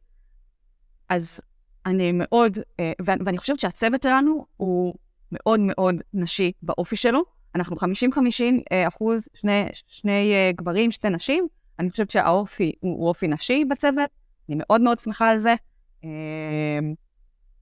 אז 1.08 1.40
אני 1.86 2.12
מאוד, 2.14 2.58
אה, 2.80 2.92
ואני 3.04 3.38
חושבת 3.38 3.60
שהצוות 3.60 4.02
שלנו 4.02 4.46
הוא 4.56 4.94
מאוד 5.32 5.60
מאוד 5.60 5.94
נשי 6.14 6.52
באופי 6.62 6.96
שלו. 6.96 7.22
אנחנו 7.54 7.76
50-50 7.76 7.82
אה, 8.72 8.88
אחוז, 8.88 9.28
שני, 9.34 9.66
שני 9.86 10.52
גברים, 10.56 10.90
שתי 10.90 11.08
נשים. 11.08 11.48
אני 11.82 11.90
חושבת 11.90 12.10
שהאופי 12.10 12.72
הוא, 12.80 13.08
אופי 13.08 13.28
נשי 13.28 13.64
בצוות, 13.64 14.10
אני 14.48 14.56
מאוד 14.58 14.80
מאוד 14.80 15.00
שמחה 15.00 15.28
על 15.28 15.38
זה. 15.38 15.54
Uh, 16.02 16.06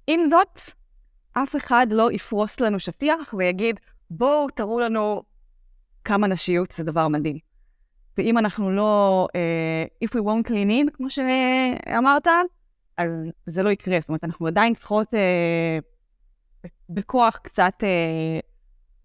עם 0.06 0.20
זאת, 0.30 0.60
אף 1.32 1.56
אחד 1.56 1.86
לא 1.90 2.12
יפרוס 2.12 2.60
לנו 2.60 2.78
שטיח 2.78 3.34
ויגיד, 3.38 3.80
בואו 4.10 4.50
תראו 4.50 4.80
לנו 4.80 5.22
כמה 6.04 6.26
נשיות 6.26 6.70
זה 6.70 6.84
דבר 6.84 7.08
מדהים. 7.08 7.38
ואם 8.18 8.38
אנחנו 8.38 8.70
לא, 8.70 9.26
uh, 9.32 10.06
if 10.06 10.10
we 10.10 10.20
won't 10.20 10.48
clean 10.48 10.70
in, 10.70 10.90
כמו 10.92 11.10
שאמרת, 11.10 12.26
אז 12.96 13.10
זה 13.46 13.62
לא 13.62 13.70
יקרה. 13.70 14.00
זאת 14.00 14.08
אומרת, 14.08 14.24
אנחנו 14.24 14.46
עדיין 14.46 14.74
צריכות 14.74 15.14
uh, 15.14 16.68
בכוח 16.90 17.36
קצת 17.42 17.74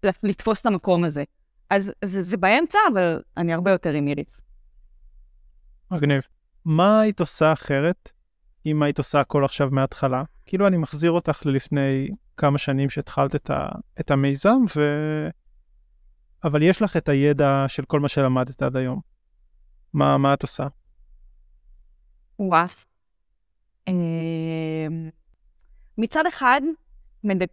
uh, 0.02 0.08
לתפוס 0.22 0.60
את 0.60 0.66
המקום 0.66 1.04
הזה. 1.04 1.24
אז 1.70 1.92
זה, 2.04 2.22
זה 2.22 2.36
באמצע, 2.36 2.78
אבל 2.92 3.22
אני 3.36 3.52
הרבה 3.52 3.70
יותר 3.70 3.92
עם 3.92 4.08
איריס. 4.08 4.45
מגניב. 5.90 6.22
מה 6.64 7.00
היית 7.00 7.20
עושה 7.20 7.52
אחרת 7.52 8.12
אם 8.66 8.82
היית 8.82 8.98
עושה 8.98 9.20
הכל 9.20 9.44
עכשיו 9.44 9.68
מההתחלה? 9.72 10.22
כאילו 10.46 10.66
אני 10.66 10.76
מחזיר 10.76 11.10
אותך 11.10 11.46
ללפני 11.46 12.08
כמה 12.36 12.58
שנים 12.58 12.90
שהתחלת 12.90 13.34
את, 13.34 13.50
ה, 13.50 13.68
את 14.00 14.10
המיזם, 14.10 14.58
ו... 14.76 14.80
אבל 16.44 16.62
יש 16.62 16.82
לך 16.82 16.96
את 16.96 17.08
הידע 17.08 17.64
של 17.68 17.84
כל 17.84 18.00
מה 18.00 18.08
שלמדת 18.08 18.62
עד 18.62 18.76
היום. 18.76 19.00
מה, 19.92 20.18
מה 20.18 20.34
את 20.34 20.42
עושה? 20.42 20.66
וואו. 22.38 22.68
אמ, 23.88 25.10
מצד 25.98 26.26
אחד, 26.26 26.60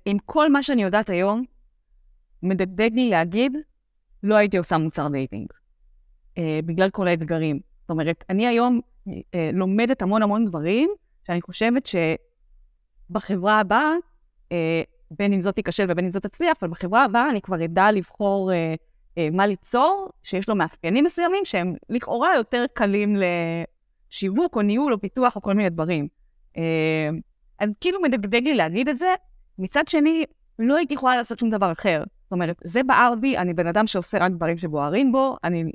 עם 0.06 0.18
כל 0.26 0.52
מה 0.52 0.64
שאני 0.64 0.84
יודעת 0.84 1.10
היום, 1.10 1.44
מדגדג 2.44 2.90
לי 2.94 3.10
להגיד, 3.10 3.58
לא 4.24 4.36
הייתי 4.36 4.58
עושה 4.58 4.78
מוצר 4.78 5.08
dating, 5.08 5.48
אה, 6.38 6.60
בגלל 6.66 6.90
כל 6.90 7.08
האתגרים. 7.08 7.60
אומרת, 7.94 8.24
אני 8.30 8.48
היום 8.48 8.82
אה, 9.08 9.50
לומדת 9.54 10.02
המון 10.02 10.24
המון 10.24 10.46
דברים, 10.46 10.90
שאני 11.28 11.42
חושבת 11.42 11.90
שבחברה 13.10 13.60
הבאה, 13.60 13.92
אה, 14.52 14.82
בין 15.12 15.34
אם 15.34 15.42
זאת 15.42 15.56
תיכשל 15.56 15.86
ובין 15.90 16.06
אם 16.06 16.12
זאת 16.12 16.24
תצליח, 16.24 16.58
אבל 16.62 16.72
בחברה 16.72 17.04
הבאה 17.04 17.30
אני 17.30 17.42
כבר 17.42 17.66
אדע 17.66 17.92
לבחור 17.92 18.52
אה, 18.52 18.76
אה, 19.18 19.28
מה 19.32 19.46
ליצור, 19.46 20.10
שיש 20.24 20.50
לו 20.50 20.56
מאפיינים 20.56 21.04
מסוימים 21.04 21.46
שהם 21.46 21.76
לכאורה 21.90 22.36
יותר 22.36 22.66
קלים 22.74 23.16
לשיווק 24.10 24.56
או 24.56 24.62
ניהול 24.62 24.94
או 24.94 25.02
פיתוח 25.02 25.36
או 25.36 25.42
כל 25.42 25.54
מיני 25.54 25.70
דברים. 25.70 26.08
אה, 26.58 27.10
אז 27.60 27.70
כאילו 27.82 28.02
מדגדג 28.02 28.44
לי 28.44 28.54
להגיד 28.54 28.90
את 28.90 28.98
זה. 28.98 29.14
מצד 29.60 29.88
שני, 29.88 30.26
לא 30.60 30.76
הייתי 30.76 30.94
יכולה 30.94 31.16
לעשות 31.16 31.40
שום 31.40 31.50
דבר 31.50 31.72
אחר. 31.72 32.04
זאת 32.24 32.32
אומרת, 32.32 32.56
זה 32.64 32.84
בער 32.84 33.14
בי, 33.16 33.38
אני 33.38 33.54
בן 33.54 33.68
אדם 33.68 33.88
שעושה 33.88 34.18
רק 34.18 34.32
דברים 34.32 34.58
שבוערים 34.58 35.12
בו, 35.12 35.38
אני 35.44 35.72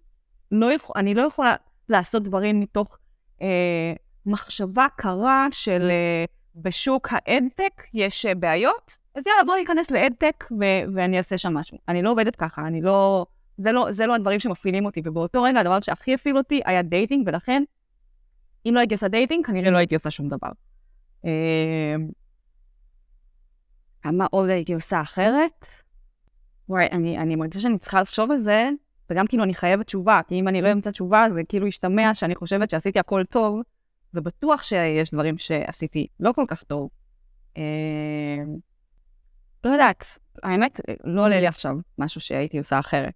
לא, 0.52 0.72
יכול, 0.72 0.94
אני 0.96 1.14
לא 1.14 1.22
יכולה 1.22 1.54
לעשות 1.88 2.22
דברים 2.22 2.60
מתוך 2.60 2.98
אה, 3.42 3.92
מחשבה 4.26 4.86
קרה 4.96 5.46
של 5.50 5.88
אה, 5.90 6.24
בשוק 6.54 7.08
האדטק 7.10 7.82
יש 7.94 8.26
אה, 8.26 8.34
בעיות, 8.34 8.98
אז 9.14 9.26
יאללה, 9.26 9.44
בוא 9.44 9.56
ניכנס 9.56 9.90
לאדטק 9.90 10.44
ו- 10.50 10.94
ואני 10.94 11.18
אעשה 11.18 11.38
שם 11.38 11.54
משהו. 11.54 11.78
אני 11.88 12.02
לא 12.02 12.10
עובדת 12.10 12.36
ככה, 12.36 12.66
אני 12.66 12.82
לא... 12.82 13.26
זה 13.58 13.72
לא, 13.72 13.92
זה 13.92 14.06
לא 14.06 14.14
הדברים 14.14 14.40
שמפעילים 14.40 14.86
אותי, 14.86 15.02
ובאותו 15.04 15.42
רגע 15.42 15.60
הדבר 15.60 15.80
שהכי 15.80 16.14
הפעיל 16.14 16.38
אותי 16.38 16.60
היה 16.64 16.82
dating, 16.82 17.28
ולכן, 17.28 17.62
אם 18.66 18.74
לא 18.74 18.80
הייתי 18.80 18.94
עושה 18.94 19.08
dating, 19.08 19.46
כנראה 19.46 19.70
לא 19.70 19.78
הייתי 19.78 19.94
עושה 19.94 20.10
שום 20.10 20.28
דבר. 20.28 20.48
אה, 21.24 21.96
מה 24.12 24.26
עוד 24.30 24.48
הייתי 24.48 24.74
עושה 24.74 25.00
אחרת? 25.00 25.66
וואי, 26.68 26.86
אני, 26.92 27.18
אני 27.18 27.36
מרגישה 27.36 27.60
שאני 27.60 27.78
צריכה 27.78 28.00
לחשוב 28.00 28.30
על 28.30 28.38
זה, 28.38 28.70
וגם 29.10 29.26
כאילו 29.26 29.44
אני 29.44 29.54
חייבת 29.54 29.86
תשובה, 29.86 30.20
כי 30.28 30.34
אם 30.40 30.48
אני 30.48 30.62
לא 30.62 30.72
אמצא 30.72 30.90
תשובה, 30.90 31.26
זה 31.34 31.40
כאילו 31.48 31.66
ישתמע 31.66 32.14
שאני 32.14 32.34
חושבת 32.34 32.70
שעשיתי 32.70 32.98
הכל 32.98 33.24
טוב, 33.30 33.60
ובטוח 34.14 34.62
שיש 34.62 35.10
דברים 35.10 35.38
שעשיתי 35.38 36.06
לא 36.20 36.32
כל 36.32 36.44
כך 36.48 36.62
טוב. 36.62 36.88
אה... 37.56 37.62
לא 39.64 39.70
יודעת, 39.70 40.18
האמת, 40.42 40.80
לא 41.04 41.24
עולה 41.24 41.40
לי 41.40 41.46
עכשיו 41.46 41.76
משהו 41.98 42.20
שהייתי 42.20 42.58
עושה 42.58 42.78
אחרת. 42.78 43.12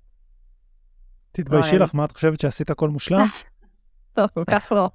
תתביישי 1.32 1.78
לך, 1.78 1.94
מה 1.94 2.04
את 2.04 2.12
חושבת 2.12 2.40
שעשית 2.40 2.70
הכל 2.70 2.88
מושלם? 2.88 3.26
לא, 4.16 4.26
כל 4.34 4.44
כך 4.50 4.72
לא. 4.72 4.90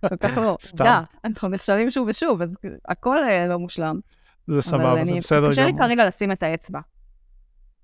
כל 0.00 0.16
כך 0.16 0.36
לא. 0.36 0.56
סתם. 0.66 1.02
אנחנו 1.24 1.48
נכשלים 1.48 1.90
שוב 1.90 2.08
ושוב, 2.08 2.42
אז 2.42 2.50
הכל 2.88 3.18
אה, 3.24 3.46
לא 3.46 3.58
מושלם. 3.58 4.00
זה 4.46 4.62
סבבה, 4.62 5.04
זה 5.04 5.12
בסדר 5.16 5.38
גמור. 5.38 5.50
קשה 5.50 5.66
לי 5.66 5.72
כרגע 5.78 6.06
לשים 6.06 6.32
את 6.32 6.42
האצבע. 6.42 6.80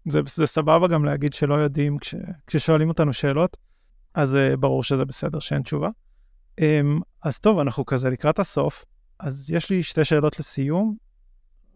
זה, 0.08 0.20
זה 0.26 0.46
סבבה 0.46 0.88
גם 0.88 1.04
להגיד 1.04 1.32
שלא 1.32 1.54
יודעים 1.54 1.98
כש, 1.98 2.14
כששואלים 2.46 2.88
אותנו 2.88 3.12
שאלות, 3.12 3.56
אז 4.14 4.34
uh, 4.34 4.56
ברור 4.56 4.82
שזה 4.84 5.04
בסדר 5.04 5.38
שאין 5.38 5.62
תשובה. 5.62 5.88
Um, 6.60 6.64
אז 7.22 7.38
טוב, 7.38 7.58
אנחנו 7.58 7.86
כזה 7.86 8.10
לקראת 8.10 8.38
הסוף, 8.38 8.84
אז 9.18 9.50
יש 9.50 9.70
לי 9.70 9.82
שתי 9.82 10.04
שאלות 10.04 10.38
לסיום. 10.38 10.96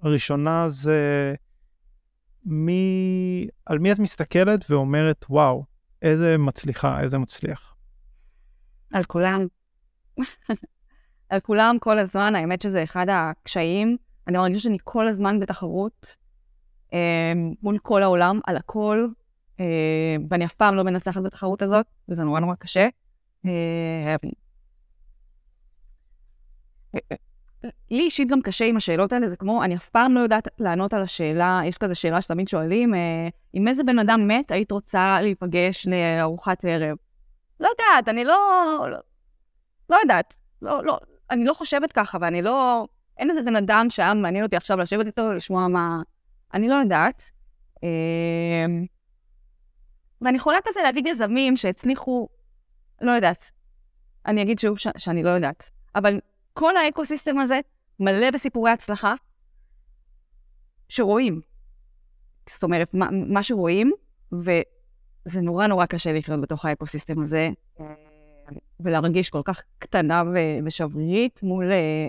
הראשונה 0.02 0.68
זה 0.68 1.34
מי, 2.44 3.48
על 3.66 3.78
מי 3.78 3.92
את 3.92 3.98
מסתכלת 3.98 4.70
ואומרת, 4.70 5.26
וואו, 5.30 5.64
איזה 6.02 6.38
מצליחה, 6.38 7.00
איזה 7.00 7.18
מצליח. 7.18 7.74
על 8.92 9.04
כולם. 9.04 9.46
על 11.28 11.40
כולם 11.40 11.76
כל 11.80 11.98
הזמן, 11.98 12.34
האמת 12.34 12.60
שזה 12.60 12.82
אחד 12.82 13.06
הקשיים. 13.10 13.96
אני 14.28 14.38
מרגישה 14.38 14.60
שאני 14.60 14.78
כל 14.84 15.08
הזמן 15.08 15.40
בתחרות 15.40 16.16
מול 17.62 17.78
כל 17.78 18.02
העולם, 18.02 18.40
על 18.46 18.56
הכל, 18.56 19.06
אה, 19.60 20.16
ואני 20.30 20.44
אף 20.44 20.54
פעם 20.54 20.74
לא 20.74 20.82
מנצחת 20.82 21.22
בתחרות 21.22 21.62
הזאת, 21.62 21.86
וזה 22.08 22.22
נורא 22.22 22.40
נורא 22.40 22.54
קשה. 22.54 22.88
אה, 23.46 24.16
לי 27.90 28.02
אישית 28.02 28.28
גם 28.28 28.40
קשה 28.40 28.64
עם 28.64 28.76
השאלות 28.76 29.12
האלה, 29.12 29.28
זה 29.28 29.36
כמו, 29.36 29.64
אני 29.64 29.76
אף 29.76 29.88
פעם 29.88 30.14
לא 30.14 30.20
יודעת 30.20 30.48
לענות 30.58 30.94
על 30.94 31.02
השאלה, 31.02 31.60
יש 31.64 31.78
כזה 31.78 31.94
שאלה 31.94 32.22
שתמיד 32.22 32.48
שואלים, 32.48 32.94
אה, 32.94 33.28
עם 33.52 33.68
איזה 33.68 33.84
בן 33.84 33.98
אדם 33.98 34.28
מת 34.28 34.50
היית 34.50 34.72
רוצה 34.72 35.18
להיפגש 35.22 35.86
לארוחת 35.86 36.64
ערב? 36.64 36.96
לא 37.60 37.68
יודעת, 37.68 38.08
אני 38.08 38.24
לא... 38.24 38.36
לא, 38.90 38.98
לא 39.90 39.96
יודעת. 39.96 40.36
לא, 40.62 40.84
לא, 40.84 40.98
אני 41.30 41.44
לא 41.44 41.54
חושבת 41.54 41.92
ככה, 41.92 42.18
ואני 42.20 42.42
לא... 42.42 42.86
אין 43.18 43.30
איזה 43.30 43.42
בן 43.42 43.56
אדם 43.56 43.86
שהיה 43.90 44.14
מעניין 44.14 44.44
אותי 44.44 44.56
עכשיו 44.56 44.78
לשבת 44.78 45.06
איתו, 45.06 45.32
לשמוע 45.32 45.68
מה... 45.68 46.02
אני 46.54 46.68
לא 46.68 46.74
יודעת. 46.74 47.30
אה, 47.84 48.66
ואני 50.20 50.36
יכולה 50.36 50.58
כזה 50.64 50.80
להגיד 50.82 51.06
יזמים 51.06 51.56
שהצליחו, 51.56 52.28
לא 53.00 53.10
יודעת. 53.12 53.52
אני 54.26 54.42
אגיד 54.42 54.58
שוב 54.58 54.78
ש- 54.78 54.86
שאני 54.96 55.22
לא 55.22 55.30
יודעת. 55.30 55.70
אבל 55.94 56.20
כל 56.52 56.76
האקוסיסטם 56.76 57.38
הזה 57.38 57.60
מלא 58.00 58.30
בסיפורי 58.30 58.70
הצלחה 58.70 59.14
שרואים. 60.88 61.40
זאת 62.48 62.62
אומרת, 62.62 62.94
מה, 62.94 63.08
מה 63.10 63.42
שרואים, 63.42 63.92
וזה 64.32 65.40
נורא 65.42 65.66
נורא 65.66 65.86
קשה 65.86 66.12
לחיות 66.12 66.40
בתוך 66.40 66.64
האקוסיסטם 66.64 67.22
הזה, 67.22 67.50
ולהרגיש 68.80 69.30
כל 69.30 69.42
כך 69.44 69.62
קטנה 69.78 70.22
ו- 70.34 70.66
ושברירית 70.66 71.42
מול 71.42 71.72
אה, 71.72 72.08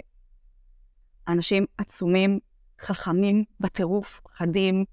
אנשים 1.28 1.66
עצומים, 1.78 2.40
חכמים, 2.80 3.44
בטירוף, 3.60 4.22
חדים, 4.30 4.86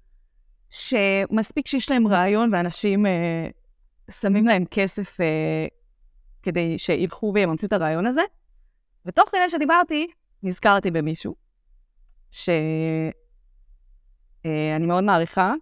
שמספיק 0.69 1.67
שיש 1.67 1.91
להם 1.91 2.07
רעיון 2.07 2.49
ואנשים 2.53 3.05
אה, 3.05 3.47
שמים 4.11 4.47
להם 4.47 4.65
כסף 4.71 5.21
אה, 5.21 5.67
כדי 6.43 6.79
שילכו 6.79 7.31
ויממשו 7.35 7.67
את 7.67 7.73
הרעיון 7.73 8.05
הזה. 8.05 8.21
ותוך 9.05 9.29
כדי 9.29 9.49
שדיברתי, 9.49 10.07
נזכרתי 10.43 10.91
במישהו 10.91 11.35
שאני 12.31 13.11
אה, 14.45 14.77
מאוד 14.79 15.03
מעריכה. 15.03 15.53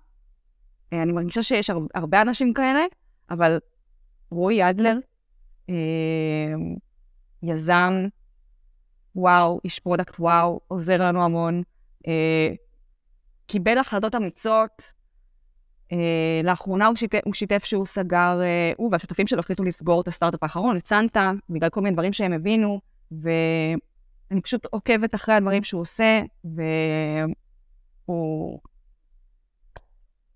אה, 0.93 1.03
אני 1.03 1.11
מרגישה 1.11 1.43
שיש 1.43 1.69
הר, 1.69 1.79
הרבה 1.95 2.21
אנשים 2.21 2.53
כאלה, 2.53 2.81
אבל 3.29 3.59
רועי 4.31 4.69
אדלר, 4.69 4.97
אה, 5.69 5.75
יזם, 7.43 7.93
וואו, 9.15 9.59
איש 9.63 9.79
product 9.79 10.19
וואו, 10.19 10.59
עוזר 10.67 10.97
לנו 11.01 11.23
המון, 11.23 11.63
קיבל 13.47 13.77
החלטות 13.77 14.15
אמיצות. 14.15 15.01
אה, 15.91 16.41
לאחרונה 16.43 16.87
הוא 16.87 16.95
שיתף, 16.95 17.19
הוא 17.25 17.33
שיתף 17.33 17.63
שהוא 17.63 17.85
סגר, 17.85 18.41
אה, 18.41 18.71
הוא 18.77 18.89
והשותפים 18.91 19.27
שלו 19.27 19.39
החליטו 19.39 19.63
לסגור 19.63 20.01
את 20.01 20.07
הסטארט-אפ 20.07 20.43
האחרון, 20.43 20.77
את 20.77 20.87
סנטה, 20.87 21.31
בגלל 21.49 21.69
כל 21.69 21.81
מיני 21.81 21.93
דברים 21.93 22.13
שהם 22.13 22.33
הבינו. 22.33 22.81
ואני 23.11 24.41
פשוט 24.43 24.65
עוקבת 24.65 25.15
אחרי 25.15 25.35
הדברים 25.35 25.63
שהוא 25.63 25.81
עושה, 25.81 26.21
והוא 28.05 28.59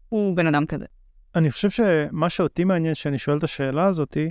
הוא 0.10 0.36
בן 0.36 0.48
אדם 0.48 0.66
כזה. 0.66 0.86
אני 1.36 1.52
חושב 1.52 1.70
שמה 1.70 2.30
שאותי 2.30 2.64
מעניין 2.64 2.96
שאני 2.96 3.18
שואל 3.18 3.38
את 3.38 3.44
השאלה 3.44 3.86
הזאתי, 3.86 4.30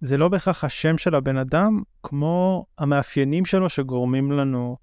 זה 0.00 0.16
לא 0.16 0.28
בהכרח 0.28 0.64
השם 0.64 0.98
של 0.98 1.14
הבן 1.14 1.36
אדם, 1.36 1.82
כמו 2.02 2.66
המאפיינים 2.78 3.44
שלו 3.44 3.68
שגורמים 3.68 4.32
לנו 4.32 4.76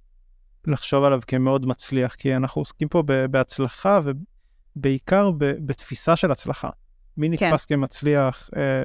לחשוב 0.68 1.04
עליו 1.04 1.22
כמאוד 1.28 1.66
מצליח, 1.66 2.16
כי 2.16 2.36
אנחנו 2.36 2.62
עוסקים 2.62 2.88
פה 2.88 3.04
בהצלחה 3.32 4.00
ובעיקר 4.04 5.32
בתפיסה 5.38 6.16
של 6.16 6.32
הצלחה. 6.32 6.70
מי 7.18 7.38
כן. 7.38 7.46
נתפס 7.48 7.66
כן. 7.66 7.76
כמצליח, 7.76 8.50
אה, 8.58 8.84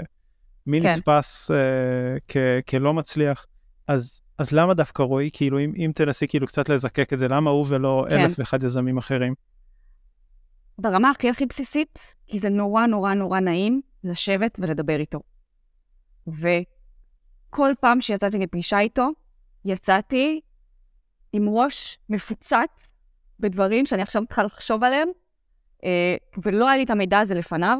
מי 0.66 0.80
כן. 0.80 0.93
נתפס 0.93 1.51
אה, 1.51 1.57
כ- 2.28 2.70
כלא 2.70 2.95
מצליח. 2.95 3.47
אז, 3.89 4.22
אז 4.39 4.53
למה 4.53 4.74
דווקא 4.74 5.03
רועי, 5.03 5.30
כאילו, 5.33 5.59
אם, 5.59 5.72
אם 5.76 5.93
תנסי 5.95 6.28
כאילו 6.28 6.47
קצת 6.47 6.68
לזקק 6.68 7.12
את 7.12 7.18
זה, 7.18 7.28
למה 7.28 7.51
הוא 7.51 7.66
ולא 7.68 8.07
כן. 8.11 8.20
אלף 8.20 8.39
ואחד 8.39 8.62
יזמים 8.62 8.99
אחרים? 8.99 9.35
ברמה 10.78 11.11
הכי 11.11 11.30
הכי 11.30 11.47
בסיסית, 11.47 12.14
כי 12.26 12.39
זה 12.39 12.49
נורא 12.49 12.87
נורא 12.87 13.14
נורא 13.14 13.41
נעים 13.41 13.80
לשבת 14.05 14.59
ולדבר 14.62 15.01
איתו. 15.01 15.20
וכל 16.26 17.72
פעם 17.80 18.01
שיצאתי 18.01 18.39
לפגישה 18.39 18.78
איתו, 18.78 19.09
יצאתי 19.64 20.41
עם 21.33 21.49
ראש 21.49 21.99
מפוצץ 22.09 22.93
בדברים 23.41 23.87
שאני 23.87 24.03
עכשיו 24.03 24.26
צריכה 24.26 24.43
לחשוב 24.43 24.85
עליהם, 24.85 25.09
אה, 25.85 26.16
ולא 26.45 26.68
היה 26.68 26.76
לי 26.76 26.85
את 26.85 26.91
המידע 26.91 27.18
הזה 27.18 27.35
לפניו, 27.35 27.78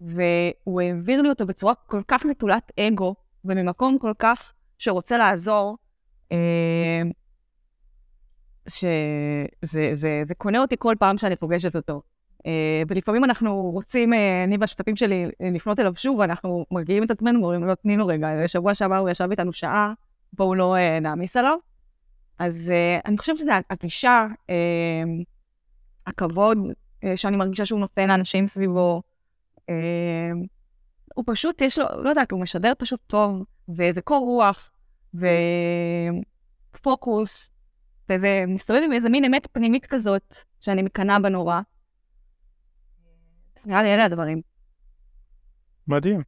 והוא 0.00 0.80
העביר 0.80 1.22
לי 1.22 1.28
אותו 1.28 1.46
בצורה 1.46 1.74
כל 1.74 2.02
כך 2.08 2.26
נטולת 2.26 2.72
אגו, 2.80 3.14
וממקום 3.44 3.98
כל 3.98 4.12
כך 4.18 4.52
שרוצה 4.78 5.18
לעזור, 5.18 5.76
אה, 6.32 7.02
שזה 8.68 9.46
זה, 9.62 9.92
זה 10.24 10.34
קונה 10.38 10.58
אותי 10.58 10.76
כל 10.78 10.94
פעם 10.98 11.18
שאני 11.18 11.36
פוגשת 11.36 11.76
אותו. 11.76 12.02
אה, 12.46 12.82
ולפעמים 12.88 13.24
אנחנו 13.24 13.62
רוצים, 13.62 14.12
אני 14.44 14.56
והשותפים 14.60 14.96
שלי, 14.96 15.30
לפנות 15.54 15.80
אליו 15.80 15.92
שוב, 15.96 16.18
ואנחנו 16.18 16.66
מרגיעים 16.70 17.02
את 17.02 17.10
עצמנו, 17.10 17.38
אומרים 17.38 17.64
לו, 17.64 17.74
תני 17.74 17.96
לו 17.96 18.06
רגע, 18.06 18.28
שבוע 18.46 18.74
שעבר 18.74 18.96
הוא 18.96 19.08
ישב 19.08 19.30
איתנו 19.30 19.52
שעה, 19.52 19.92
בואו 20.32 20.54
לא 20.54 20.76
נעמיס 21.00 21.36
עליו. 21.36 21.69
אז 22.40 22.72
אני 23.04 23.18
חושבת 23.18 23.38
שזה 23.38 23.50
הגישה, 23.70 24.26
הכבוד 26.06 26.58
שאני 27.16 27.36
מרגישה 27.36 27.66
שהוא 27.66 27.80
נותן 27.80 28.08
לאנשים 28.08 28.48
סביבו. 28.48 29.02
הוא 31.14 31.24
פשוט, 31.26 31.60
יש 31.60 31.78
לו, 31.78 32.02
לא 32.02 32.08
יודעת, 32.08 32.30
הוא 32.30 32.40
משדר 32.40 32.72
פשוט 32.78 33.00
טוב. 33.06 33.44
ואיזה 33.76 34.00
קור 34.00 34.26
רוח, 34.26 34.70
ופוקוס, 36.74 37.50
וזה 38.08 38.44
מסתובב 38.48 38.80
עם 38.84 38.92
איזה 38.92 39.08
מין 39.08 39.24
אמת 39.24 39.46
פנימית 39.52 39.86
כזאת, 39.86 40.36
שאני 40.60 40.82
מקנאה 40.82 41.20
בה 41.20 41.28
נורא. 41.28 41.60
נראה 43.64 43.82
לי 43.82 43.94
אלה 43.94 44.04
הדברים. 44.04 44.40
מדהים. 45.88 46.20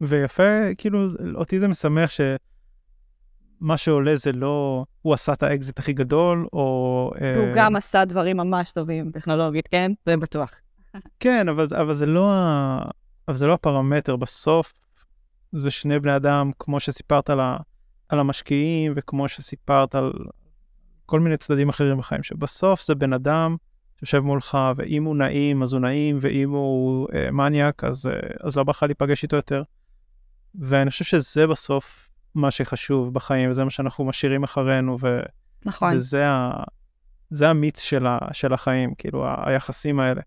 ויפה, 0.00 0.74
כאילו, 0.78 1.06
אותי 1.34 1.58
זה 1.58 1.68
משמח 1.68 2.10
שמה 3.60 3.76
שעולה 3.76 4.16
זה 4.16 4.32
לא 4.32 4.84
הוא 5.02 5.14
עשה 5.14 5.32
את 5.32 5.42
האקזיט 5.42 5.78
הכי 5.78 5.92
גדול, 5.92 6.46
או... 6.52 7.10
והוא 7.20 7.46
אה... 7.46 7.52
גם 7.54 7.76
עשה 7.76 8.04
דברים 8.04 8.36
ממש 8.36 8.72
טובים 8.72 9.10
טכנולוגית, 9.10 9.68
כן? 9.68 9.92
זה 10.06 10.16
בטוח. 10.16 10.54
כן, 11.20 11.48
אבל, 11.48 11.66
אבל, 11.80 11.94
זה 11.94 12.06
לא 12.06 12.32
ה... 12.32 12.82
אבל 13.28 13.36
זה 13.36 13.46
לא 13.46 13.52
הפרמטר. 13.52 14.16
בסוף, 14.16 14.72
זה 15.52 15.70
שני 15.70 16.00
בני 16.00 16.16
אדם, 16.16 16.50
כמו 16.58 16.80
שסיפרת 16.80 17.30
על, 17.30 17.40
ה, 17.40 17.56
על 18.08 18.20
המשקיעים, 18.20 18.92
וכמו 18.96 19.28
שסיפרת 19.28 19.94
על 19.94 20.12
כל 21.06 21.20
מיני 21.20 21.36
צדדים 21.36 21.68
אחרים 21.68 21.98
בחיים, 21.98 22.22
שבסוף 22.22 22.82
זה 22.82 22.94
בן 22.94 23.12
אדם 23.12 23.56
שיושב 23.98 24.18
מולך, 24.18 24.58
ואם 24.76 25.04
הוא 25.04 25.16
נעים, 25.16 25.62
אז 25.62 25.72
הוא 25.72 25.80
נעים, 25.80 26.18
ואם 26.20 26.50
הוא 26.50 27.08
אה, 27.14 27.30
מניאק, 27.30 27.84
אז, 27.84 28.06
אה, 28.06 28.12
אז 28.40 28.56
לא 28.56 28.64
בא 28.64 28.70
לך 28.70 28.82
להיפגש 28.82 29.22
איתו 29.22 29.36
יותר. 29.36 29.62
ואני 30.54 30.90
חושב 30.90 31.04
שזה 31.04 31.46
בסוף 31.46 32.09
מה 32.34 32.50
שחשוב 32.50 33.14
בחיים, 33.14 33.50
וזה 33.50 33.64
מה 33.64 33.70
שאנחנו 33.70 34.04
משאירים 34.04 34.42
אחרינו, 34.42 34.96
ו... 35.00 35.20
נכון. 35.64 35.94
וזה 35.94 36.26
ה... 36.26 36.50
זה 37.30 37.48
המיץ 37.48 37.80
של, 37.80 38.06
ה... 38.06 38.18
של 38.32 38.52
החיים, 38.52 38.94
כאילו, 38.94 39.26
ה... 39.26 39.48
היחסים 39.48 40.00
האלה. 40.00 40.20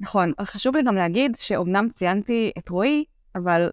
נכון. 0.00 0.32
חשוב 0.42 0.76
לי 0.76 0.82
גם 0.82 0.96
להגיד 0.96 1.36
שאומנם 1.36 1.88
ציינתי 1.94 2.52
את 2.58 2.68
רועי, 2.68 3.04
אבל 3.34 3.70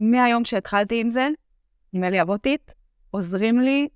מהיום 0.00 0.44
שהתחלתי 0.44 1.00
עם 1.00 1.10
זה, 1.10 1.28
עם 1.92 2.04
אלי 2.04 2.22
אבוטית, 2.22 2.74
עוזרים 3.10 3.60
לי 3.60 3.88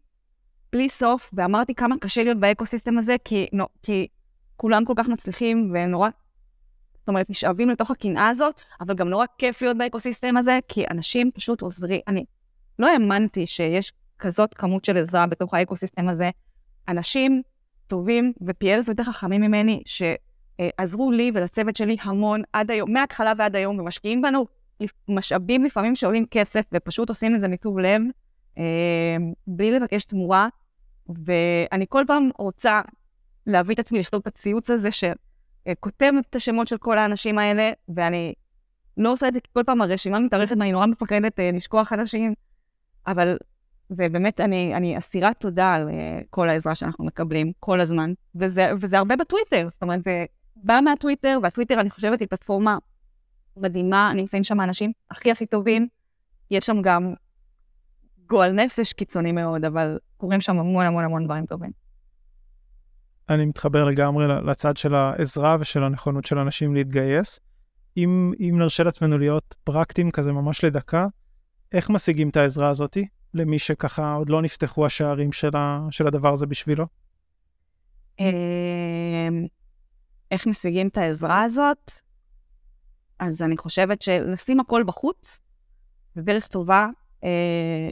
בלי 0.72 0.88
סוף, 0.88 1.30
ואמרתי 1.32 1.74
כמה 1.74 1.96
קשה 2.00 2.22
להיות 2.22 2.40
באקוסיסטם 2.40 2.98
הזה, 2.98 3.16
כי, 3.24 3.46
נו, 3.52 3.66
כי 3.82 4.06
כולם 4.56 4.84
כל 4.84 4.94
כך 4.96 5.08
מצליחים 5.08 5.70
ונורא, 5.74 6.08
זאת 6.98 7.08
אומרת, 7.08 7.30
נשאבים 7.30 7.70
לתוך 7.70 7.90
הקנאה 7.90 8.28
הזאת, 8.28 8.60
אבל 8.80 8.94
גם 8.94 9.08
נורא 9.08 9.26
כיף 9.38 9.62
להיות 9.62 9.78
באקוסיסטם 9.78 10.36
הזה, 10.36 10.58
כי 10.68 10.84
אנשים 10.90 11.30
פשוט 11.34 11.60
עוזרים. 11.60 12.00
אני 12.08 12.24
לא 12.78 12.88
האמנתי 12.92 13.46
שיש 13.46 13.92
כזאת 14.18 14.54
כמות 14.54 14.84
של 14.84 14.96
עזרה 14.96 15.26
בתוך 15.26 15.54
האקוסיסטם 15.54 16.08
הזה. 16.08 16.30
אנשים 16.88 17.42
טובים 17.86 18.32
ופי 18.46 18.66
יותר 18.88 19.04
חכמים 19.04 19.40
ממני, 19.40 19.82
שעזרו 19.86 21.10
לי 21.10 21.30
ולצוות 21.34 21.76
שלי 21.76 21.96
המון 22.02 22.42
עד 22.52 22.70
היום, 22.70 22.92
מההתחלה 22.92 23.32
ועד 23.36 23.56
היום, 23.56 23.78
ומשקיעים 23.78 24.22
בנו 24.22 24.46
משאבים 25.08 25.64
לפעמים 25.64 25.96
שעולים 25.96 26.26
כסף, 26.30 26.64
ופשוט 26.74 27.08
עושים 27.08 27.34
את 27.34 27.40
זה 27.40 27.48
מטוב 27.48 27.78
לב, 27.78 28.02
אה, 28.58 29.16
בלי 29.46 29.72
לבקש 29.72 30.04
תמורה. 30.04 30.48
ואני 31.26 31.86
כל 31.88 32.04
פעם 32.06 32.30
רוצה 32.38 32.80
להביא 33.46 33.74
את 33.74 33.78
עצמי 33.78 33.98
לכתוב 33.98 34.20
את 34.20 34.26
הציוץ 34.26 34.70
הזה, 34.70 34.88
שכותב 34.90 36.12
את 36.30 36.36
השמות 36.36 36.68
של 36.68 36.78
כל 36.78 36.98
האנשים 36.98 37.38
האלה, 37.38 37.72
ואני 37.88 38.34
לא 38.96 39.12
עושה 39.12 39.28
את 39.28 39.34
זה 39.34 39.40
כל 39.52 39.62
פעם 39.66 39.82
הרשימה 39.82 40.18
מתארכת 40.18 40.56
ואני 40.58 40.72
נורא 40.72 40.86
מפחדת 40.86 41.40
אה, 41.40 41.50
לשכוח 41.52 41.92
אנשים, 41.92 42.34
אבל, 43.06 43.36
ובאמת, 43.90 44.40
אני, 44.40 44.74
אני 44.76 44.98
אסירת 44.98 45.36
תודה 45.40 45.74
על 45.74 45.88
אה, 45.88 46.20
כל 46.30 46.48
העזרה 46.48 46.74
שאנחנו 46.74 47.04
מקבלים 47.04 47.52
כל 47.60 47.80
הזמן, 47.80 48.12
וזה, 48.34 48.70
וזה 48.80 48.98
הרבה 48.98 49.16
בטוויטר, 49.16 49.68
זאת 49.72 49.82
אומרת, 49.82 50.04
זה 50.04 50.24
בא 50.56 50.80
מהטוויטר, 50.84 51.38
והטוויטר, 51.42 51.80
אני 51.80 51.90
חושבת, 51.90 52.20
היא 52.20 52.28
פלטפורמה 52.28 52.78
מדהימה, 53.56 54.12
נמצאים 54.16 54.44
שם 54.44 54.60
האנשים 54.60 54.92
הכי 55.10 55.30
הכי 55.30 55.46
טובים, 55.46 55.88
יש 56.50 56.66
שם 56.66 56.82
גם 56.82 57.14
גועל 58.28 58.52
נפש 58.52 58.92
קיצוני 58.92 59.32
מאוד, 59.32 59.64
אבל 59.64 59.98
קורים 60.16 60.40
שם 60.40 60.58
המון 60.58 60.86
המון 60.86 61.04
המון 61.04 61.24
דברים 61.24 61.46
טובים. 61.46 61.70
אני 63.28 63.46
מתחבר 63.46 63.84
לגמרי 63.84 64.26
לצד 64.46 64.76
של 64.76 64.94
העזרה 64.94 65.56
ושל 65.60 65.82
הנכונות 65.82 66.24
של 66.24 66.38
אנשים 66.38 66.74
להתגייס. 66.74 67.40
אם, 67.96 68.32
אם 68.40 68.54
נרשה 68.58 68.82
לעצמנו 68.82 69.18
להיות 69.18 69.54
פרקטיים 69.64 70.10
כזה 70.10 70.32
ממש 70.32 70.64
לדקה, 70.64 71.06
איך 71.74 71.90
משיגים 71.90 72.28
את 72.28 72.36
העזרה 72.36 72.68
הזאתי 72.68 73.06
למי 73.34 73.58
שככה 73.58 74.12
עוד 74.12 74.28
לא 74.28 74.42
נפתחו 74.42 74.86
השערים 74.86 75.32
של, 75.32 75.56
ה, 75.56 75.86
של 75.90 76.06
הדבר 76.06 76.32
הזה 76.32 76.46
בשבילו? 76.46 76.86
אמ, 78.20 79.46
איך 80.30 80.46
משיגים 80.46 80.88
את 80.88 80.98
העזרה 80.98 81.42
הזאת? 81.42 81.92
אז 83.18 83.42
אני 83.42 83.56
חושבת 83.56 84.02
שלשים 84.02 84.60
הכל 84.60 84.82
בחוץ, 84.86 85.40
זה 86.14 86.22
דרך 86.22 86.46
טובה 86.46 86.86
אה, 87.24 87.90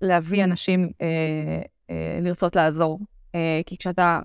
להביא 0.00 0.44
אנשים 0.44 0.90
אה, 1.02 1.62
אה, 1.90 2.18
לרצות 2.22 2.56
לעזור. 2.56 3.00
אה, 3.34 3.60
כי 3.66 3.76
כשאתה 3.76 4.20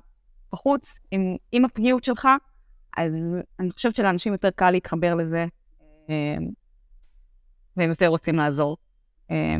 בחוץ 0.54 1.00
עם, 1.12 1.36
עם 1.52 1.66
הפגיעות 1.66 2.04
שלך, 2.04 2.28
אז 2.98 3.14
אני 3.60 3.72
חושבת 3.72 3.96
שלאנשים 3.96 4.34
יותר 4.34 4.50
קל 4.50 4.72
להתחבר 4.72 5.16
לזה, 5.16 5.46
אה, 6.10 6.36
והם 7.78 7.90
יותר 7.90 8.08
רוצים 8.08 8.36
לעזור, 8.36 8.78
אה, 9.32 9.56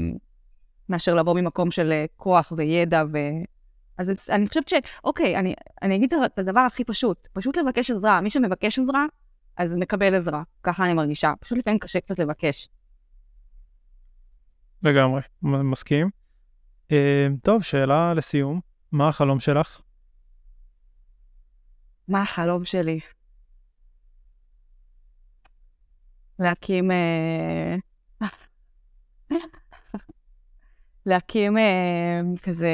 מאשר 0.90 1.16
לבוא 1.16 1.34
ממקום 1.34 1.72
של 1.72 1.92
אה, 1.92 2.06
כוח 2.16 2.54
וידע 2.58 3.04
ו... 3.14 3.18
אז 3.98 4.30
אני 4.30 4.48
חושבת 4.48 4.70
ש... 4.70 4.74
אוקיי, 5.04 5.40
אני, 5.40 5.54
אני 5.82 5.96
אגיד 5.96 6.14
את 6.26 6.40
הדבר 6.40 6.60
הכי 6.60 6.84
פשוט, 6.84 7.28
פשוט 7.34 7.58
לבקש 7.58 7.92
עזרה. 7.92 8.22
מי 8.22 8.30
שמבקש 8.30 8.80
עזרה, 8.80 9.06
אז 9.58 9.76
מקבל 9.76 10.16
עזרה. 10.16 10.44
ככה 10.64 10.86
אני 10.86 10.94
מרגישה. 10.94 11.34
פשוט 11.40 11.58
לפעמים 11.58 11.80
קשה 11.80 12.00
קצת 12.00 12.20
לבקש. 12.20 12.70
לגמרי, 14.84 15.22
מסכים. 15.42 16.10
אה, 16.92 17.28
טוב, 17.44 17.64
שאלה 17.64 18.14
לסיום, 18.14 18.60
מה 18.92 19.08
החלום 19.08 19.40
שלך? 19.40 19.82
מה 22.08 22.22
החלום 22.22 22.66
שלי? 22.66 23.00
להקים... 26.40 26.92
אה, 26.92 27.76
להקים 31.06 31.58
אה, 31.58 32.22
כזה 32.44 32.70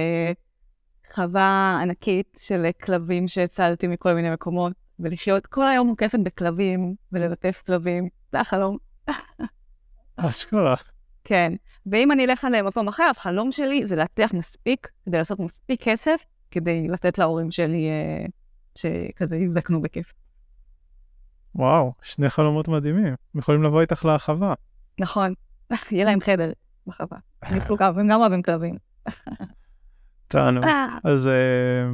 חווה 1.13 1.79
ענקית 1.81 2.37
של 2.41 2.65
כלבים 2.83 3.27
שהצלתי 3.27 3.87
מכל 3.87 4.13
מיני 4.13 4.29
מקומות, 4.29 4.73
ולחיות 4.99 5.47
כל 5.47 5.67
היום 5.67 5.87
מוקפת 5.87 6.19
בכלבים 6.23 6.95
וללטף 7.11 7.61
כלבים, 7.65 8.09
זה 8.31 8.39
החלום. 8.39 8.77
אשכרה. 10.15 10.75
כן, 11.23 11.53
ואם 11.85 12.11
אני 12.11 12.25
אלך 12.25 12.47
למקום 12.51 12.87
אחר, 12.87 13.11
החלום 13.17 13.51
שלי 13.51 13.87
זה 13.87 13.95
להצליח 13.95 14.33
מספיק 14.33 14.87
כדי 15.05 15.17
לעשות 15.17 15.39
מספיק 15.39 15.83
כסף, 15.83 16.21
כדי 16.51 16.87
לתת 16.87 17.17
להורים 17.17 17.51
שלי 17.51 17.87
אה, 17.89 18.25
שכזה 18.75 19.35
יזדקנו 19.35 19.81
בכיף. 19.81 20.13
וואו, 21.55 21.93
שני 22.01 22.29
חלומות 22.29 22.67
מדהימים. 22.67 23.05
הם 23.05 23.39
יכולים 23.39 23.63
לבוא 23.63 23.81
איתך 23.81 24.05
לחווה. 24.05 24.53
נכון, 24.99 25.33
יהיה 25.91 26.05
להם 26.05 26.19
חדר 26.19 26.51
בחווה. 26.87 27.17
אני 27.43 27.57
אפילו 27.57 27.77
הם 27.79 28.07
גם 28.07 28.19
אוהבים 28.19 28.41
כלבים. 28.41 28.75
תענו. 30.27 30.61
אז 31.03 31.27
אה, 31.27 31.89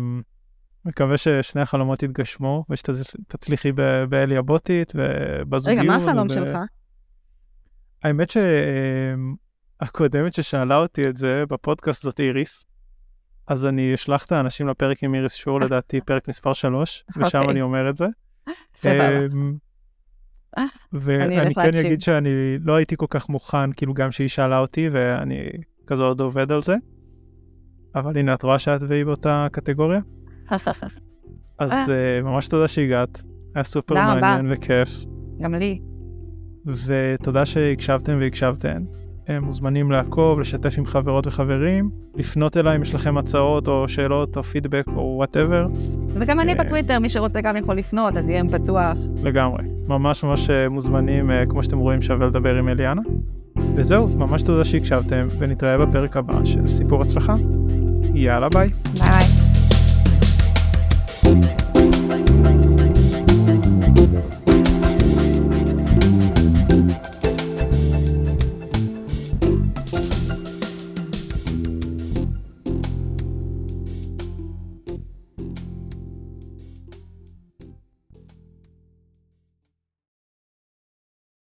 מקווה 0.86 1.17
ששני 1.17 1.61
החלומות 1.61 2.03
יתגשמו, 2.03 2.65
ושתצליחי 2.69 3.71
באלי 4.09 4.38
הבוטית 4.38 4.93
ובזוגיות. 4.95 5.80
רגע, 5.80 5.88
מה 5.88 5.95
החלום 5.95 6.30
שלך? 6.30 6.57
האמת 8.03 8.34
שהקודמת 9.82 10.34
ששאלה 10.34 10.78
אותי 10.78 11.09
את 11.09 11.17
זה 11.17 11.43
בפודקאסט 11.49 12.03
זאת 12.03 12.19
איריס. 12.19 12.65
אז 13.47 13.65
אני 13.65 13.93
אשלח 13.93 14.26
את 14.26 14.32
האנשים 14.32 14.67
לפרק 14.67 15.03
עם 15.03 15.15
איריס 15.15 15.34
שור, 15.34 15.59
לדעתי 15.65 16.01
פרק 16.01 16.28
מספר 16.28 16.53
3, 16.53 17.05
ושם 17.09 17.38
אוקיי. 17.38 17.51
אני 17.51 17.61
אומר 17.61 17.89
את 17.89 17.97
זה. 17.97 18.07
סבבה. 18.76 19.36
אה, 20.58 20.66
ואני 20.93 21.56
כן 21.56 21.62
להקשיב. 21.62 21.86
אגיד 21.86 22.01
שאני 22.01 22.30
לא 22.64 22.76
הייתי 22.76 22.95
כל 22.97 23.06
כך 23.10 23.30
מוכן, 23.30 23.72
כאילו 23.72 23.93
גם 23.93 24.12
שהיא 24.12 24.28
שאלה 24.28 24.60
אותי, 24.60 24.89
ואני 24.91 25.49
כזה 25.88 26.03
עוד 26.03 26.20
עובד 26.20 26.51
על 26.51 26.62
זה. 26.62 26.76
אבל 27.95 28.18
הנה, 28.18 28.34
את 28.34 28.43
רואה 28.43 28.60
שאת 28.60 28.82
והיא 28.88 29.06
באותה 29.06 29.47
קטגוריה? 29.51 29.99
אז 31.60 31.89
אה, 31.89 32.22
ממש 32.24 32.47
תודה 32.47 32.68
שהגעת, 32.68 33.22
היה 33.56 33.64
סופר. 33.64 33.95
מעניין 33.95 34.51
וכיף. 34.51 34.89
גם 35.41 35.56
לי. 35.56 35.82
ותודה 36.66 37.45
שהקשבתם 37.45 38.18
והקשבתן. 38.20 38.84
אתם 39.28 39.43
מוזמנים 39.43 39.91
לעקוב, 39.91 40.39
לשתף 40.39 40.78
עם 40.78 40.86
חברות 40.86 41.28
וחברים, 41.28 41.89
לפנות 42.15 42.57
אליי 42.57 42.76
אם 42.76 42.82
יש 42.82 42.95
לכם 42.95 43.17
הצעות 43.17 43.67
או 43.67 43.89
שאלות 43.89 44.38
או 44.38 44.43
פידבק 44.43 44.86
או 44.95 45.13
whatever, 45.18 45.68
וגם 46.09 46.39
אני 46.39 46.53
אה. 46.53 46.63
בטוויטר, 46.63 46.99
מי 46.99 47.09
שרוצה 47.09 47.41
גם 47.41 47.57
יכול 47.57 47.76
לפנות, 47.76 48.17
אז 48.17 48.30
יהיה 48.30 48.43
פתוח. 48.51 48.97
לגמרי. 49.23 49.63
ממש 49.88 50.23
ממש 50.23 50.49
אה, 50.49 50.69
מוזמנים, 50.69 51.32
אה, 51.32 51.45
כמו 51.45 51.63
שאתם 51.63 51.78
רואים, 51.78 52.01
שווה 52.01 52.28
לדבר 52.28 52.55
עם 52.55 52.69
אליאנה. 52.69 53.01
וזהו, 53.76 54.07
ממש 54.07 54.43
תודה 54.43 54.65
שהקשבתם, 54.65 55.28
ונתראה 55.39 55.78
בפרק 55.78 56.17
הבא 56.17 56.45
של 56.45 56.67
סיפור 56.67 57.01
הצלחה. 57.01 57.36
יאללה 58.13 58.49
ביי. 58.49 58.69
ביי. 58.99 59.34